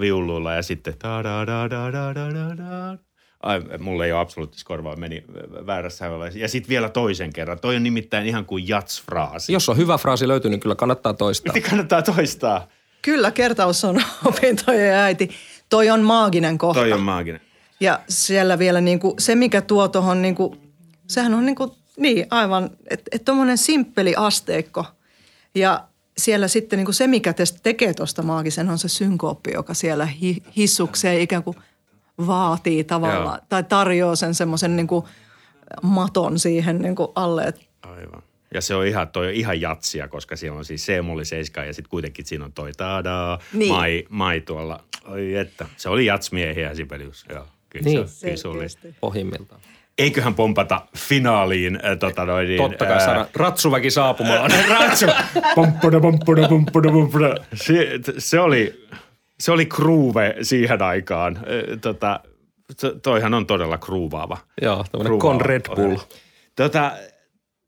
viuluilla 0.00 0.52
ja 0.52 0.62
sitten 0.62 0.94
da 1.04 1.22
da 1.22 1.46
da 1.46 1.70
da 1.70 1.92
da 1.92 2.14
da 2.14 2.56
da 2.56 3.11
Ai, 3.42 3.60
mulla 3.78 4.04
ei 4.04 4.12
ole 4.12 4.20
absoluuttista 4.20 4.68
korvaa, 4.68 4.96
meni 4.96 5.24
väärässä 5.66 6.04
Ja 6.34 6.48
sitten 6.48 6.68
vielä 6.68 6.88
toisen 6.88 7.32
kerran. 7.32 7.60
Toi 7.60 7.76
on 7.76 7.82
nimittäin 7.82 8.26
ihan 8.26 8.44
kuin 8.44 8.68
jats-fraasi. 8.68 9.52
Jos 9.52 9.68
on 9.68 9.76
hyvä 9.76 9.98
fraasi 9.98 10.28
löytynyt, 10.28 10.50
niin 10.50 10.60
kyllä 10.60 10.74
kannattaa 10.74 11.14
toistaa. 11.14 11.54
kannattaa 11.68 12.02
toistaa. 12.02 12.68
Kyllä, 13.02 13.30
kertaus 13.30 13.84
on 13.84 14.02
opintojen 14.24 14.94
äiti. 14.94 15.30
Toi 15.68 15.90
on 15.90 16.00
maaginen 16.00 16.58
kohta. 16.58 16.80
Toi 16.80 16.92
on 16.92 17.00
maaginen. 17.00 17.40
Ja 17.80 18.00
siellä 18.08 18.58
vielä 18.58 18.80
niin 18.80 19.00
kuin, 19.00 19.14
se, 19.18 19.34
mikä 19.34 19.60
tuo 19.60 19.88
tuohon, 19.88 20.22
niin 20.22 20.34
kuin, 20.34 20.60
sehän 21.06 21.34
on 21.34 21.46
niin, 21.46 21.56
kuin, 21.56 21.70
niin 21.96 22.26
aivan, 22.30 22.70
että 22.90 23.10
et 23.12 23.24
tuommoinen 23.24 23.58
simppeli 23.58 24.14
asteikko. 24.16 24.84
Ja 25.54 25.84
siellä 26.18 26.48
sitten 26.48 26.76
niin 26.76 26.84
kuin 26.84 26.94
se, 26.94 27.06
mikä 27.06 27.34
tekee 27.62 27.94
tuosta 27.94 28.22
maagisen, 28.22 28.70
on 28.70 28.78
se 28.78 28.88
synkooppi, 28.88 29.50
joka 29.54 29.74
siellä 29.74 30.06
hi, 30.06 30.42
hissukseen 30.56 31.20
ikään 31.20 31.42
kuin– 31.42 31.56
vaatii 32.26 32.84
tavallaan 32.84 33.38
Joo. 33.38 33.46
tai 33.48 33.64
tarjoaa 33.64 34.16
sen 34.16 34.34
semmoisen 34.34 34.76
niin 34.76 34.88
maton 35.82 36.38
siihen 36.38 36.78
niin 36.78 36.94
kuin 36.94 37.08
alle. 37.14 37.54
Aivan. 37.82 38.22
Ja 38.54 38.60
se 38.60 38.74
on 38.74 38.86
ihan, 38.86 39.08
toi 39.08 39.26
on 39.26 39.32
ihan 39.32 39.60
jatsia, 39.60 40.08
koska 40.08 40.36
siellä 40.36 40.58
on 40.58 40.64
siis 40.64 40.86
C-molli 40.86 41.24
7 41.24 41.66
ja 41.66 41.74
sitten 41.74 41.90
kuitenkin 41.90 42.26
siinä 42.26 42.44
on 42.44 42.52
toi 42.52 42.72
tadaa, 42.72 43.38
niin. 43.52 43.72
mai, 43.72 44.04
mai 44.08 44.40
tuolla. 44.40 44.84
Oi 45.04 45.34
että, 45.34 45.66
se 45.76 45.88
oli 45.88 46.06
jatsmiehiä 46.06 46.74
Sibelius. 46.74 47.26
Joo, 47.28 47.46
kyllä 47.70 47.84
niin. 47.84 48.08
se, 48.08 48.26
kyllä 48.26 48.36
se 48.36 48.48
oli. 48.48 48.66
Pohjimmiltaan. 49.00 49.60
Eiköhän 49.98 50.34
pompata 50.34 50.86
finaaliin. 50.96 51.76
Äh, 51.84 51.98
tota 51.98 52.24
noin, 52.24 52.48
niin, 52.48 52.62
Totta 52.62 52.86
kai 52.86 53.00
saada 53.00 53.26
ratsuväki 53.34 53.90
saapumaan. 53.90 54.50
Ratsu. 54.70 55.06
pomppuna, 55.54 56.00
pomppuna, 56.00 56.48
pomppuna, 56.48 56.92
pomppuna. 56.92 57.34
Se, 57.54 58.00
se 58.18 58.40
oli, 58.40 58.86
se 59.42 59.52
oli 59.52 59.66
kruuve 59.66 60.34
siihen 60.42 60.82
aikaan. 60.82 61.38
Tota, 61.80 62.20
toihan 63.02 63.34
on 63.34 63.46
todella 63.46 63.78
kruuvaava. 63.78 64.38
Joo, 64.62 64.84
tämmöinen 64.92 65.18
Con 65.18 65.40
Red 65.40 65.62
Bull. 65.76 65.96
Tota, 66.56 66.92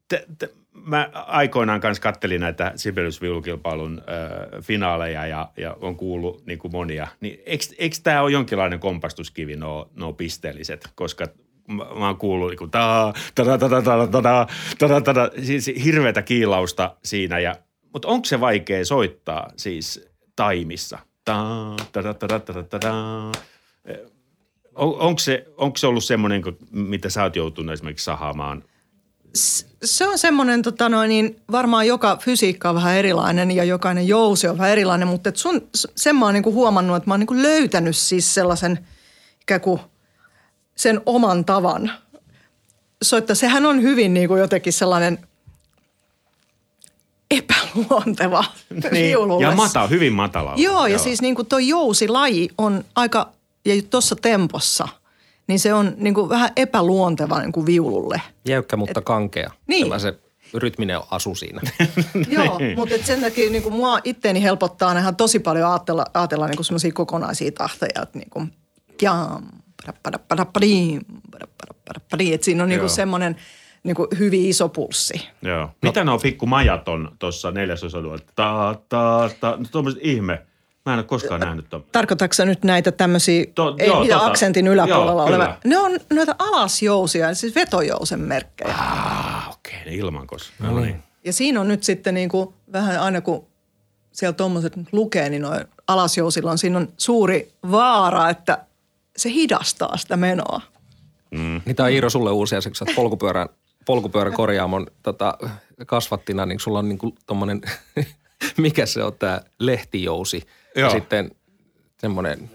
te, 0.09 0.27
te, 0.39 0.51
mä 0.73 1.11
aikoinaan 1.15 1.81
kanssa 1.81 2.03
kattelin 2.03 2.41
näitä 2.41 2.73
Sibelius 2.77 3.23
viulukilpailun 3.23 4.03
äh, 4.09 4.63
finaaleja 4.63 5.27
ja, 5.27 5.49
ja 5.57 5.77
on 5.81 5.97
kuullut 5.97 6.47
niin 6.47 6.59
kuin 6.59 6.73
monia. 6.73 7.07
Niin 7.21 7.43
eikö, 7.47 7.65
eikö 7.79 7.97
tämä 8.03 8.23
ole 8.23 8.33
jonkinlainen 8.33 8.81
kompastuskivi, 8.81 9.57
nuo, 9.57 9.91
nuo 9.95 10.13
pisteelliset? 10.13 10.89
Koska 10.95 11.27
mä, 11.69 11.85
mä 11.99 12.07
oon 12.07 12.17
kuullut 12.17 12.51
niin 12.51 12.59
kuin 12.59 12.71
taa, 12.71 13.15
tada, 13.35 13.59
tada, 13.59 13.83
tada, 13.83 14.07
tada, 14.07 14.47
tada, 14.79 15.01
tada, 15.01 15.31
siis 15.43 15.71
hirveätä 15.85 16.23
kiilausta 16.23 16.97
siinä. 17.05 17.39
Ja, 17.39 17.57
mutta 17.93 18.09
onko 18.09 18.25
se 18.25 18.41
vaikea 18.41 18.85
soittaa 18.85 19.51
siis 19.57 20.09
taimissa– 20.37 20.99
on, 24.75 25.01
onko, 25.01 25.19
se, 25.19 25.47
onko 25.57 25.77
se 25.77 25.87
ollut 25.87 26.05
semmoinen, 26.05 26.43
mitä 26.71 27.11
sä 27.11 27.23
oot 27.23 27.37
joutunut 27.37 27.73
esimerkiksi 27.73 28.05
sahaamaan? 28.05 28.65
Se 29.85 30.07
on 30.07 30.19
semmoinen, 30.19 30.63
tota 30.63 30.89
noin, 30.89 31.09
niin 31.09 31.41
varmaan 31.53 31.87
joka 31.87 32.17
fysiikka 32.17 32.69
on 32.69 32.75
vähän 32.75 32.97
erilainen 32.97 33.51
ja 33.51 33.65
jokainen 33.65 34.09
jousi 34.09 34.49
on 34.49 34.59
vähän 34.59 34.73
erilainen, 34.73 35.09
mutta 35.09 35.29
et 35.29 35.37
sun, 35.37 35.69
sen 35.75 36.17
mä 36.17 36.25
oon 36.25 36.35
niinku 36.35 36.53
huomannut, 36.53 36.97
että 36.97 37.11
mä 37.11 37.15
oon 37.15 37.21
niinku 37.21 37.43
löytänyt 37.43 37.97
siis 37.97 38.35
sellaisen 38.35 38.87
ikään 39.43 39.61
kuin 39.61 39.81
sen 40.77 41.01
oman 41.07 41.45
tavan 41.45 41.93
soittaa. 43.03 43.37
Sehän 43.37 43.67
on 43.67 43.83
hyvin 43.83 44.15
niinku 44.15 44.37
jotenkin 44.37 44.73
sellainen– 44.73 45.19
epäluonteva 47.39 48.45
niin, 48.91 49.17
Ja 49.41 49.51
mata, 49.51 49.87
hyvin 49.87 50.13
matala. 50.13 50.55
Joo, 50.57 50.75
Joo, 50.75 50.87
ja 50.87 50.99
siis 50.99 51.23
niin 51.23 51.35
kuin 51.35 51.47
tuo 51.47 51.59
jousilaji 51.59 52.49
on 52.59 52.85
aika, 52.95 53.33
ja 53.65 53.75
tuossa 53.91 54.17
tempossa, 54.17 54.89
niin 55.47 55.61
se 55.61 55.75
on 55.75 55.95
niin 55.97 56.15
kuin 56.15 56.29
vähän 56.29 56.51
epäluonteva 56.57 57.41
niin 57.41 57.53
kuin 57.53 57.67
viululle. 57.67 58.23
Jäykkä, 58.45 58.77
mutta 58.77 59.01
et, 59.01 59.05
kankea. 59.05 59.51
Niin. 59.67 60.01
se 60.01 60.19
rytminen 60.55 61.01
asu 61.11 61.35
siinä. 61.35 61.61
Joo, 62.29 62.59
mutta 62.77 62.95
et 62.95 63.07
sen 63.07 63.21
takia 63.21 63.51
niin 63.51 63.63
kuin 63.63 63.75
mua 63.75 63.99
itteeni 64.05 64.43
helpottaa 64.43 64.99
ihan 64.99 65.17
tosi 65.17 65.39
paljon 65.39 65.71
ajatella, 65.71 66.05
ajatella 66.15 66.47
niin 66.47 66.57
kuin 66.57 66.65
semmoisia 66.65 66.93
kokonaisia 66.93 67.53
tahtoja, 67.53 68.03
että 68.03 68.19
niin 68.19 68.31
kuin 68.31 68.53
jam, 69.03 69.43
että 72.35 72.45
siinä 72.45 72.63
on 72.63 72.69
niin 72.69 72.81
kuin 72.81 72.91
semmoinen– 72.91 73.37
niin 73.85 73.95
kuin 73.95 74.09
hyvin 74.19 74.47
iso 74.47 74.69
pulssi. 74.69 75.29
Joo. 75.43 75.71
Mitä 75.83 76.05
no. 76.05 76.13
nuo 76.13 76.19
pikku 76.19 76.47
majat 76.47 76.89
on 76.89 77.17
tuossa 77.19 77.51
neljäsosadulla? 77.51 78.19
Ta, 78.35 78.75
ta, 78.89 79.31
ta, 79.41 79.57
no 79.57 79.65
tuommoiset 79.71 80.01
ihme. 80.05 80.43
Mä 80.87 80.93
en 80.93 80.99
ole 80.99 81.07
koskaan 81.07 81.41
nähnyt 81.41 81.69
tuon. 81.71 81.85
Tarkoitatko 81.93 82.45
nyt 82.45 82.65
näitä 82.65 82.93
tämmöisiä, 82.93 83.45
to, 83.55 83.77
ei 83.79 83.87
joo, 83.87 84.01
niitä 84.01 84.15
tota, 84.15 84.27
aksentin 84.27 84.67
yläpuolella 84.67 85.23
joo, 85.23 85.29
oleva? 85.29 85.57
Ne 85.65 85.79
on 85.79 85.99
noita 86.13 86.35
alasjousia, 86.39 87.35
siis 87.35 87.55
vetojousen 87.55 88.21
merkkejä. 88.21 88.75
Ah, 88.79 89.49
okei, 89.49 89.75
okay, 89.81 89.93
ne 89.93 89.97
ilmankos. 89.97 90.53
No, 90.59 90.71
no 90.71 90.81
niin. 90.81 91.03
Ja 91.25 91.33
siinä 91.33 91.61
on 91.61 91.69
nyt 91.69 91.83
sitten 91.83 92.15
niin 92.15 92.29
kuin 92.29 92.55
vähän 92.73 93.01
aina 93.01 93.21
kun 93.21 93.47
siellä 94.13 94.33
tuommoiset 94.33 94.73
lukee, 94.93 95.29
niin 95.29 95.43
noin 95.43 95.65
alasjousilla 95.87 96.51
on, 96.51 96.59
siinä 96.59 96.79
on 96.79 96.89
suuri 96.97 97.53
vaara, 97.71 98.31
että 98.31 98.59
se 99.17 99.31
hidastaa 99.31 99.97
sitä 99.97 100.17
menoa. 100.17 100.61
Mm. 101.31 101.61
Niin 101.65 101.77
tämä 101.77 101.87
on 101.87 101.93
Iiro 101.93 102.11
sulle 102.11 102.31
uusi 102.31 102.57
asia, 102.57 102.71
kun 102.71 102.77
sä 102.77 102.85
polkupyörän 102.97 103.49
polkupyöräkorjaamon 103.85 104.87
tota, 105.03 105.39
kasvattina, 105.87 106.47
niin 106.47 106.61
sulla 106.61 106.79
on 106.79 106.89
niin 106.89 106.99
kuin 106.99 107.15
tommonen, 107.27 107.61
mikä 108.57 108.87
se 108.87 109.03
on 109.03 109.13
tämä 109.19 109.41
lehtijousi. 109.59 110.43
Joo. 110.77 110.89
Ja 110.89 110.91
sitten 110.91 111.31
semmoinen, 111.99 112.51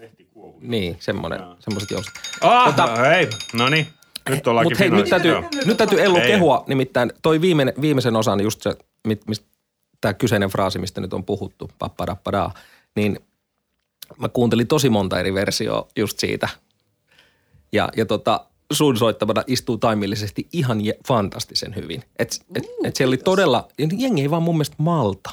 niin 0.62 0.98
semmoinen, 1.00 1.40
semmoiset 1.60 1.92
jousit. 1.92 2.14
Ah, 2.42 2.74
Tota- 2.74 2.98
no 2.98 3.04
hei, 3.04 3.30
no 3.54 3.70
niin. 3.70 3.88
Nyt 4.30 4.48
ollaankin 4.48 4.72
Mutta 4.72 4.84
hei, 4.84 4.90
nyt 4.90 5.10
täytyy, 5.10 5.32
Joo. 5.32 5.44
nyt 5.66 5.78
täytyy 5.78 6.02
Ellu 6.02 6.18
Ei. 6.18 6.28
kehua, 6.28 6.64
nimittäin 6.68 7.12
toi 7.22 7.42
viimeinen, 7.42 7.74
viimeisen 7.82 8.16
osan, 8.16 8.40
just 8.40 8.62
se, 8.62 8.76
mit, 9.08 9.22
mistä 9.28 9.46
tämä 10.02 10.14
kyseinen 10.14 10.50
fraasi, 10.50 10.80
mistä 10.80 11.02
nyt 11.02 11.14
on 11.14 11.26
puhuttu, 11.26 11.72
pappadappadaa, 11.80 12.54
niin 12.96 13.20
mä 14.18 14.30
kuuntelin 14.30 14.68
tosi 14.68 14.90
monta 14.90 15.20
eri 15.20 15.34
versioa 15.34 15.88
just 15.96 16.20
siitä. 16.20 16.50
Ja, 17.72 17.90
ja 17.98 18.06
tota, 18.06 18.46
sun 18.74 18.98
soittamana 18.98 19.44
istuu 19.48 19.78
taimillisesti 19.78 20.48
ihan 20.54 20.86
je, 20.86 20.94
fantastisen 21.08 21.76
hyvin. 21.76 22.04
Et, 22.20 22.40
et, 22.56 22.64
et 22.84 22.96
siellä 22.96 23.10
oli 23.10 23.18
todella, 23.18 23.68
jengi 23.98 24.22
ei 24.22 24.30
vaan 24.32 24.44
mun 24.44 24.56
mielestä 24.56 24.76
malta. 24.80 25.30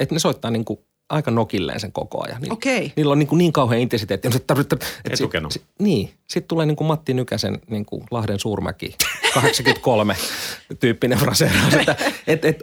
Että 0.00 0.14
ne 0.14 0.18
soittaa 0.18 0.50
niinku 0.50 0.84
aika 1.10 1.30
nokilleen 1.30 1.80
sen 1.80 1.92
koko 1.92 2.24
ajan. 2.26 2.40
Niin, 2.42 2.52
Okei. 2.52 2.92
Niillä 2.96 3.12
on 3.12 3.18
niin, 3.18 3.26
kuin 3.26 3.38
niin 3.38 3.52
kauhean 3.52 3.80
intensiteetti. 3.80 4.28
Etukeno. 5.10 5.50
sit- 5.50 5.64
Niin. 5.78 6.10
Sitten 6.28 6.48
tulee 6.48 6.66
niin 6.66 6.76
kuin 6.76 6.88
Matti 6.88 7.14
Nykäsen 7.14 7.58
niin 7.70 7.86
kuin 7.86 8.04
Lahden 8.10 8.38
suurmäki 8.38 8.96
83 9.34 10.16
tyyppinen 10.80 11.18
fraseeraus. 11.18 11.74
Että 11.74 11.96
et, 12.26 12.44
et 12.44 12.60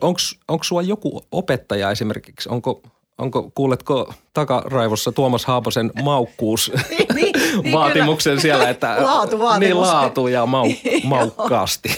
onko 0.47 0.63
sulla 0.63 0.81
joku 0.81 1.21
opettaja 1.31 1.91
esimerkiksi, 1.91 2.49
onko, 2.49 2.81
onko 3.17 3.51
kuuletko 3.55 4.13
takaraivossa 4.33 5.11
Tuomas 5.11 5.45
Haaposen 5.45 5.91
maukkuus 6.03 6.71
niin, 7.15 7.33
niin, 7.63 7.73
vaatimuksen 7.73 8.41
siellä, 8.41 8.69
että 8.69 8.95
Laatuvaatimus. 9.05 9.59
niin 9.59 9.81
laatu 9.81 10.27
ja 10.27 10.45
mau, 10.45 10.65
maukkaasti. 11.03 11.89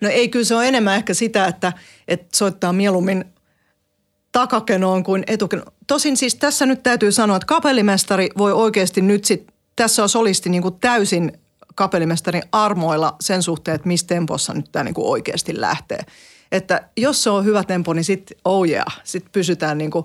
No 0.00 0.10
ei, 0.10 0.28
kyllä 0.28 0.44
se 0.44 0.54
on 0.54 0.64
enemmän 0.64 0.96
ehkä 0.96 1.14
sitä, 1.14 1.46
että, 1.46 1.72
että 2.08 2.36
soittaa 2.36 2.72
mieluummin 2.72 3.24
takakenoon 4.32 5.04
kuin 5.04 5.24
etukenoon. 5.26 5.72
Tosin 5.86 6.16
siis 6.16 6.34
tässä 6.34 6.66
nyt 6.66 6.82
täytyy 6.82 7.12
sanoa, 7.12 7.36
että 7.36 7.46
kapellimestari 7.46 8.28
voi 8.38 8.52
oikeasti 8.52 9.00
nyt 9.00 9.24
sit, 9.24 9.46
tässä 9.76 10.02
on 10.02 10.08
solisti 10.08 10.48
niin 10.48 10.62
kuin 10.62 10.74
täysin 10.80 11.32
kapellimestarin 11.74 12.42
armoilla 12.52 13.16
sen 13.20 13.42
suhteen, 13.42 13.74
että 13.74 13.88
missä 13.88 14.06
tempossa 14.06 14.54
nyt 14.54 14.72
tämä 14.72 14.84
niin 14.84 14.94
kuin 14.94 15.08
oikeasti 15.08 15.60
lähtee. 15.60 16.00
Että 16.52 16.88
jos 16.96 17.22
se 17.22 17.30
on 17.30 17.44
hyvä 17.44 17.64
tempo, 17.64 17.92
niin 17.92 18.04
sitten 18.04 18.36
oh 18.44 18.68
yeah, 18.68 19.00
sitten 19.04 19.32
pysytään 19.32 19.78
niin 19.78 19.90
kuin 19.90 20.04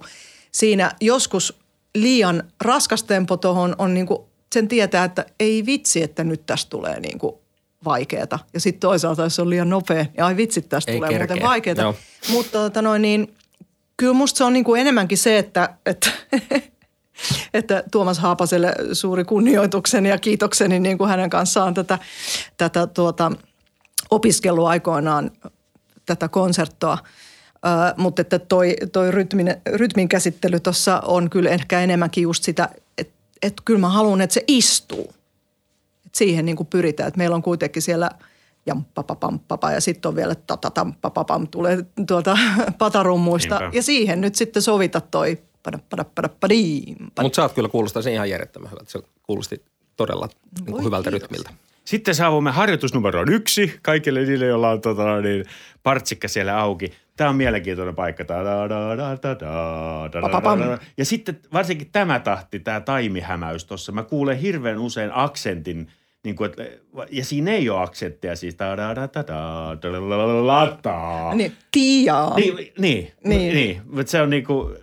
siinä 0.51 0.91
joskus 1.01 1.60
liian 1.95 2.43
raskas 2.62 3.03
tempo 3.03 3.38
tuohon 3.38 3.76
on 3.78 3.93
niin 3.93 4.05
kuin, 4.05 4.20
sen 4.54 4.68
tietää, 4.68 5.04
että 5.04 5.26
ei 5.39 5.66
vitsi, 5.66 6.04
että 6.04 6.24
nyt 6.24 6.45
tästä 6.45 6.70
tulee 6.70 7.00
niin 7.00 7.20
kuin 7.20 7.36
vaikeeta. 7.86 8.39
Ja 8.54 8.60
sitten 8.60 8.80
toisaalta, 8.80 9.24
jos 9.24 9.36
se 9.36 9.41
on 9.41 9.50
liian 9.50 9.70
nopea, 9.70 10.04
niin 10.04 10.24
ai 10.24 10.38
vitsi, 10.38 10.62
tästä 10.62 10.91
Ei 10.91 10.97
tulee 10.97 11.10
kerkeä. 11.10 11.36
muuten 11.36 11.50
vaikeeta. 11.50 11.82
Joo. 11.82 11.95
Mutta 12.32 12.52
tota 12.52 12.82
noin, 12.82 13.02
niin, 13.02 13.34
kyllä 13.97 14.14
musta 14.14 14.38
se 14.38 14.43
on 14.43 14.54
niin 14.54 14.64
kuin 14.64 14.82
enemmänkin 14.82 15.18
se, 15.18 15.38
että, 15.38 15.70
että, 15.86 16.12
että 17.54 17.84
Tuomas 17.91 18.20
Haapaselle 18.20 18.74
suuri 18.93 19.24
kunnioitukseni 19.24 20.10
ja 20.10 20.18
kiitokseni 20.18 20.80
niin 20.80 20.97
kuin 20.97 21.10
hänen 21.10 21.30
kanssaan 21.30 21.74
tätä, 21.74 22.00
tätä 22.58 22.88
tuota, 22.88 23.32
opiskellut 24.12 24.68
aikoinaan 24.68 25.32
tätä 26.06 26.28
konserttoa. 26.28 26.97
Ö, 27.56 27.93
mutta 27.97 28.22
että 28.22 28.39
toi, 28.39 28.76
toi 28.91 29.12
rytmin, 29.12 29.56
rytmin 29.74 30.10
käsittely 30.10 30.60
tuossa 30.60 31.00
on 31.06 31.30
kyllä 31.30 31.50
ehkä 31.50 31.80
enemmänkin 31.80 32.22
just 32.22 32.43
sitä, 32.43 32.70
että 33.42 33.48
et 33.48 33.62
kyllä 33.66 33.80
mä 33.80 33.90
haluan, 33.90 34.22
että 34.22 34.34
se 34.34 34.44
istuu. 34.48 35.14
Et 36.06 36.16
siihen 36.16 36.46
niin 36.46 36.56
kuin 36.56 36.68
pyritään, 36.68 37.08
että 37.08 37.18
meillä 37.18 37.36
on 37.36 37.42
kuitenkin 37.42 37.82
siellä 37.82 38.10
jamppapapampapa 38.66 39.72
ja 39.72 39.82
sitten 39.82 40.10
on 40.10 40.16
vielä 40.16 40.36
tatatampapapam 40.36 41.48
tulee 41.48 41.86
tuolta 42.08 42.38
patarummuista. 42.78 43.60
Niinpä. 43.60 43.78
Ja 43.78 43.84
siihen 43.84 44.22
nyt 44.22 44.36
sitten 44.36 44.62
sovita 44.62 45.02
toi. 45.02 45.38
Mutta 47.22 47.36
sä 47.36 47.42
oot 47.42 47.54
kyllä 47.54 47.70
kuulostaa 47.70 48.02
sen 48.02 48.14
ihan 48.14 48.30
järjettömän 48.30 48.72
hyvältä. 48.72 48.92
Se 48.92 49.00
kuulosti 49.24 49.62
todella 49.96 50.28
niin 50.56 50.66
kuin 50.66 50.76
Voi 50.76 50.84
hyvältä 50.84 51.12
kiitos. 51.12 51.30
rytmiltä. 51.30 51.50
Sitten 51.90 52.16
saavumme 52.16 52.52
harjoitusnumeroon 52.52 53.34
yksi 53.34 53.80
kaikille 53.82 54.22
niille, 54.26 54.46
joilla 54.46 54.70
on 54.70 54.82
tota, 54.82 55.22
niin, 55.22 55.46
partsikka 55.84 56.28
siellä 56.28 56.60
auki. 56.60 56.92
Tämä 57.18 57.30
on 57.30 57.36
mielenkiintoinen 57.36 57.96
paikka. 57.96 58.26
Ta- 58.26 58.44
Ja 60.98 61.06
sitten 61.06 61.40
varsinkin 61.54 61.90
tämä 61.92 62.20
tahti, 62.20 62.60
tämä 62.60 62.80
taimihämäys 62.82 63.66
tuossa. 63.66 63.92
Mä 63.92 64.04
kuulen 64.04 64.38
hirveän 64.38 64.80
usein 64.80 65.10
aksentin, 65.14 65.88
niin 66.24 66.36
kuin, 66.36 66.50
että, 66.50 66.64
ja 67.12 67.26
siinä 67.26 67.52
ei 67.52 67.70
ole 67.70 67.84
aksentteja 67.84 68.36
siis. 68.36 68.56
Da- 68.56 68.76
da- 68.78 68.96
da- 68.96 69.24
da- 69.24 69.28
da-. 69.28 69.76
Niin, 71.36 71.54
tiaa. 71.72 72.36
Niin, 72.36 72.56
niin, 72.56 72.74
niin. 72.78 73.14
Niin. 73.24 73.54
niin. 73.54 73.82
Mutta 73.86 74.12
se 74.12 74.22
on 74.22 74.30
niinku, 74.30 74.74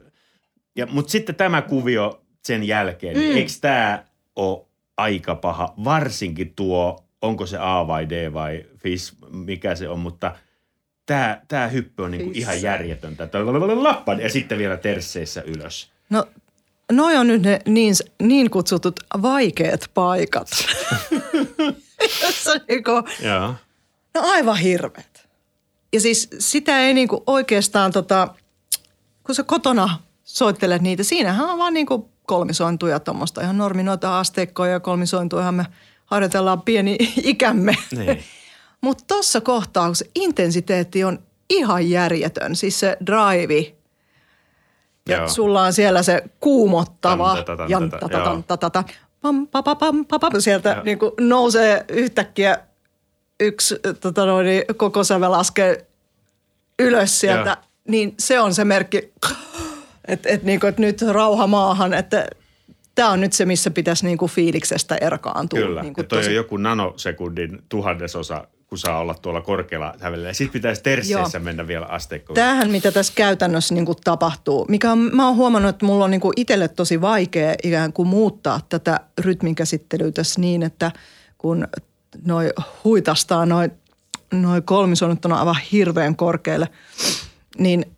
ja, 0.76 0.86
mutta 0.86 1.10
sitten 1.10 1.34
tämä 1.34 1.62
kuvio 1.62 2.20
sen 2.44 2.64
jälkeen, 2.64 3.16
niin 3.16 3.36
eikö 3.36 3.52
tämä 3.60 4.04
ole 4.36 4.65
aika 4.96 5.34
paha? 5.34 5.74
Varsinkin 5.84 6.52
tuo, 6.56 7.04
onko 7.22 7.46
se 7.46 7.58
A 7.60 7.86
vai 7.86 8.08
D 8.08 8.32
vai 8.32 8.64
FIS, 8.76 9.16
mikä 9.30 9.74
se 9.74 9.88
on, 9.88 9.98
mutta 9.98 10.36
tämä, 11.06 11.40
tämä 11.48 11.68
hyppy 11.68 12.02
on 12.02 12.10
niinku 12.10 12.30
ihan 12.34 12.62
järjetöntä. 12.62 13.28
Lappan 13.74 14.20
ja 14.20 14.30
sitten 14.30 14.58
vielä 14.58 14.76
tersseissä 14.76 15.42
ylös. 15.42 15.90
No, 16.10 16.24
noi 16.92 17.16
on 17.16 17.26
nyt 17.26 17.42
ne 17.42 17.60
niin, 17.66 17.94
niin 18.22 18.50
kutsutut 18.50 19.00
vaikeat 19.22 19.90
paikat. 19.94 20.48
Jossa 22.22 22.50
niinku, 22.68 22.92
no 24.14 24.20
aivan 24.22 24.56
hirveet. 24.56 25.28
Ja 25.92 26.00
siis 26.00 26.28
sitä 26.38 26.78
ei 26.78 26.94
niinku 26.94 27.22
oikeastaan 27.26 27.92
tota, 27.92 28.28
kun 29.24 29.34
sä 29.34 29.42
kotona 29.42 29.98
soittelet 30.24 30.82
niitä, 30.82 31.02
siinähän 31.02 31.50
on 31.50 31.58
vaan 31.58 31.74
niinku 31.74 32.10
kolmisointuja 32.26 33.00
tuommoista 33.00 33.40
ihan 33.40 33.58
normi 33.58 33.82
noita 33.82 34.18
asteikkoja 34.18 34.72
ja 34.72 34.80
kolmisointujahan 34.80 35.54
me 35.54 35.66
harjoitellaan 36.06 36.62
pieni 36.62 36.96
ikämme. 37.22 37.76
Niin. 37.96 38.24
Mutta 38.80 39.04
tuossa 39.08 39.40
kohtaa, 39.40 39.86
kun 39.86 39.96
se 39.96 40.10
intensiteetti 40.14 41.04
on 41.04 41.18
ihan 41.50 41.90
järjetön, 41.90 42.56
siis 42.56 42.80
se 42.80 42.96
drive 43.06 43.76
ja 45.08 45.16
Joo. 45.16 45.28
sulla 45.28 45.62
on 45.62 45.72
siellä 45.72 46.02
se 46.02 46.22
kuumottava 46.40 47.34
Tan, 47.34 47.44
tata, 47.44 47.56
tan, 47.56 47.70
jan, 47.70 47.90
tata, 47.90 48.08
tata, 48.08 48.16
joo. 48.16 48.24
tan, 48.24 48.44
tata, 48.44 48.70
tata, 48.70 48.94
pam, 49.20 49.46
pa, 49.46 49.62
pa, 49.62 49.74
pam, 49.74 50.04
pa, 50.06 50.18
pam, 50.18 50.32
sieltä 50.38 50.70
Joo. 50.70 50.82
niin 50.84 50.98
nousee 51.20 51.84
yhtäkkiä 51.88 52.58
yksi 53.40 53.76
tota 54.00 54.26
noin, 54.26 54.46
koko 54.76 55.04
sävel 55.04 55.30
laskee 55.30 55.86
ylös 56.78 57.20
sieltä, 57.20 57.50
Joo. 57.50 57.68
niin 57.88 58.14
se 58.18 58.40
on 58.40 58.54
se 58.54 58.64
merkki, 58.64 59.12
että 60.08 60.28
et, 60.28 60.42
niin 60.42 60.66
et 60.66 60.78
nyt 60.78 61.02
rauha 61.02 61.46
maahan, 61.46 61.94
että 61.94 62.26
tämä 62.94 63.10
on 63.10 63.20
nyt 63.20 63.32
se, 63.32 63.44
missä 63.44 63.70
pitäisi 63.70 64.06
niin 64.06 64.18
kuin 64.18 64.30
fiiliksestä 64.30 64.96
erkaantua. 64.96 65.58
Kyllä. 65.58 65.82
Niin 65.82 65.90
ja 65.90 65.94
kuin 65.94 66.06
toi 66.06 66.26
on 66.26 66.34
joku 66.34 66.56
nanosekundin 66.56 67.58
tuhannesosa, 67.68 68.48
kun 68.66 68.78
saa 68.78 68.98
olla 68.98 69.14
tuolla 69.14 69.40
korkealla 69.40 69.94
hävellä. 70.00 70.32
Sitten 70.32 70.52
pitäisi 70.52 70.82
tersseissä 70.82 71.38
Joo. 71.38 71.44
mennä 71.44 71.66
vielä 71.66 71.86
asteikkoon. 71.86 72.34
Tämähän, 72.34 72.70
mitä 72.70 72.92
tässä 72.92 73.12
käytännössä 73.16 73.74
niin 73.74 73.86
kuin 73.86 73.98
tapahtuu, 74.04 74.66
mikä 74.68 74.92
on, 74.92 74.98
mä 75.12 75.26
oon 75.26 75.36
huomannut, 75.36 75.68
että 75.68 75.86
mulla 75.86 76.04
on 76.04 76.10
niin 76.10 76.20
kuin 76.20 76.32
itselle 76.36 76.68
tosi 76.68 77.00
vaikea 77.00 77.54
ikään 77.62 77.92
kuin 77.92 78.08
muuttaa 78.08 78.60
tätä 78.68 79.00
rytmin 79.18 79.54
käsittelyä 79.54 80.12
tässä 80.12 80.40
niin, 80.40 80.62
että 80.62 80.92
kun 81.38 81.68
noi 82.24 82.52
huitastaa 82.84 83.46
noi, 83.46 83.70
noi 84.32 84.62
kolmisonut 84.62 85.24
on 85.24 85.32
aivan 85.32 85.56
hirveän 85.72 86.16
korkealle, 86.16 86.68
niin, 87.58 87.95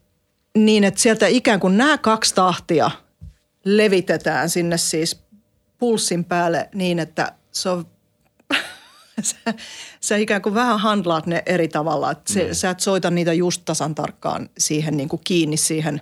niin 0.67 0.85
että 0.85 1.01
sieltä 1.01 1.27
ikään 1.27 1.61
kuin 1.61 1.79
nämä 1.79 1.99
kaksi 1.99 2.35
tahtia 2.35 2.91
levitetään 3.65 4.51
sinne 4.51 4.79
siis 4.79 5.23
pulssin 5.79 6.25
päälle 6.25 6.69
niin, 6.75 6.99
että 6.99 7.33
se 7.53 7.69
on 7.69 7.87
sä, 9.23 9.37
sä 10.01 10.17
ikään 10.17 10.43
kuin 10.43 10.55
vähän 10.55 10.81
handlaat 10.81 11.27
ne 11.27 11.43
eri 11.47 11.69
tavalla. 11.69 12.11
Että 12.11 12.33
se, 12.33 12.55
sä 12.55 12.71
et 12.71 12.81
soita 12.81 13.11
niitä 13.11 13.33
just 13.33 13.63
tasan 13.65 13.95
tarkkaan 13.95 14.49
siihen 14.59 14.97
niin 14.97 15.09
kuin 15.09 15.21
kiinni 15.25 15.57
siihen, 15.57 16.01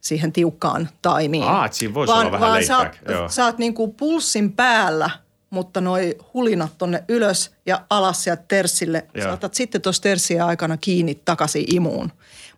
siihen 0.00 0.32
tiukkaan 0.32 0.88
taimiin. 1.02 1.44
Aa, 1.44 1.66
et 1.66 1.72
siinä 1.72 1.94
voisi 1.94 2.12
olla 2.12 2.32
vähän 2.32 2.48
vaan 2.48 2.64
sä, 2.64 2.78
oot, 2.78 2.88
sä 3.30 3.44
oot 3.44 3.58
niin 3.58 3.74
kuin 3.74 3.94
pulssin 3.94 4.52
päällä, 4.52 5.10
mutta 5.50 5.80
noi 5.80 6.18
hulinat 6.34 6.78
tonne 6.78 7.04
ylös 7.08 7.50
ja 7.66 7.82
alas 7.90 8.24
sieltä 8.24 8.42
terssille. 8.48 9.06
Joo. 9.14 9.24
Sä 9.24 9.32
otat 9.32 9.54
sitten 9.54 9.80
tuossa 9.80 10.02
terssiä 10.02 10.46
aikana 10.46 10.76
kiinni 10.76 11.14
takaisin 11.24 11.74
imuun. 11.74 12.12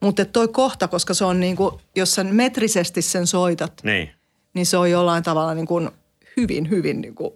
Mutta 0.04 0.24
toi 0.24 0.48
kohta, 0.48 0.88
koska 0.88 1.14
se 1.14 1.24
on 1.24 1.40
niin 1.40 1.56
kuin, 1.56 1.74
jos 1.96 2.14
sä 2.14 2.24
metrisesti 2.24 3.02
sen 3.02 3.26
soitat, 3.26 3.72
Niin. 3.82 4.10
niin 4.54 4.66
se 4.66 4.76
on 4.76 4.90
jollain 4.90 5.22
tavalla 5.22 5.54
niin 5.54 5.66
kuin 5.66 5.90
hyvin, 6.36 6.70
hyvin 6.70 7.00
niin 7.00 7.14
kuin 7.14 7.30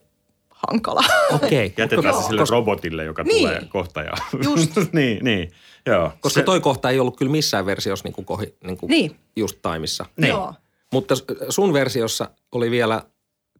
hankala. 0.51 1.05
Okei. 1.33 1.75
Jätetään 1.79 2.03
se 2.03 2.09
Koska- 2.11 2.29
sille 2.29 2.45
robotille, 2.51 3.05
joka 3.05 3.23
Niin. 3.23 3.39
tulee 3.49 3.63
kohta. 3.69 4.03
Ja... 4.03 4.13
Just. 4.45 4.71
niin, 4.93 5.25
niin. 5.25 5.51
Joo. 5.87 6.13
Koska 6.21 6.41
Se- 6.41 6.45
toi 6.45 6.61
kohta 6.61 6.91
ei 6.91 7.01
ollut 7.01 7.17
kyllä 7.17 7.33
missään 7.33 7.67
versiossa 7.67 8.05
niin 8.05 8.15
kuin 8.15 8.25
kohi, 8.25 8.55
niin 8.65 8.77
kuin 8.77 8.91
Niin. 8.91 9.17
just 9.37 9.59
taimissa. 9.63 10.07
Niin. 10.17 10.29
Joo. 10.29 10.55
Mutta 10.93 11.15
sun 11.49 11.73
versiossa 11.73 12.31
oli 12.53 12.71
vielä 12.71 13.03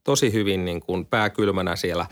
tosi 0.05 0.33
hyvin 0.33 0.65
niin 0.65 0.81
kuin 0.81 1.07
pää 1.07 1.31
kylmänä 1.31 1.77
siellä 1.77 2.07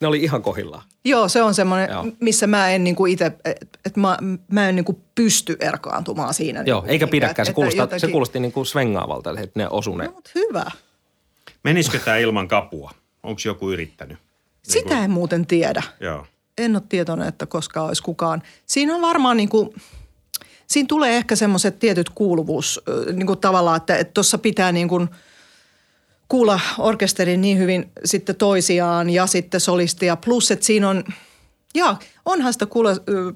Ne 0.00 0.06
oli 0.06 0.22
ihan 0.22 0.42
kohillaan. 0.42 0.82
Joo, 1.04 1.28
se 1.28 1.42
on 1.42 1.54
semmoinen, 1.54 1.90
Joo. 1.90 2.06
missä 2.20 2.46
mä 2.46 2.70
en 2.70 2.84
niinku 2.84 3.06
itse, 3.06 3.26
että 3.84 4.00
mä, 4.00 4.18
mä 4.50 4.68
en 4.68 4.76
niinku 4.76 5.02
pysty 5.14 5.56
erkaantumaan 5.60 6.34
siinä. 6.34 6.62
Joo, 6.66 6.80
niinku 6.80 6.92
eikä 6.92 7.06
pidäkään. 7.06 7.46
Se, 7.46 7.52
kuulostaa, 7.52 7.86
se 7.86 7.94
jotenkin- 7.94 8.12
kuulosti 8.12 8.40
niin 8.40 8.52
kuin 8.52 8.66
svengaavalta, 8.66 9.30
että 9.30 9.60
ne 9.60 9.68
osu 9.68 9.96
ne. 9.96 10.04
No, 10.04 10.12
mut 10.12 10.30
hyvä. 10.34 10.64
Menisikö 11.64 11.98
tämä 11.98 12.16
ilman 12.16 12.48
kapua? 12.48 12.90
Onko 13.22 13.40
joku 13.44 13.70
yrittänyt? 13.70 14.18
Sitä 14.62 15.04
en 15.04 15.10
muuten 15.10 15.46
tiedä. 15.46 15.82
Joo. 16.00 16.26
En 16.58 16.76
ole 16.76 16.82
tietoinen, 16.88 17.28
että 17.28 17.46
koskaan 17.46 17.86
olisi 17.86 18.02
kukaan. 18.02 18.42
Siinä 18.66 18.94
on 18.94 19.02
varmaan 19.02 19.36
niin 19.36 19.48
kuin, 19.48 19.74
siinä 20.66 20.86
tulee 20.86 21.16
ehkä 21.16 21.36
semmoiset 21.36 21.78
tietyt 21.78 22.10
kuuluvuus 22.10 22.80
niin 23.12 23.26
kuin 23.26 23.38
tavallaan, 23.38 23.76
että 23.76 24.04
tuossa 24.04 24.38
pitää 24.38 24.72
niin 24.72 24.88
kuin 24.88 25.08
kuulla 26.28 26.60
orkesterin 26.78 27.40
niin 27.40 27.58
hyvin 27.58 27.90
sitten 28.04 28.36
toisiaan 28.36 29.10
ja 29.10 29.26
sitten 29.26 29.60
solistia. 29.60 30.16
Plus, 30.16 30.50
että 30.50 30.66
siinä 30.66 30.88
on, 30.88 31.04
ja 31.74 31.96
onhan 32.24 32.52
sitä 32.52 32.66
kuule 32.66 32.96
ö, 33.08 33.32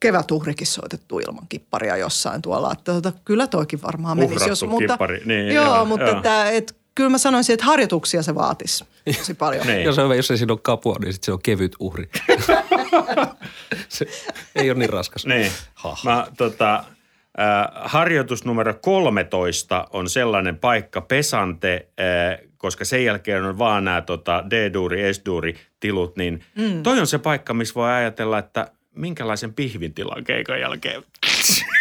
kevätuhrikin 0.00 0.66
soitettu 0.66 1.18
ilman 1.18 1.46
kipparia 1.48 1.96
jossain 1.96 2.42
tuolla. 2.42 2.72
Että 2.72 2.92
tota, 2.92 3.12
kyllä 3.24 3.46
toikin 3.46 3.82
varmaan 3.82 4.16
menisi. 4.16 4.34
Uhrattu 4.34 4.50
Jos, 4.50 4.62
mutta, 4.62 4.92
kippari, 4.92 5.22
niin, 5.24 5.54
joo, 5.54 5.64
joo, 5.64 5.84
mutta 5.84 6.06
joo. 6.06 6.16
Että, 6.16 6.50
et, 6.50 6.76
kyllä 6.94 7.10
mä 7.10 7.18
sanoisin, 7.18 7.54
että 7.54 7.66
harjoituksia 7.66 8.22
se 8.22 8.34
vaatisi 8.34 8.84
tosi 9.18 9.34
paljon. 9.34 9.66
Niin. 9.72 9.82
Jos, 9.82 9.98
on, 9.98 10.16
jos 10.16 10.30
ei 10.30 10.38
siinä 10.38 10.52
ole 10.52 10.60
kapua, 10.62 10.96
niin 11.00 11.12
sitten 11.12 11.26
se 11.26 11.32
on 11.32 11.42
kevyt 11.42 11.76
uhri. 11.78 12.10
se 13.88 14.06
ei 14.54 14.70
ole 14.70 14.78
niin 14.78 14.90
raskas. 14.90 15.26
Niin. 15.26 15.52
Ha. 15.74 15.96
Mä, 16.04 16.26
tota, 16.36 16.84
harjoitus 17.74 18.44
numero 18.44 18.74
13 18.74 19.88
on 19.92 20.08
sellainen 20.08 20.58
paikka, 20.58 21.00
pesante, 21.00 21.88
koska 22.56 22.84
sen 22.84 23.04
jälkeen 23.04 23.44
on 23.44 23.58
vaan 23.58 23.84
nämä 23.84 24.00
tota, 24.00 24.44
D-duuri, 24.50 25.14
S-duuri 25.14 25.56
tilut, 25.80 26.16
niin 26.16 26.44
mm. 26.56 26.82
toi 26.82 27.00
on 27.00 27.06
se 27.06 27.18
paikka, 27.18 27.54
missä 27.54 27.74
voi 27.74 27.90
ajatella, 27.90 28.38
että 28.38 28.68
minkälaisen 28.94 29.54
pihvin 29.54 29.94
tilan 29.94 30.24
keikan 30.24 30.60
jälkeen. 30.60 31.02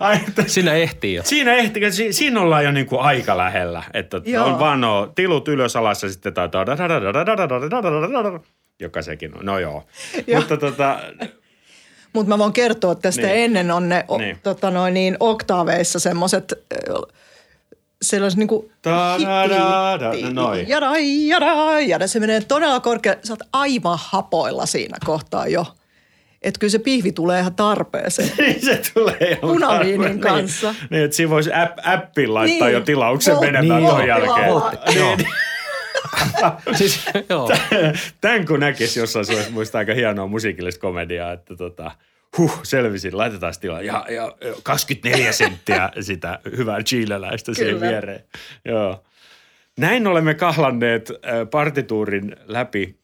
Ai, 0.00 0.16
että 0.28 0.44
Sinä 0.46 0.74
ehtii 0.74 1.14
jo. 1.14 1.22
Siinä, 1.22 1.54
ehti, 1.54 1.92
si, 1.92 2.12
siinä 2.12 2.40
ollaan 2.40 2.64
jo 2.64 2.72
niin 2.72 2.86
kuin 2.86 3.00
aika 3.00 3.36
lähellä, 3.36 3.82
että 3.94 4.20
Joo. 4.24 4.46
on 4.46 4.58
vaan 4.58 4.80
no, 4.80 5.12
tilut 5.14 5.48
ylös 5.48 5.76
alas 5.76 6.02
ja 6.02 6.08
sitten 6.08 6.34
tää 6.34 6.48
joka 8.80 9.02
sekin 9.02 9.38
on. 9.38 9.46
No 9.46 9.58
joo. 9.58 9.86
Joo. 10.26 10.40
Mutta 10.40 10.56
tota, 10.56 10.98
Mutta 12.14 12.28
mä 12.28 12.38
voin 12.38 12.52
kertoa, 12.52 12.92
että 12.92 13.02
tästä 13.02 13.22
Niin. 13.22 13.32
niin. 13.32 13.44
ennen 13.44 13.70
on 13.70 13.88
ne 13.88 14.04
o, 14.08 14.18
Niin. 14.18 14.26
niin. 14.26 14.38
tota 14.42 14.70
noin, 14.70 14.94
niin 14.94 15.16
oktaaveissa 15.20 15.98
semmoiset 15.98 16.52
sellaiset 18.02 18.38
niinku 18.38 18.70
no 18.86 18.92
noin. 20.32 20.68
jada, 20.68 20.92
jada, 21.28 21.80
jada. 21.80 22.06
Se 22.06 22.20
menee 22.20 22.40
todella 22.40 22.80
korkealle. 22.80 23.20
Sä 23.24 23.32
oot 23.32 23.40
aivan 23.52 23.98
hapoilla 24.02 24.66
siinä 24.66 24.96
kohtaa 25.04 25.46
jo. 25.46 25.66
Että 26.42 26.60
kyllä 26.60 26.70
se 26.70 26.78
pihvi 26.78 27.12
tulee 27.12 27.40
ihan 27.40 27.54
tarpeeseen. 27.54 28.30
niin 28.38 28.64
se 28.64 28.80
tulee 28.94 29.16
ihan 29.20 29.38
Punaviinin 29.40 30.20
kanssa. 30.20 30.72
Niin, 30.72 30.86
niin 30.90 31.04
että 31.04 31.16
siinä 31.16 31.30
voisi 31.30 31.50
app, 31.52 31.78
appiin 31.84 32.34
laittaa 32.34 32.68
Niin. 32.68 32.74
jo 32.74 32.80
tilauksen 32.80 33.40
menemään 33.40 33.80
Niin, 33.82 33.90
tuon 33.90 34.06
joo. 34.06 34.18
jälkeen. 34.18 34.48
Joo. 34.96 35.16
siis, 36.78 37.06
joo. 37.30 37.50
Tämän 38.20 38.46
kun 38.46 38.60
näkisi 38.60 39.00
jossain, 39.00 39.26
se 39.26 39.36
olisi 39.36 39.50
muista 39.50 39.78
aika 39.78 39.94
hienoa 39.94 40.26
musiikillista 40.26 40.80
komediaa, 40.80 41.32
että 41.32 41.56
tota, 41.56 41.90
huh, 42.38 42.60
selvisin, 42.62 43.16
laitetaan 43.16 43.54
tilaa. 43.60 43.82
Ja, 43.82 44.06
ja 44.08 44.36
24 44.62 45.32
senttiä 45.32 45.90
sitä 46.00 46.38
hyvää 46.56 46.82
chileläistä 46.82 47.54
siihen 47.54 47.80
viereen. 47.80 48.24
Joo. 48.64 49.04
Näin 49.78 50.06
olemme 50.06 50.34
kahlanneet 50.34 51.12
partituurin 51.50 52.36
läpi 52.44 52.98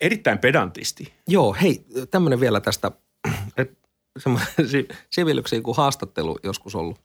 erittäin 0.00 0.38
pedantisti. 0.38 1.12
Joo, 1.28 1.56
hei, 1.62 1.84
tämmöinen 2.10 2.40
vielä 2.40 2.60
tästä, 2.60 2.90
että 3.58 3.88
semmoinen 4.18 4.68
si- 4.68 4.88
Sibeliuksen 5.10 5.56
joku 5.56 5.74
haastattelu 5.74 6.38
joskus 6.42 6.74
ollut 6.74 7.00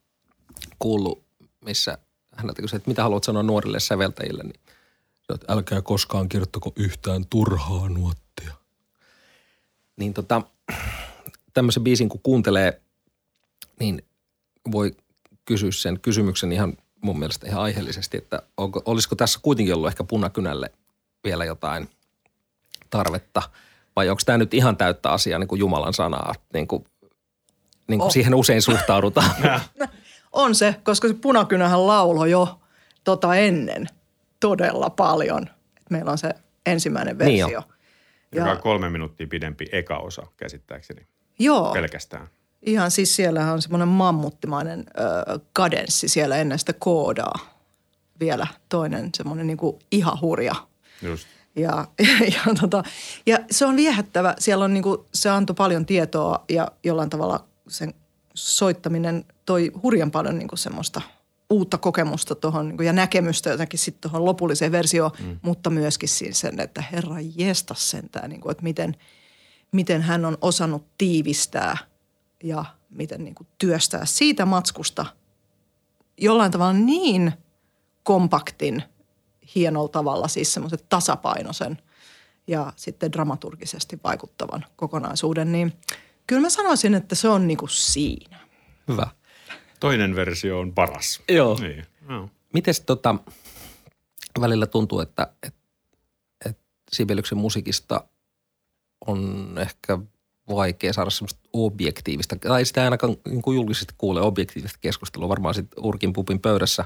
kuullut, 0.79 1.23
missä 1.65 1.97
häneltä 2.35 2.61
kysyi, 2.61 2.77
että 2.77 2.89
mitä 2.89 3.03
haluat 3.03 3.23
sanoa 3.23 3.43
nuorille 3.43 3.79
säveltäjille, 3.79 4.43
niin 4.43 4.59
että 5.36 5.53
älkää 5.53 5.82
koskaan 5.82 6.30
kirjoittako 6.30 6.73
yhtään 6.75 7.25
turhaa 7.30 7.89
nuottia. 7.89 8.53
Niin 9.97 10.13
tota, 10.13 10.41
tämmöisen 11.53 11.84
biisin 11.84 12.09
kun 12.09 12.19
kuuntelee, 12.23 12.82
niin 13.80 14.03
voi 14.71 14.95
kysyä 15.45 15.71
sen 15.71 15.99
kysymyksen 15.99 16.51
ihan 16.51 16.73
mun 17.01 17.19
mielestä 17.19 17.47
ihan 17.47 17.63
aiheellisesti, 17.63 18.17
että 18.17 18.41
onko, 18.57 18.82
olisiko 18.86 19.15
tässä 19.15 19.39
kuitenkin 19.43 19.75
ollut 19.75 19.88
ehkä 19.88 20.03
punakynälle 20.03 20.71
vielä 21.23 21.45
jotain 21.45 21.89
tarvetta 22.89 23.41
vai 23.95 24.09
onko 24.09 24.21
tämä 24.25 24.38
nyt 24.38 24.53
ihan 24.53 24.77
täyttä 24.77 25.11
asiaa 25.11 25.39
niin 25.39 25.47
kuin 25.47 25.59
Jumalan 25.59 25.93
sanaa, 25.93 26.36
niin 26.53 26.67
kuin, 26.67 26.86
niin 27.88 27.99
kuin 27.99 28.07
Oh. 28.07 28.11
siihen 28.11 28.36
usein 28.36 28.61
suhtaudutaan. 28.61 29.32
On 30.32 30.55
se, 30.55 30.75
koska 30.84 31.07
se 31.07 31.13
punakynähän 31.13 31.88
laulo 31.88 32.25
jo 32.25 32.59
tota 33.03 33.36
ennen 33.36 33.89
todella 34.39 34.89
paljon. 34.89 35.49
Meillä 35.89 36.11
on 36.11 36.17
se 36.17 36.33
ensimmäinen 36.65 37.17
Niin 37.17 37.45
versio. 37.47 37.63
Joka 38.31 38.51
on 38.51 38.57
kolme 38.57 38.89
minuuttia 38.89 39.27
pidempi 39.27 39.65
eka 39.71 39.97
osa 39.97 40.27
käsittääkseni 40.37 41.07
joo. 41.39 41.73
pelkästään. 41.73 42.27
Ihan 42.61 42.91
siis 42.91 43.15
siellähän 43.15 43.53
on 43.53 43.61
semmoinen 43.61 43.87
mammuttimainen 43.87 44.79
ö, 44.79 45.39
kadenssi 45.53 46.07
siellä 46.07 46.37
ennen 46.37 46.59
sitä 46.59 46.73
koodaa. 46.73 47.39
Vielä 48.19 48.47
toinen 48.69 49.09
semmoinen 49.13 49.47
niinku 49.47 49.79
ihan 49.91 50.21
hurja. 50.21 50.55
Just. 51.01 51.27
Ja, 51.55 51.87
ja, 52.35 52.53
tota, 52.61 52.83
ja 53.25 53.39
se 53.51 53.65
on 53.65 53.75
viehättävä. 53.75 54.35
Siellä 54.39 54.65
on 54.65 54.73
niinku, 54.73 55.05
se 55.13 55.29
antoi 55.29 55.53
paljon 55.53 55.85
tietoa 55.85 56.45
ja 56.49 56.67
jollain 56.83 57.09
tavalla 57.09 57.45
sen 57.67 57.93
soittaminen 58.33 59.25
toi 59.45 59.71
hurjan 59.83 60.11
paljon 60.11 60.37
niinku 60.37 60.55
semmoista 60.55 61.01
uutta 61.49 61.77
kokemusta 61.77 62.35
tuohon 62.35 62.67
niinku, 62.67 62.83
ja 62.83 62.93
näkemystä 62.93 63.49
jotenkin 63.49 63.79
sitten 63.79 64.11
tuohon 64.11 64.25
lopulliseen 64.25 64.71
versioon, 64.71 65.11
mm. 65.19 65.39
mutta 65.41 65.69
myöskin 65.69 66.09
siis 66.09 66.39
sen, 66.39 66.59
että 66.59 66.83
herra 66.91 67.15
jesta 67.35 67.73
sentään, 67.73 68.29
niinku, 68.29 68.49
että 68.49 68.63
miten, 68.63 68.95
miten 69.71 70.01
hän 70.01 70.25
on 70.25 70.37
osannut 70.41 70.85
tiivistää 70.97 71.77
ja 72.43 72.65
miten 72.89 73.23
niinku, 73.23 73.47
työstää 73.57 74.05
siitä 74.05 74.45
matskusta 74.45 75.05
jollain 76.17 76.51
tavalla 76.51 76.73
niin 76.73 77.33
kompaktin, 78.03 78.83
hienolla 79.55 79.89
tavalla, 79.89 80.27
siis 80.27 80.53
semmoisen 80.53 80.79
tasapainoisen 80.89 81.77
ja 82.47 82.73
sitten 82.75 83.11
dramaturgisesti 83.11 83.99
vaikuttavan 84.03 84.65
kokonaisuuden, 84.75 85.51
niin 85.51 85.73
kyllä 86.27 86.41
mä 86.41 86.49
sanoisin, 86.49 86.95
että 86.95 87.15
se 87.15 87.29
on 87.29 87.47
niinku 87.47 87.67
siinä. 87.67 88.39
Hyvä. 88.87 89.07
Toinen 89.80 90.15
versio 90.15 90.59
on 90.59 90.73
paras. 90.73 91.21
Joo. 91.30 91.57
Niin. 91.59 91.86
Joo. 92.09 92.30
Mites 92.53 92.82
tota, 92.82 93.15
välillä 94.41 94.65
tuntuu, 94.65 94.99
että, 94.99 95.27
että, 95.43 95.59
että 96.45 96.63
Sibeliuksen 96.93 97.38
musiikista 97.38 98.03
on 99.07 99.49
ehkä 99.61 99.97
vaikea 100.49 100.93
saada 100.93 101.09
semmoista 101.09 101.39
objektiivista, 101.53 102.36
tai 102.36 102.65
sitä 102.65 102.84
ainakaan 102.84 103.15
niin 103.27 103.41
kuin 103.41 103.55
julkisesti 103.55 103.93
kuule 103.97 104.21
objektiivista 104.21 104.80
keskustelua. 104.82 105.30
Varmaan 105.30 105.55
sitten 105.55 105.84
Urkin 105.84 106.13
pupin 106.13 106.39
pöydässä 106.39 106.86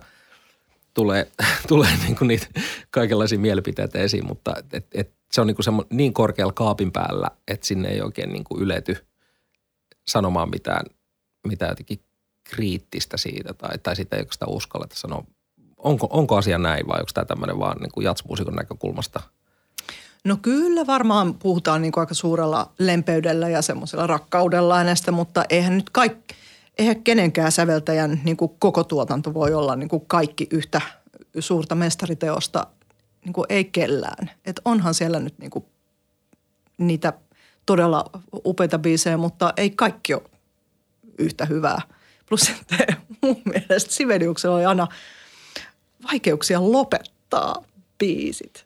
tulee, 0.93 1.31
tulee 1.67 1.97
niin 1.97 2.15
kuin 2.15 2.27
niitä 2.27 2.47
kaikenlaisia 2.91 3.39
mielipiteitä 3.39 3.99
esiin, 3.99 4.27
mutta 4.27 4.53
et, 4.73 4.87
et, 4.93 5.13
se 5.31 5.41
on 5.41 5.47
niin, 5.47 5.55
kuin 5.55 5.63
semmo, 5.63 5.85
niin 5.89 6.13
korkealla 6.13 6.53
kaapin 6.53 6.91
päällä, 6.91 7.27
että 7.47 7.65
sinne 7.65 7.89
ei 7.89 8.01
oikein 8.01 8.33
niin 8.33 8.43
kuin 8.43 8.61
ylety 8.61 9.05
sanomaan 10.07 10.49
mitään, 10.49 10.85
mitään 11.47 11.71
jotenkin 11.71 11.99
kriittistä 12.43 13.17
siitä 13.17 13.53
tai, 13.53 13.77
tai 13.77 13.95
sitä 13.95 14.15
ei 14.15 14.19
oikeastaan 14.19 14.51
uskalleta 14.51 14.95
sanoa. 14.95 15.23
Onko, 15.77 16.07
onko 16.09 16.35
asia 16.35 16.57
näin 16.57 16.87
vai 16.87 16.99
onko 16.99 17.11
tämä 17.13 17.25
tämmöinen 17.25 17.59
vaan 17.59 17.77
niin 17.77 17.91
kuin 17.91 18.05
jatsmuusikon 18.05 18.53
näkökulmasta? 18.53 19.19
No 20.23 20.37
kyllä 20.41 20.87
varmaan 20.87 21.33
puhutaan 21.33 21.81
niin 21.81 21.91
kuin 21.91 22.01
aika 22.01 22.13
suurella 22.13 22.71
lempeydellä 22.79 23.49
ja 23.49 23.61
semmoisella 23.61 24.07
rakkaudella 24.07 24.77
hänestä, 24.77 25.11
mutta 25.11 25.43
eihän 25.49 25.77
nyt 25.77 25.89
kaikki, 25.89 26.35
eihän 26.77 27.03
kenenkään 27.03 27.51
säveltäjän 27.51 28.21
niin 28.23 28.37
kuin 28.37 28.51
koko 28.59 28.83
tuotanto 28.83 29.33
voi 29.33 29.53
olla 29.53 29.75
niin 29.75 29.89
kuin 29.89 30.05
kaikki 30.07 30.47
yhtä 30.51 30.81
suurta 31.39 31.75
mestariteosta, 31.75 32.67
niin 33.25 33.33
kuin 33.33 33.45
ei 33.49 33.65
kellään. 33.65 34.31
Et 34.45 34.61
onhan 34.65 34.93
siellä 34.93 35.19
nyt 35.19 35.39
niin 35.39 35.51
kuin 35.51 35.65
niitä 36.77 37.13
todella 37.65 38.05
upeita 38.45 38.79
biisejä, 38.79 39.17
mutta 39.17 39.53
ei 39.57 39.69
kaikki 39.69 40.13
ole 40.13 40.23
yhtä 41.17 41.45
hyvää. 41.45 41.81
Plus 42.29 42.49
että 42.49 42.93
mun 43.21 43.41
mielestä 43.45 43.91
Siveliuksella 43.91 44.55
oli 44.55 44.65
aina 44.65 44.87
vaikeuksia 46.11 46.71
lopettaa 46.71 47.63
biisit. 47.99 48.65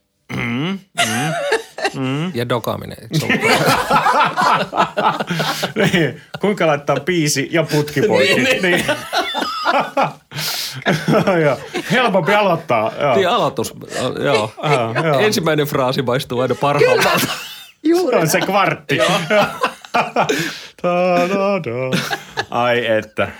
Ja 2.33 2.49
dokaaminen. 2.49 2.97
eikö 3.01 3.17
se 3.19 3.25
ollut? 3.25 3.41
niin. 5.93 6.21
Kuinka 6.39 6.67
laittaa 6.67 6.99
biisi 6.99 7.47
ja 7.51 7.63
putki 7.63 8.01
poikki. 8.01 8.35
niin. 8.43 8.85
Joo. 11.43 11.57
Helpompi 11.91 12.33
aloittaa. 12.33 12.91
Joo. 12.99 13.15
Niin 13.15 13.29
aloitus, 13.29 13.73
joo. 14.23 14.51
Ah, 14.57 15.05
joo. 15.05 15.19
Ensimmäinen 15.19 15.67
fraasi 15.67 16.01
maistuu 16.01 16.39
aina 16.39 16.55
parhaalta. 16.55 17.09
Juuri. 17.83 18.17
Se 18.17 18.21
on 18.21 18.27
se 18.29 18.41
kvartti. 18.41 18.97
Da, 20.83 21.29
da, 21.29 21.63
da. 21.63 21.97
Ai 22.49 22.87
että. 22.87 23.31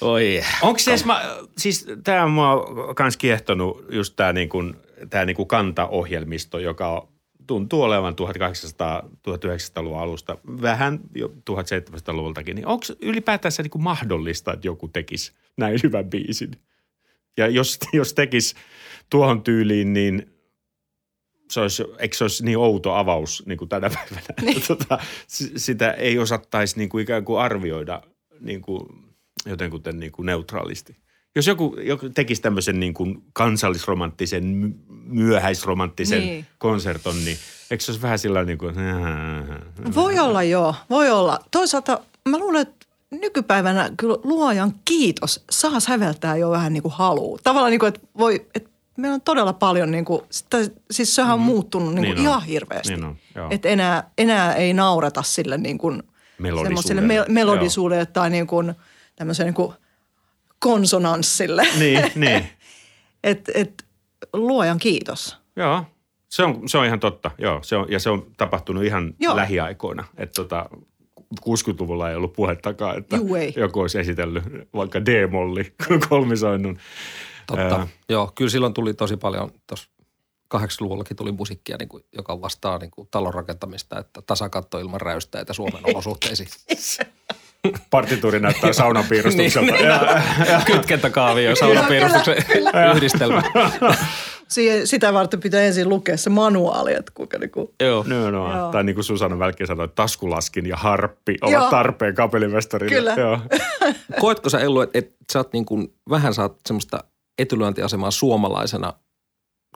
Oi. 0.00 0.42
Onko 0.62 0.78
se 0.78 0.90
edes, 0.90 1.04
mä, 1.04 1.36
siis 1.58 1.86
tämä 2.04 2.24
on 2.24 2.30
mua 2.30 2.64
kans 2.96 3.16
kiehtonut 3.16 3.84
just 3.90 4.16
tämä 4.16 4.32
niinku, 4.32 4.62
tää 5.10 5.24
niinku 5.24 5.46
kantaohjelmisto, 5.46 6.58
joka 6.58 7.08
tuntuu 7.46 7.82
olevan 7.82 8.14
1800-1900-luvun 8.14 9.98
alusta, 9.98 10.38
vähän 10.62 11.00
jo 11.14 11.28
1700-luvultakin. 11.28 12.54
Niin 12.54 12.66
onko 12.66 12.84
ylipäätänsä 13.00 13.62
niinku 13.62 13.78
mahdollista, 13.78 14.52
että 14.52 14.66
joku 14.66 14.88
tekisi 14.88 15.32
näin 15.56 15.80
hyvän 15.82 16.10
biisin? 16.10 16.50
Ja 17.36 17.48
jos, 17.48 17.78
jos 17.92 18.14
tekisi 18.14 18.54
tuohon 19.10 19.42
tyyliin, 19.42 19.92
niin 19.92 20.33
se 21.50 21.60
olisi, 21.60 21.84
eikö 21.98 22.16
se 22.16 22.24
olisi 22.24 22.44
niin 22.44 22.58
outo 22.58 22.94
avaus 22.94 23.42
niin 23.46 23.58
kuin 23.58 23.68
tänä 23.68 23.90
päivänä? 23.90 24.26
Niin. 24.42 24.62
Tota, 24.68 24.98
sitä 25.56 25.90
ei 25.90 26.18
osattaisi 26.18 26.78
niin 26.78 26.88
kuin 26.88 27.02
ikään 27.02 27.24
kuin 27.24 27.40
arvioida 27.40 28.02
niin 28.40 28.62
kuin 28.62 28.86
jotenkuten 29.46 30.00
niin 30.00 30.12
kuin 30.12 30.26
neutraalisti. 30.26 30.96
Jos 31.36 31.46
joku, 31.46 31.76
joku 31.82 32.08
tekisi 32.08 32.42
tämmöisen 32.42 32.80
niin 32.80 32.94
kuin 32.94 33.22
kansallisromanttisen, 33.32 34.44
my- 34.44 34.74
myöhäisromanttisen 35.04 36.20
niin. 36.20 36.46
konserton, 36.58 37.24
niin 37.24 37.36
eikö 37.70 37.84
se 37.84 37.90
olisi 37.90 38.02
vähän 38.02 38.18
sillä 38.18 38.44
niin 38.44 38.58
kuin, 38.58 38.74
Voi 39.94 40.18
olla 40.18 40.42
joo, 40.42 40.74
voi 40.90 41.10
olla. 41.10 41.38
Toisaalta 41.50 42.00
mä 42.28 42.38
luulen, 42.38 42.62
että 42.62 42.86
nykypäivänä 43.10 43.90
kyllä 43.96 44.16
luojan 44.24 44.74
kiitos 44.84 45.44
saa 45.50 45.80
säveltää 45.80 46.36
jo 46.36 46.50
vähän 46.50 46.72
niin 46.72 46.82
kuin 46.82 46.94
haluu. 46.94 47.38
Tavallaan 47.44 47.70
niin 47.70 47.80
kuin, 47.80 47.88
että 47.88 48.00
voi, 48.18 48.46
että 48.54 48.70
meillä 48.96 49.14
on 49.14 49.20
todella 49.20 49.52
paljon 49.52 49.90
niin 49.90 50.04
kuin, 50.04 50.22
sitä, 50.30 50.58
siis 50.90 51.14
sehän 51.14 51.34
on 51.34 51.40
muuttunut 51.40 51.94
niin 51.94 52.04
kuin 52.04 52.14
Niin 52.14 52.18
on. 52.18 52.30
ihan 52.32 52.42
hirveästi. 52.44 52.96
Niin 52.96 53.04
on, 53.04 53.16
että 53.50 53.68
enää, 53.68 54.10
enää 54.18 54.54
ei 54.54 54.72
naureta 54.74 55.22
sille 55.22 55.58
niin 55.58 55.78
kuin 55.78 56.02
Melodisuudelle. 56.38 57.00
me- 57.00 57.24
melodisuudelle 57.28 58.06
tai 58.06 58.30
niin 58.30 58.46
kuin 58.46 58.74
tämmöiselle 59.16 59.48
niin 59.48 59.54
kuin 59.54 59.72
konsonanssille. 60.58 61.66
niin, 61.78 62.02
niin. 62.14 62.46
että 63.24 63.52
et, 63.54 63.84
luojan 64.32 64.78
kiitos. 64.78 65.38
Joo, 65.56 65.84
se 66.28 66.42
on, 66.42 66.68
se 66.68 66.78
on 66.78 66.86
ihan 66.86 67.00
totta. 67.00 67.30
Joo, 67.38 67.58
se 67.62 67.76
on, 67.76 67.86
ja 67.92 67.98
se 68.00 68.10
on 68.10 68.26
tapahtunut 68.36 68.84
ihan. 68.84 69.14
Joo. 69.20 69.36
lähiaikoina. 69.36 70.04
Että 70.16 70.34
tota, 70.42 70.68
60-luvulla 71.40 72.10
ei 72.10 72.16
ollut 72.16 72.32
puhettakaan, 72.32 72.98
että 72.98 73.16
Juu, 73.16 73.34
ei. 73.34 73.52
joku 73.56 73.80
olisi 73.80 73.98
esitellyt 73.98 74.44
vaikka 74.74 75.00
D-molli 75.04 75.74
kolmisoinnun. 76.08 76.78
Totta. 77.46 77.76
Ää. 77.76 77.88
Joo, 78.08 78.32
kyllä 78.34 78.50
silloin 78.50 78.74
tuli 78.74 78.94
tosi 78.94 79.16
paljon, 79.16 79.50
tuossa 79.66 79.88
80-luvullakin 80.54 81.16
tuli 81.16 81.32
musiikkia, 81.32 81.76
niin 81.76 81.88
kuin, 81.88 82.04
joka 82.16 82.40
vastaa 82.40 82.78
niin 82.78 82.90
kuin 82.90 83.08
talon 83.10 83.34
rakentamista, 83.34 83.98
että 83.98 84.22
tasakatto 84.22 84.78
ilman 84.78 85.00
räystäitä 85.00 85.52
Suomen 85.52 85.80
olosuhteisiin. 85.94 86.48
Partituuri 87.90 88.40
näyttää 88.40 88.72
saunapiirustukselta. 88.72 89.72
Niin, 89.72 89.86
ja, 89.86 90.62
Kytkentäkaavio 90.66 91.50
ja 91.50 91.56
saunapiirustuksen 91.56 92.36
yhdistelmä. 92.96 93.42
Siihen, 94.48 94.86
sitä 94.86 95.12
varten 95.12 95.40
pitää 95.40 95.62
ensin 95.62 95.88
lukea 95.88 96.16
se 96.16 96.30
manuaali, 96.30 96.92
että 96.92 97.12
kuinka 97.14 97.38
niin 97.38 97.50
kuin, 97.50 97.68
Joo. 97.80 98.04
no, 98.06 98.30
no. 98.30 98.56
Joo. 98.56 98.72
Tai 98.72 98.84
niin 98.84 98.94
kuin 98.94 99.04
Susanna 99.04 99.38
Välkki 99.38 99.66
sanoi, 99.66 99.84
että 99.84 99.94
taskulaskin 99.94 100.66
ja 100.66 100.76
harppi 100.76 101.36
ovat 101.42 101.52
Joo. 101.52 101.70
tarpeen 101.70 102.14
kapellimestarille. 102.14 102.94
Kyllä. 102.94 103.14
Joo. 103.14 103.40
Koetko 104.20 104.50
sä 104.50 104.58
Ellu, 104.58 104.80
että, 104.80 104.98
että 104.98 105.14
sä 105.32 105.38
oot 105.38 105.52
niin 105.52 105.64
kuin, 105.64 105.94
vähän 106.10 106.34
saat 106.34 106.56
semmoista 106.66 107.04
etulyöntiasemaa 107.38 108.10
suomalaisena 108.10 108.92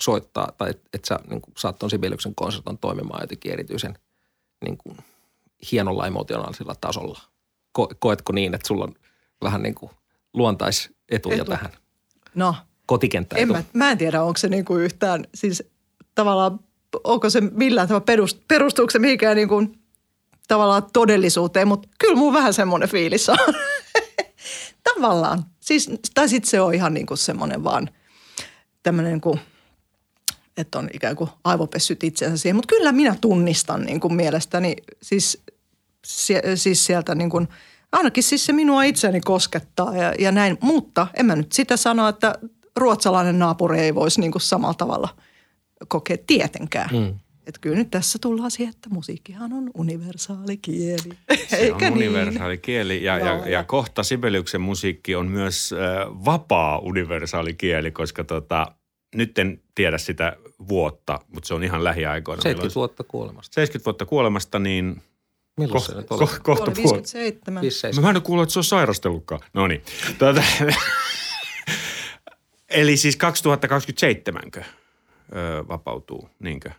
soittaa, 0.00 0.52
tai 0.58 0.70
että, 0.70 0.88
että 0.92 1.08
sä 1.08 1.18
niin 1.30 1.40
kuin, 1.40 1.54
saat 1.58 1.78
ton 1.78 1.90
Sibeliuksen 1.90 2.34
konserton 2.34 2.78
toimimaan 2.78 3.22
jotenkin 3.22 3.52
erityisen 3.52 3.98
niin 4.64 4.78
kuin, 4.78 4.96
hienolla 5.72 6.06
emotionaalisella 6.06 6.74
tasolla? 6.80 7.20
Ko, 7.72 7.88
koetko 7.98 8.32
niin, 8.32 8.54
että 8.54 8.68
sulla 8.68 8.84
on 8.84 8.94
vähän 9.42 9.62
niin 9.62 9.74
kuin 9.74 9.90
luontaisetuja 10.34 11.34
Etu. 11.34 11.44
tähän 11.44 11.72
no 12.34 12.54
kotikenttäetu? 12.86 13.42
en 13.42 13.48
mä, 13.48 13.62
mä 13.72 13.90
en 13.90 13.98
tiedä, 13.98 14.22
onko 14.22 14.38
se 14.38 14.48
niin 14.48 14.64
kuin 14.64 14.84
yhtään, 14.84 15.24
siis 15.34 15.62
tavallaan, 16.14 16.60
onko 17.04 17.30
se 17.30 17.40
millään 17.40 17.88
tavalla 17.88 18.04
perust, 18.04 18.38
perustuuko 18.48 18.90
se 18.90 18.98
mihinkään 18.98 19.36
niin 19.36 19.48
kuin, 19.48 19.78
tavallaan 20.48 20.82
todellisuuteen, 20.92 21.68
mutta 21.68 21.88
kyllä 21.98 22.16
mun 22.16 22.32
vähän 22.32 22.54
semmoinen 22.54 22.88
fiilis 22.88 23.28
on. 23.28 23.38
tavallaan. 24.94 25.44
Siis, 25.60 25.90
tai 26.14 26.28
sitten 26.28 26.50
se 26.50 26.60
on 26.60 26.74
ihan 26.74 26.94
niin 26.94 27.06
kuin 27.06 27.18
semmoinen 27.18 27.64
vaan 27.64 27.90
tämmöinen 28.82 29.20
kuin, 29.20 29.40
että 30.56 30.78
on 30.78 30.88
ikään 30.92 31.16
kuin 31.16 31.30
aivopessyt 31.44 32.04
itsensä 32.04 32.36
siihen. 32.36 32.56
Mutta 32.56 32.74
kyllä 32.74 32.92
minä 32.92 33.16
tunnistan 33.20 33.82
niin 33.82 34.00
kuin 34.00 34.14
mielestäni 34.14 34.76
siis, 35.02 35.42
siis 36.54 36.86
sieltä 36.86 37.14
niin 37.14 37.30
kuin, 37.30 37.48
ainakin 37.92 38.22
siis 38.22 38.46
se 38.46 38.52
minua 38.52 38.82
itseäni 38.82 39.20
koskettaa 39.20 39.96
ja, 39.96 40.14
ja 40.18 40.32
näin. 40.32 40.58
Mutta 40.60 41.06
en 41.14 41.26
mä 41.26 41.36
nyt 41.36 41.52
sitä 41.52 41.76
sano, 41.76 42.08
että 42.08 42.34
ruotsalainen 42.76 43.38
naapuri 43.38 43.78
ei 43.78 43.94
voisi 43.94 44.20
niin 44.20 44.32
kuin 44.32 44.42
samalla 44.42 44.74
tavalla 44.74 45.08
kokea 45.88 46.16
tietenkään. 46.26 46.90
Mm. 46.92 47.18
Että 47.48 47.60
kyllä 47.60 47.76
nyt 47.76 47.90
tässä 47.90 48.18
tullaan 48.22 48.50
siihen, 48.50 48.74
että 48.74 48.88
musiikkihan 48.90 49.52
on 49.52 49.70
universaali 49.74 50.56
kieli. 50.56 51.18
Se 51.48 51.72
on 51.72 51.92
universaali 51.92 52.58
kieli 52.58 53.04
ja, 53.04 53.18
ja, 53.18 53.26
ja 53.26 53.48
ja- 53.48 53.64
kohta 53.64 54.02
Sibeliuksen 54.02 54.60
musiikki 54.60 55.14
on 55.14 55.26
myös 55.26 55.72
äh, 55.72 55.78
vapaa 56.24 56.78
universaali 56.78 57.54
kieli, 57.54 57.90
koska 57.90 58.24
tota, 58.24 58.66
nyt 59.14 59.38
en 59.38 59.60
tiedä 59.74 59.98
sitä 59.98 60.36
vuotta, 60.68 61.20
mutta 61.28 61.46
se 61.48 61.54
on 61.54 61.64
ihan 61.64 61.84
lähiaikoina. 61.84 62.42
70 62.42 62.74
vuotta 62.74 63.04
kuolemasta. 63.04 63.54
70 63.54 63.84
vuotta 63.84 64.06
kuolemasta, 64.06 64.58
niin 64.58 65.02
Milloin 65.56 65.72
ko, 65.82 65.86
se 65.86 65.94
nyt 65.94 66.06
oli? 66.12 66.18
ko, 66.18 66.32
kohta 66.42 66.64
Oli 66.64 66.74
puoli. 66.74 66.96
57. 66.96 67.60
57. 67.60 68.02
Mä 68.04 68.10
en 68.10 68.16
ole 68.16 68.22
kuullut, 68.22 68.42
että 68.42 68.52
se 68.52 68.58
on 68.58 68.64
sairastellutkaan. 68.64 69.40
No 69.54 69.66
niin. 69.66 69.82
Tuota, 70.18 70.42
eli 72.70 72.96
siis 72.96 73.18
2027kö 74.58 74.64
öö, 75.36 75.64
vapautuu, 75.68 76.30
niinkö? 76.38 76.70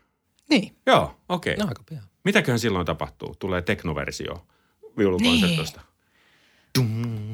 Niin. 0.50 0.76
Joo, 0.86 1.16
okei. 1.30 1.56
No 1.58 1.64
Okay. 1.64 1.72
aika 1.72 1.84
pian. 1.90 2.04
Mitäköhän 2.24 2.60
silloin 2.60 2.86
tapahtuu? 2.86 3.36
Tulee 3.40 3.62
teknoversio 3.62 4.46
viulukonsertosta. 4.98 5.82
Dum. 6.80 7.04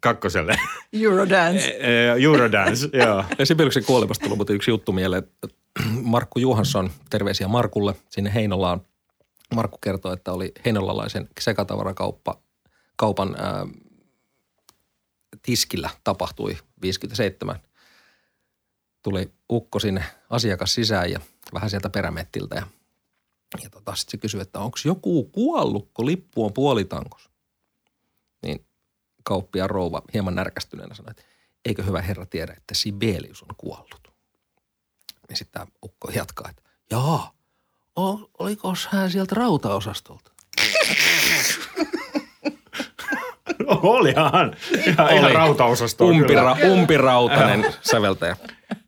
Kakkoselle. 0.00 0.56
Eurodance. 0.92 1.76
Eh, 1.80 2.22
Eurodance, 2.22 2.88
joo. 3.04 3.24
Ja 3.38 3.46
Sibeliuksen 3.46 3.84
kuolemasta 3.84 4.24
tuli 4.24 4.36
muuten 4.36 4.56
yksi 4.56 4.70
juttu 4.70 4.92
mieleen. 4.92 5.22
että 5.24 5.56
Markku 6.02 6.38
Johansson, 6.38 6.90
terveisiä 7.10 7.48
Markulle, 7.48 7.94
sinne 8.10 8.34
Heinolaan. 8.34 8.80
Markku 9.54 9.78
kertoi, 9.78 10.12
että 10.12 10.32
oli 10.32 10.52
heinolalaisen 10.64 11.28
sekatavarakauppa 11.40 12.38
kaupan 12.96 13.36
ää, 13.38 13.66
tiskillä 15.42 15.90
tapahtui 16.04 16.56
57. 16.82 17.56
Tuli 19.02 19.32
ukko 19.52 19.78
sinne 19.78 20.04
asiakas 20.34 20.74
sisään 20.74 21.10
ja 21.10 21.20
vähän 21.54 21.70
sieltä 21.70 21.90
perämettiltä 21.90 22.54
ja, 22.54 22.66
ja 23.62 23.70
tota, 23.70 23.94
sitten 23.94 24.10
se 24.10 24.16
kysyi, 24.16 24.40
että 24.40 24.60
onko 24.60 24.78
joku 24.84 25.24
kuollut, 25.24 25.90
kun 25.94 26.06
lippu 26.06 26.44
on 26.44 26.52
puolitankos. 26.52 27.30
Niin 28.42 28.66
kauppiaan 29.22 29.70
rouva 29.70 30.02
hieman 30.14 30.34
närkästyneenä 30.34 30.94
sanoi, 30.94 31.10
että 31.10 31.22
eikö 31.64 31.82
hyvä 31.82 32.02
herra 32.02 32.26
tiedä, 32.26 32.54
että 32.56 32.74
Sibelius 32.74 33.42
on 33.42 33.56
kuollut. 33.56 34.12
Ja 35.30 35.36
sitten 35.36 35.52
tämä 35.52 35.66
ukko 35.84 36.10
jatkaa, 36.10 36.50
että 36.50 36.62
jaa, 36.90 37.32
oliko 38.38 38.74
hän 38.90 39.10
sieltä 39.10 39.34
rautaosastolta? 39.34 40.30
Olihan. 43.82 44.56
Ihan, 44.86 45.12
ihan 45.14 45.24
Oli. 45.24 45.32
rautaosasto. 45.32 46.06
Umpira, 46.06 46.56
umpirautainen 46.70 47.66
säveltäjä. 47.90 48.36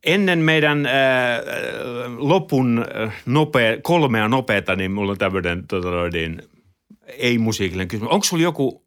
Ennen 0.05 0.39
meidän 0.39 0.87
äh, 0.87 0.93
lopun 2.17 2.85
äh, 3.03 3.15
nopea, 3.27 3.77
kolmea 3.83 4.29
nopeata, 4.29 4.77
niin 4.77 4.91
mulla 4.91 5.13
on 5.13 5.19
tämmöinen 5.19 5.67
tota, 5.67 5.89
niin, 6.13 6.43
ei-musiikillinen 7.07 7.89
kysymys. 7.89 8.13
Onko 8.13 8.25
sulla 8.25 8.43
joku 8.43 8.87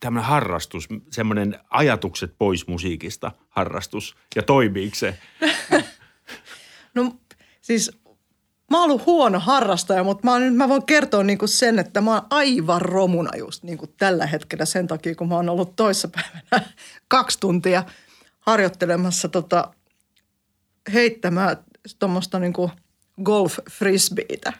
tämmöinen 0.00 0.28
harrastus, 0.28 0.88
semmoinen 1.10 1.58
ajatukset 1.70 2.34
pois 2.38 2.66
musiikista 2.66 3.32
harrastus 3.48 4.16
ja 4.36 4.42
toimiiko 4.42 4.94
se? 4.94 5.18
No 6.94 7.12
siis 7.60 7.98
mä 8.70 8.80
oon 8.80 8.90
ollut 8.90 9.06
huono 9.06 9.40
harrastaja, 9.40 10.04
mutta 10.04 10.26
mä, 10.30 10.38
nyt 10.38 10.54
mä 10.54 10.68
voin 10.68 10.86
kertoa 10.86 11.22
niinku 11.22 11.46
sen, 11.46 11.78
että 11.78 12.00
mä 12.00 12.12
oon 12.14 12.22
aivan 12.30 12.82
romuna 12.82 13.30
just 13.38 13.62
niinku 13.62 13.86
tällä 13.86 14.26
hetkellä 14.26 14.64
sen 14.64 14.86
takia, 14.86 15.14
kun 15.14 15.28
mä 15.28 15.34
oon 15.34 15.48
ollut 15.48 15.76
toissapäivänä 15.76 16.40
kaksi 17.08 17.40
tuntia 17.40 17.84
harjoittelemassa 18.40 19.28
tota, 19.28 19.70
heittämään 20.92 21.56
tuommoista 21.98 22.38
niinku 22.38 22.70
golf 23.22 23.58
frisbeitä. 23.70 24.52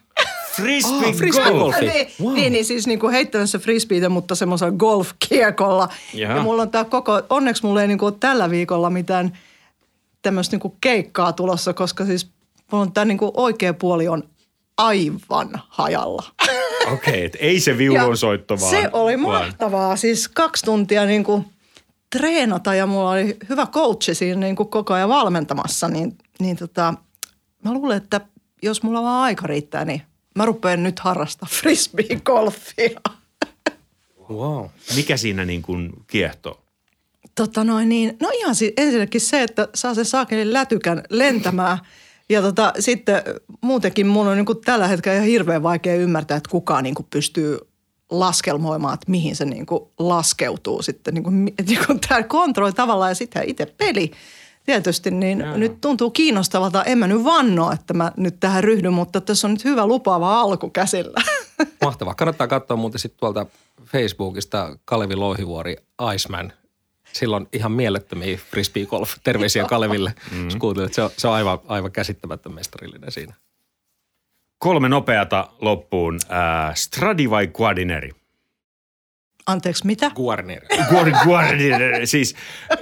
Frisbee, 0.53 1.09
Oh, 1.09 1.15
frisbee 1.15 1.45
golf. 1.45 1.59
golfi. 1.59 1.87
Niin, 1.87 2.09
Wow. 2.23 2.35
niin, 2.35 2.53
niin 2.53 2.65
siis 2.65 2.87
niin 2.87 2.99
kuin 2.99 3.13
heittämässä 3.13 3.59
frisbeitä, 3.59 4.09
mutta 4.09 4.35
semmoisella 4.35 4.73
golfkiekolla. 4.77 5.89
Jaha. 6.15 6.37
Ja 6.37 6.43
mulla 6.43 6.63
on 6.63 6.71
tää 6.71 6.85
koko, 6.85 7.23
onneksi 7.31 7.63
mulla 7.67 7.83
ei 7.83 7.89
niin 7.89 7.99
kuin 7.99 8.07
ole 8.13 8.17
tällä 8.21 8.51
viikolla 8.51 8.91
mitään 8.91 9.39
tämmöistä 10.23 10.55
niin 10.55 10.61
kuin 10.61 10.75
keikkaa 10.81 11.33
tulossa, 11.33 11.73
koska 11.73 12.05
siis 12.05 12.31
mulla 12.73 12.83
on 12.83 12.93
tämä 12.93 13.05
niin 13.05 13.19
kuin 13.19 13.31
oikea 13.35 13.75
puoli 13.75 14.09
on 14.09 14.23
aivan 14.77 15.63
hajalla. 15.69 16.25
Okei, 16.93 17.27
okay, 17.27 17.41
ei 17.41 17.61
se 17.61 17.71
Ja 17.71 17.79
viulunsoitto 17.79 18.61
vaan. 18.61 18.71
Se 18.71 18.91
oli 18.93 19.23
vaan. 19.23 19.45
mahtavaa. 19.45 19.97
Siis 19.97 20.29
kaksi 20.29 20.65
tuntia 20.65 21.07
niin 21.07 21.25
kuin 21.25 21.45
treenata 22.11 22.75
ja 22.75 22.87
mulla 22.87 23.11
oli 23.11 23.37
hyvä 23.49 23.67
coachi 23.67 24.15
siinä 24.15 24.41
niin 24.41 24.57
kuin 24.57 24.69
koko 24.69 24.95
ajan 24.95 25.09
valmentamassa. 25.09 25.89
Niin, 25.89 26.19
niin 26.39 26.57
tota, 26.57 26.95
mä 27.65 27.73
luulen, 27.73 27.97
että 27.97 28.21
jos 28.63 28.83
mulla 28.83 29.03
vaan 29.03 29.23
aika 29.23 29.47
riittää, 29.47 29.85
niin 29.85 30.03
mä 30.35 30.47
rupean 30.47 30.83
nyt 30.83 30.99
harrastaa 30.99 31.49
frisbee-golfia. 31.53 33.01
Wow. 34.31 34.67
Mikä 34.97 35.17
siinä 35.17 35.45
niin 35.45 35.63
kuin 35.63 35.93
kiehtoo? 36.07 36.61
Tota 37.35 37.65
noin 37.65 37.89
niin, 37.89 38.17
no 38.23 38.31
ihan 38.35 38.55
siis 38.55 38.73
ensinnäkin 38.77 39.21
se, 39.21 39.43
että 39.43 39.69
saa 39.75 39.95
sen 39.95 40.05
saakelin 40.05 40.53
lätykän 40.53 41.03
lentämään. 41.11 41.79
Ja 42.29 42.43
tota, 42.43 42.73
sitten 42.79 43.23
muutenkin 43.61 44.07
mun 44.07 44.27
on 44.27 44.37
niin 44.37 44.47
kuin 44.47 44.61
tällä 44.61 44.89
hetkellä 44.89 45.17
ihan 45.17 45.29
hirveän 45.29 45.63
vaikea 45.63 45.95
ymmärtää, 45.95 46.37
että 46.37 46.51
kukaan 46.51 46.85
niin 46.85 46.95
kuin 46.95 47.07
pystyy 47.11 47.59
laskelmoimaan, 48.11 48.95
että 48.95 49.11
mihin 49.11 49.37
se 49.37 49.45
niin 49.45 49.67
kuin 49.67 49.85
laskeutuu 49.99 50.83
sitten. 50.83 51.15
Niin 51.15 51.25
kuin, 51.25 51.49
että 51.49 51.63
niin 51.73 51.87
kuin 51.87 52.01
tämä 52.09 52.23
kontrolli 52.23 52.73
tavallaan 52.73 53.11
ja 53.11 53.15
sitten 53.15 53.49
itse 53.49 53.67
peli 53.67 54.11
tietysti, 54.67 55.11
niin 55.11 55.39
Jaa. 55.39 55.57
nyt 55.57 55.81
tuntuu 55.81 56.11
kiinnostavalta. 56.11 56.85
En 56.85 56.99
mä 56.99 57.07
nyt 57.07 57.25
vannoa, 57.25 57.73
että 57.73 57.95
mä 57.95 58.13
nyt 58.17 58.41
tähän 58.41 58.65
ryhdyn, 58.65 58.93
mutta 58.93 59.21
tässä 59.21 59.47
on 59.47 59.53
nyt 59.53 59.65
hyvä 59.65 59.87
lupaava 59.87 60.41
alku 60.41 60.71
käsillä. 60.71 61.23
Mahtavaa. 61.85 62.15
Kannattaa 62.15 62.47
katsoa 62.47 62.77
muuten 62.77 63.01
sitten 63.01 63.21
tuolta 63.21 63.47
Facebookista 63.85 64.79
Kalevi 64.85 65.17
Louhivuori 65.17 65.77
Iceman. 66.15 66.53
Silloin 67.17 67.49
ihan 67.53 67.73
mielettömiä 67.73 68.37
frisbee 68.51 68.87
golf. 68.87 69.15
Terveisiä 69.25 69.65
Kaleville. 69.65 70.15
Mm. 70.31 70.49
Se 70.93 71.03
on, 71.03 71.11
se 71.17 71.29
on 71.29 71.35
aivan, 71.35 71.59
aivan 71.69 71.93
käsittämätön 71.93 72.55
mestarillinen 72.55 73.13
siinä. 73.13 73.35
Kolme 74.59 74.89
nopeata 74.89 75.49
loppuun. 75.61 76.19
Äh, 76.31 76.75
Stradi 76.75 77.31
vai 77.31 77.47
Guardineri? 77.47 78.11
Anteeksi, 79.47 79.87
mitä? 79.87 80.11
Guarnieri. 80.15 80.67
Guard, 80.91 81.13
Guardineri, 81.25 82.07
siis 82.07 82.35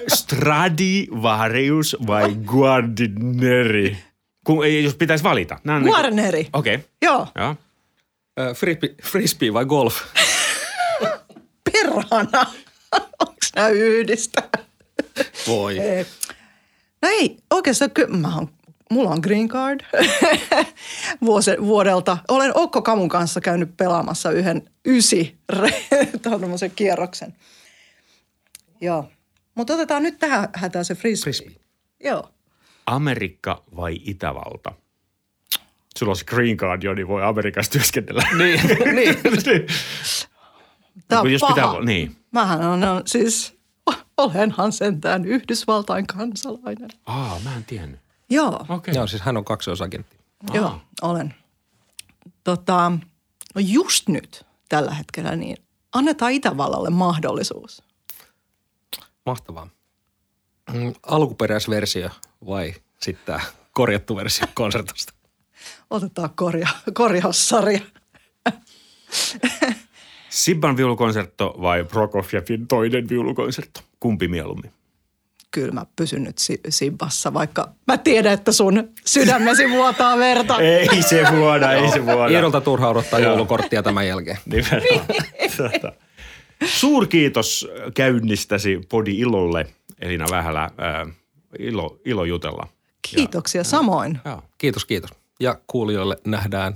Stradivarius 0.08 1.96
vai 2.06 2.34
Guardineri? 2.34 3.98
Kun, 4.44 4.64
ei, 4.66 4.84
jos 4.84 4.94
pitäisi 4.94 5.24
valita. 5.24 5.58
Nämä 5.64 5.78
niinku- 5.78 5.92
Guarneri. 5.92 6.48
Okei, 6.52 6.74
okay. 6.74 6.86
Joo, 7.02 7.28
joo. 7.38 7.56
Ö, 8.40 8.54
Frisbee, 8.54 8.94
frisbee 9.04 9.52
vai 9.52 9.64
golf? 9.64 9.94
perhana. 11.72 12.46
Nämä 13.56 13.68
yhdistä? 13.68 14.42
Voi. 15.46 15.78
Ei. 15.78 16.06
No 17.02 17.08
ei, 17.08 17.36
oikeastaan 17.50 17.90
kyllä 17.90 18.16
mä 18.16 18.34
oon, 18.36 18.48
mulla 18.90 19.10
on 19.10 19.20
green 19.22 19.48
card 19.48 19.80
Vuose, 21.24 21.56
vuodelta. 21.60 22.18
Olen 22.28 22.52
Okko 22.54 22.82
Kamun 22.82 23.08
kanssa 23.08 23.40
käynyt 23.40 23.76
pelaamassa 23.76 24.30
yhden 24.30 24.70
ysi 24.86 25.38
tämmöisen 26.22 26.70
kierroksen. 26.70 27.34
Joo. 28.80 29.10
Mutta 29.54 29.74
otetaan 29.74 30.02
nyt 30.02 30.18
tähän 30.18 30.48
hätään 30.54 30.84
se 30.84 30.94
frisbee. 30.94 31.32
Frisbee. 31.32 31.56
Joo. 32.04 32.30
Amerikka 32.86 33.64
vai 33.76 33.96
Itävalta? 34.04 34.72
Sulla 35.98 36.10
on 36.12 36.16
se 36.16 36.24
green 36.24 36.56
card 36.56 36.82
jo, 36.82 36.94
niin 36.94 37.08
voi 37.08 37.22
Amerikassa 37.24 37.72
työskennellä. 37.72 38.22
Niin, 38.38 38.60
niin. 38.96 39.16
Tämä 41.08 41.20
on 41.20 41.32
Jos 41.32 41.40
paha. 41.40 41.54
pitää- 41.54 41.84
niin. 41.84 42.16
Mähän 42.34 42.62
on, 42.62 42.80
siis, 43.06 43.58
olenhan 44.16 44.72
sentään 44.72 45.24
Yhdysvaltain 45.24 46.06
kansalainen. 46.06 46.90
Aa, 47.06 47.40
mä 47.44 47.56
en 47.56 47.64
tiennyt. 47.64 48.00
Joo. 48.30 48.66
Okei. 48.68 48.94
Joo, 48.94 49.06
siis 49.06 49.22
hän 49.22 49.36
on 49.36 49.44
kaksoisagentti. 49.44 50.16
Joo, 50.52 50.80
olen. 51.02 51.34
Tota, 52.44 52.92
no 53.54 53.60
just 53.64 54.08
nyt 54.08 54.46
tällä 54.68 54.94
hetkellä 54.94 55.36
niin 55.36 55.56
annetaan 55.92 56.32
Itävallalle 56.32 56.90
mahdollisuus. 56.90 57.82
Mahtavaa. 59.26 59.68
Mm, 60.72 60.94
Alkuperäisversio 61.06 62.10
vai 62.46 62.74
sitten 63.00 63.26
tämä 63.26 63.40
korjattu 63.72 64.16
versio 64.16 64.46
konsertosta? 64.54 65.12
Otetaan 65.90 66.30
korja, 66.30 66.68
korjaussarja. 66.94 67.80
Sibban 70.34 70.76
viulukonsertto 70.76 71.54
vai 71.62 71.84
Prokofievin 71.84 72.66
toinen 72.66 73.08
viulukonsertto? 73.08 73.80
Kumpi 74.00 74.28
mieluummin? 74.28 74.70
Kyllä 75.50 75.72
mä 75.72 75.86
pysyn 75.96 76.22
nyt 76.24 76.38
si- 76.38 76.60
Sibbassa, 76.68 77.34
vaikka 77.34 77.68
mä 77.86 77.98
tiedän, 77.98 78.32
että 78.32 78.52
sun 78.52 78.88
sydämesi 79.06 79.70
vuotaa 79.70 80.18
verta. 80.18 80.60
Ei 80.90 81.02
se 81.02 81.24
vuoda, 81.36 81.72
ei 81.72 81.90
se 81.90 82.06
vuoda. 82.06 82.28
Iidolta 82.36 82.60
turha 82.60 82.88
odottaa 82.88 83.18
joulukorttia 83.20 83.82
tämän 83.82 84.06
jälkeen. 84.06 84.38
Nimenomaan. 84.46 85.06
Tota. 85.56 85.92
Suurkiitos 86.66 87.68
käynnistäsi 87.94 88.80
Podi 88.88 89.18
Ilolle, 89.18 89.66
Elina 90.00 90.26
Vähälä. 90.30 90.70
Ää, 90.78 91.06
ilo, 91.58 91.98
ilo 92.04 92.24
jutella. 92.24 92.68
Kiitoksia 93.14 93.64
samoin. 93.64 94.18
Joo. 94.24 94.42
Kiitos, 94.58 94.84
kiitos. 94.84 95.10
Ja 95.40 95.58
kuulijoille 95.66 96.16
nähdään, 96.26 96.74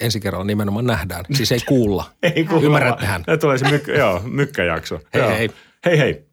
ensi 0.00 0.20
kerralla 0.20 0.44
nimenomaan 0.44 0.86
nähdään. 0.86 1.24
Siis 1.32 1.52
ei 1.52 1.60
kuulla. 1.66 2.04
Ei 2.34 2.44
kuulla. 2.44 2.64
Ymmärrättehän. 2.66 3.24
Tulee 3.40 3.58
se 3.58 3.66
myk- 3.66 3.98
joo, 3.98 4.20
mykkäjakso. 4.24 5.00
Hei, 5.14 5.22
Joo. 5.22 5.30
hei. 5.30 5.50
Hei 5.84 5.98
hei. 5.98 6.27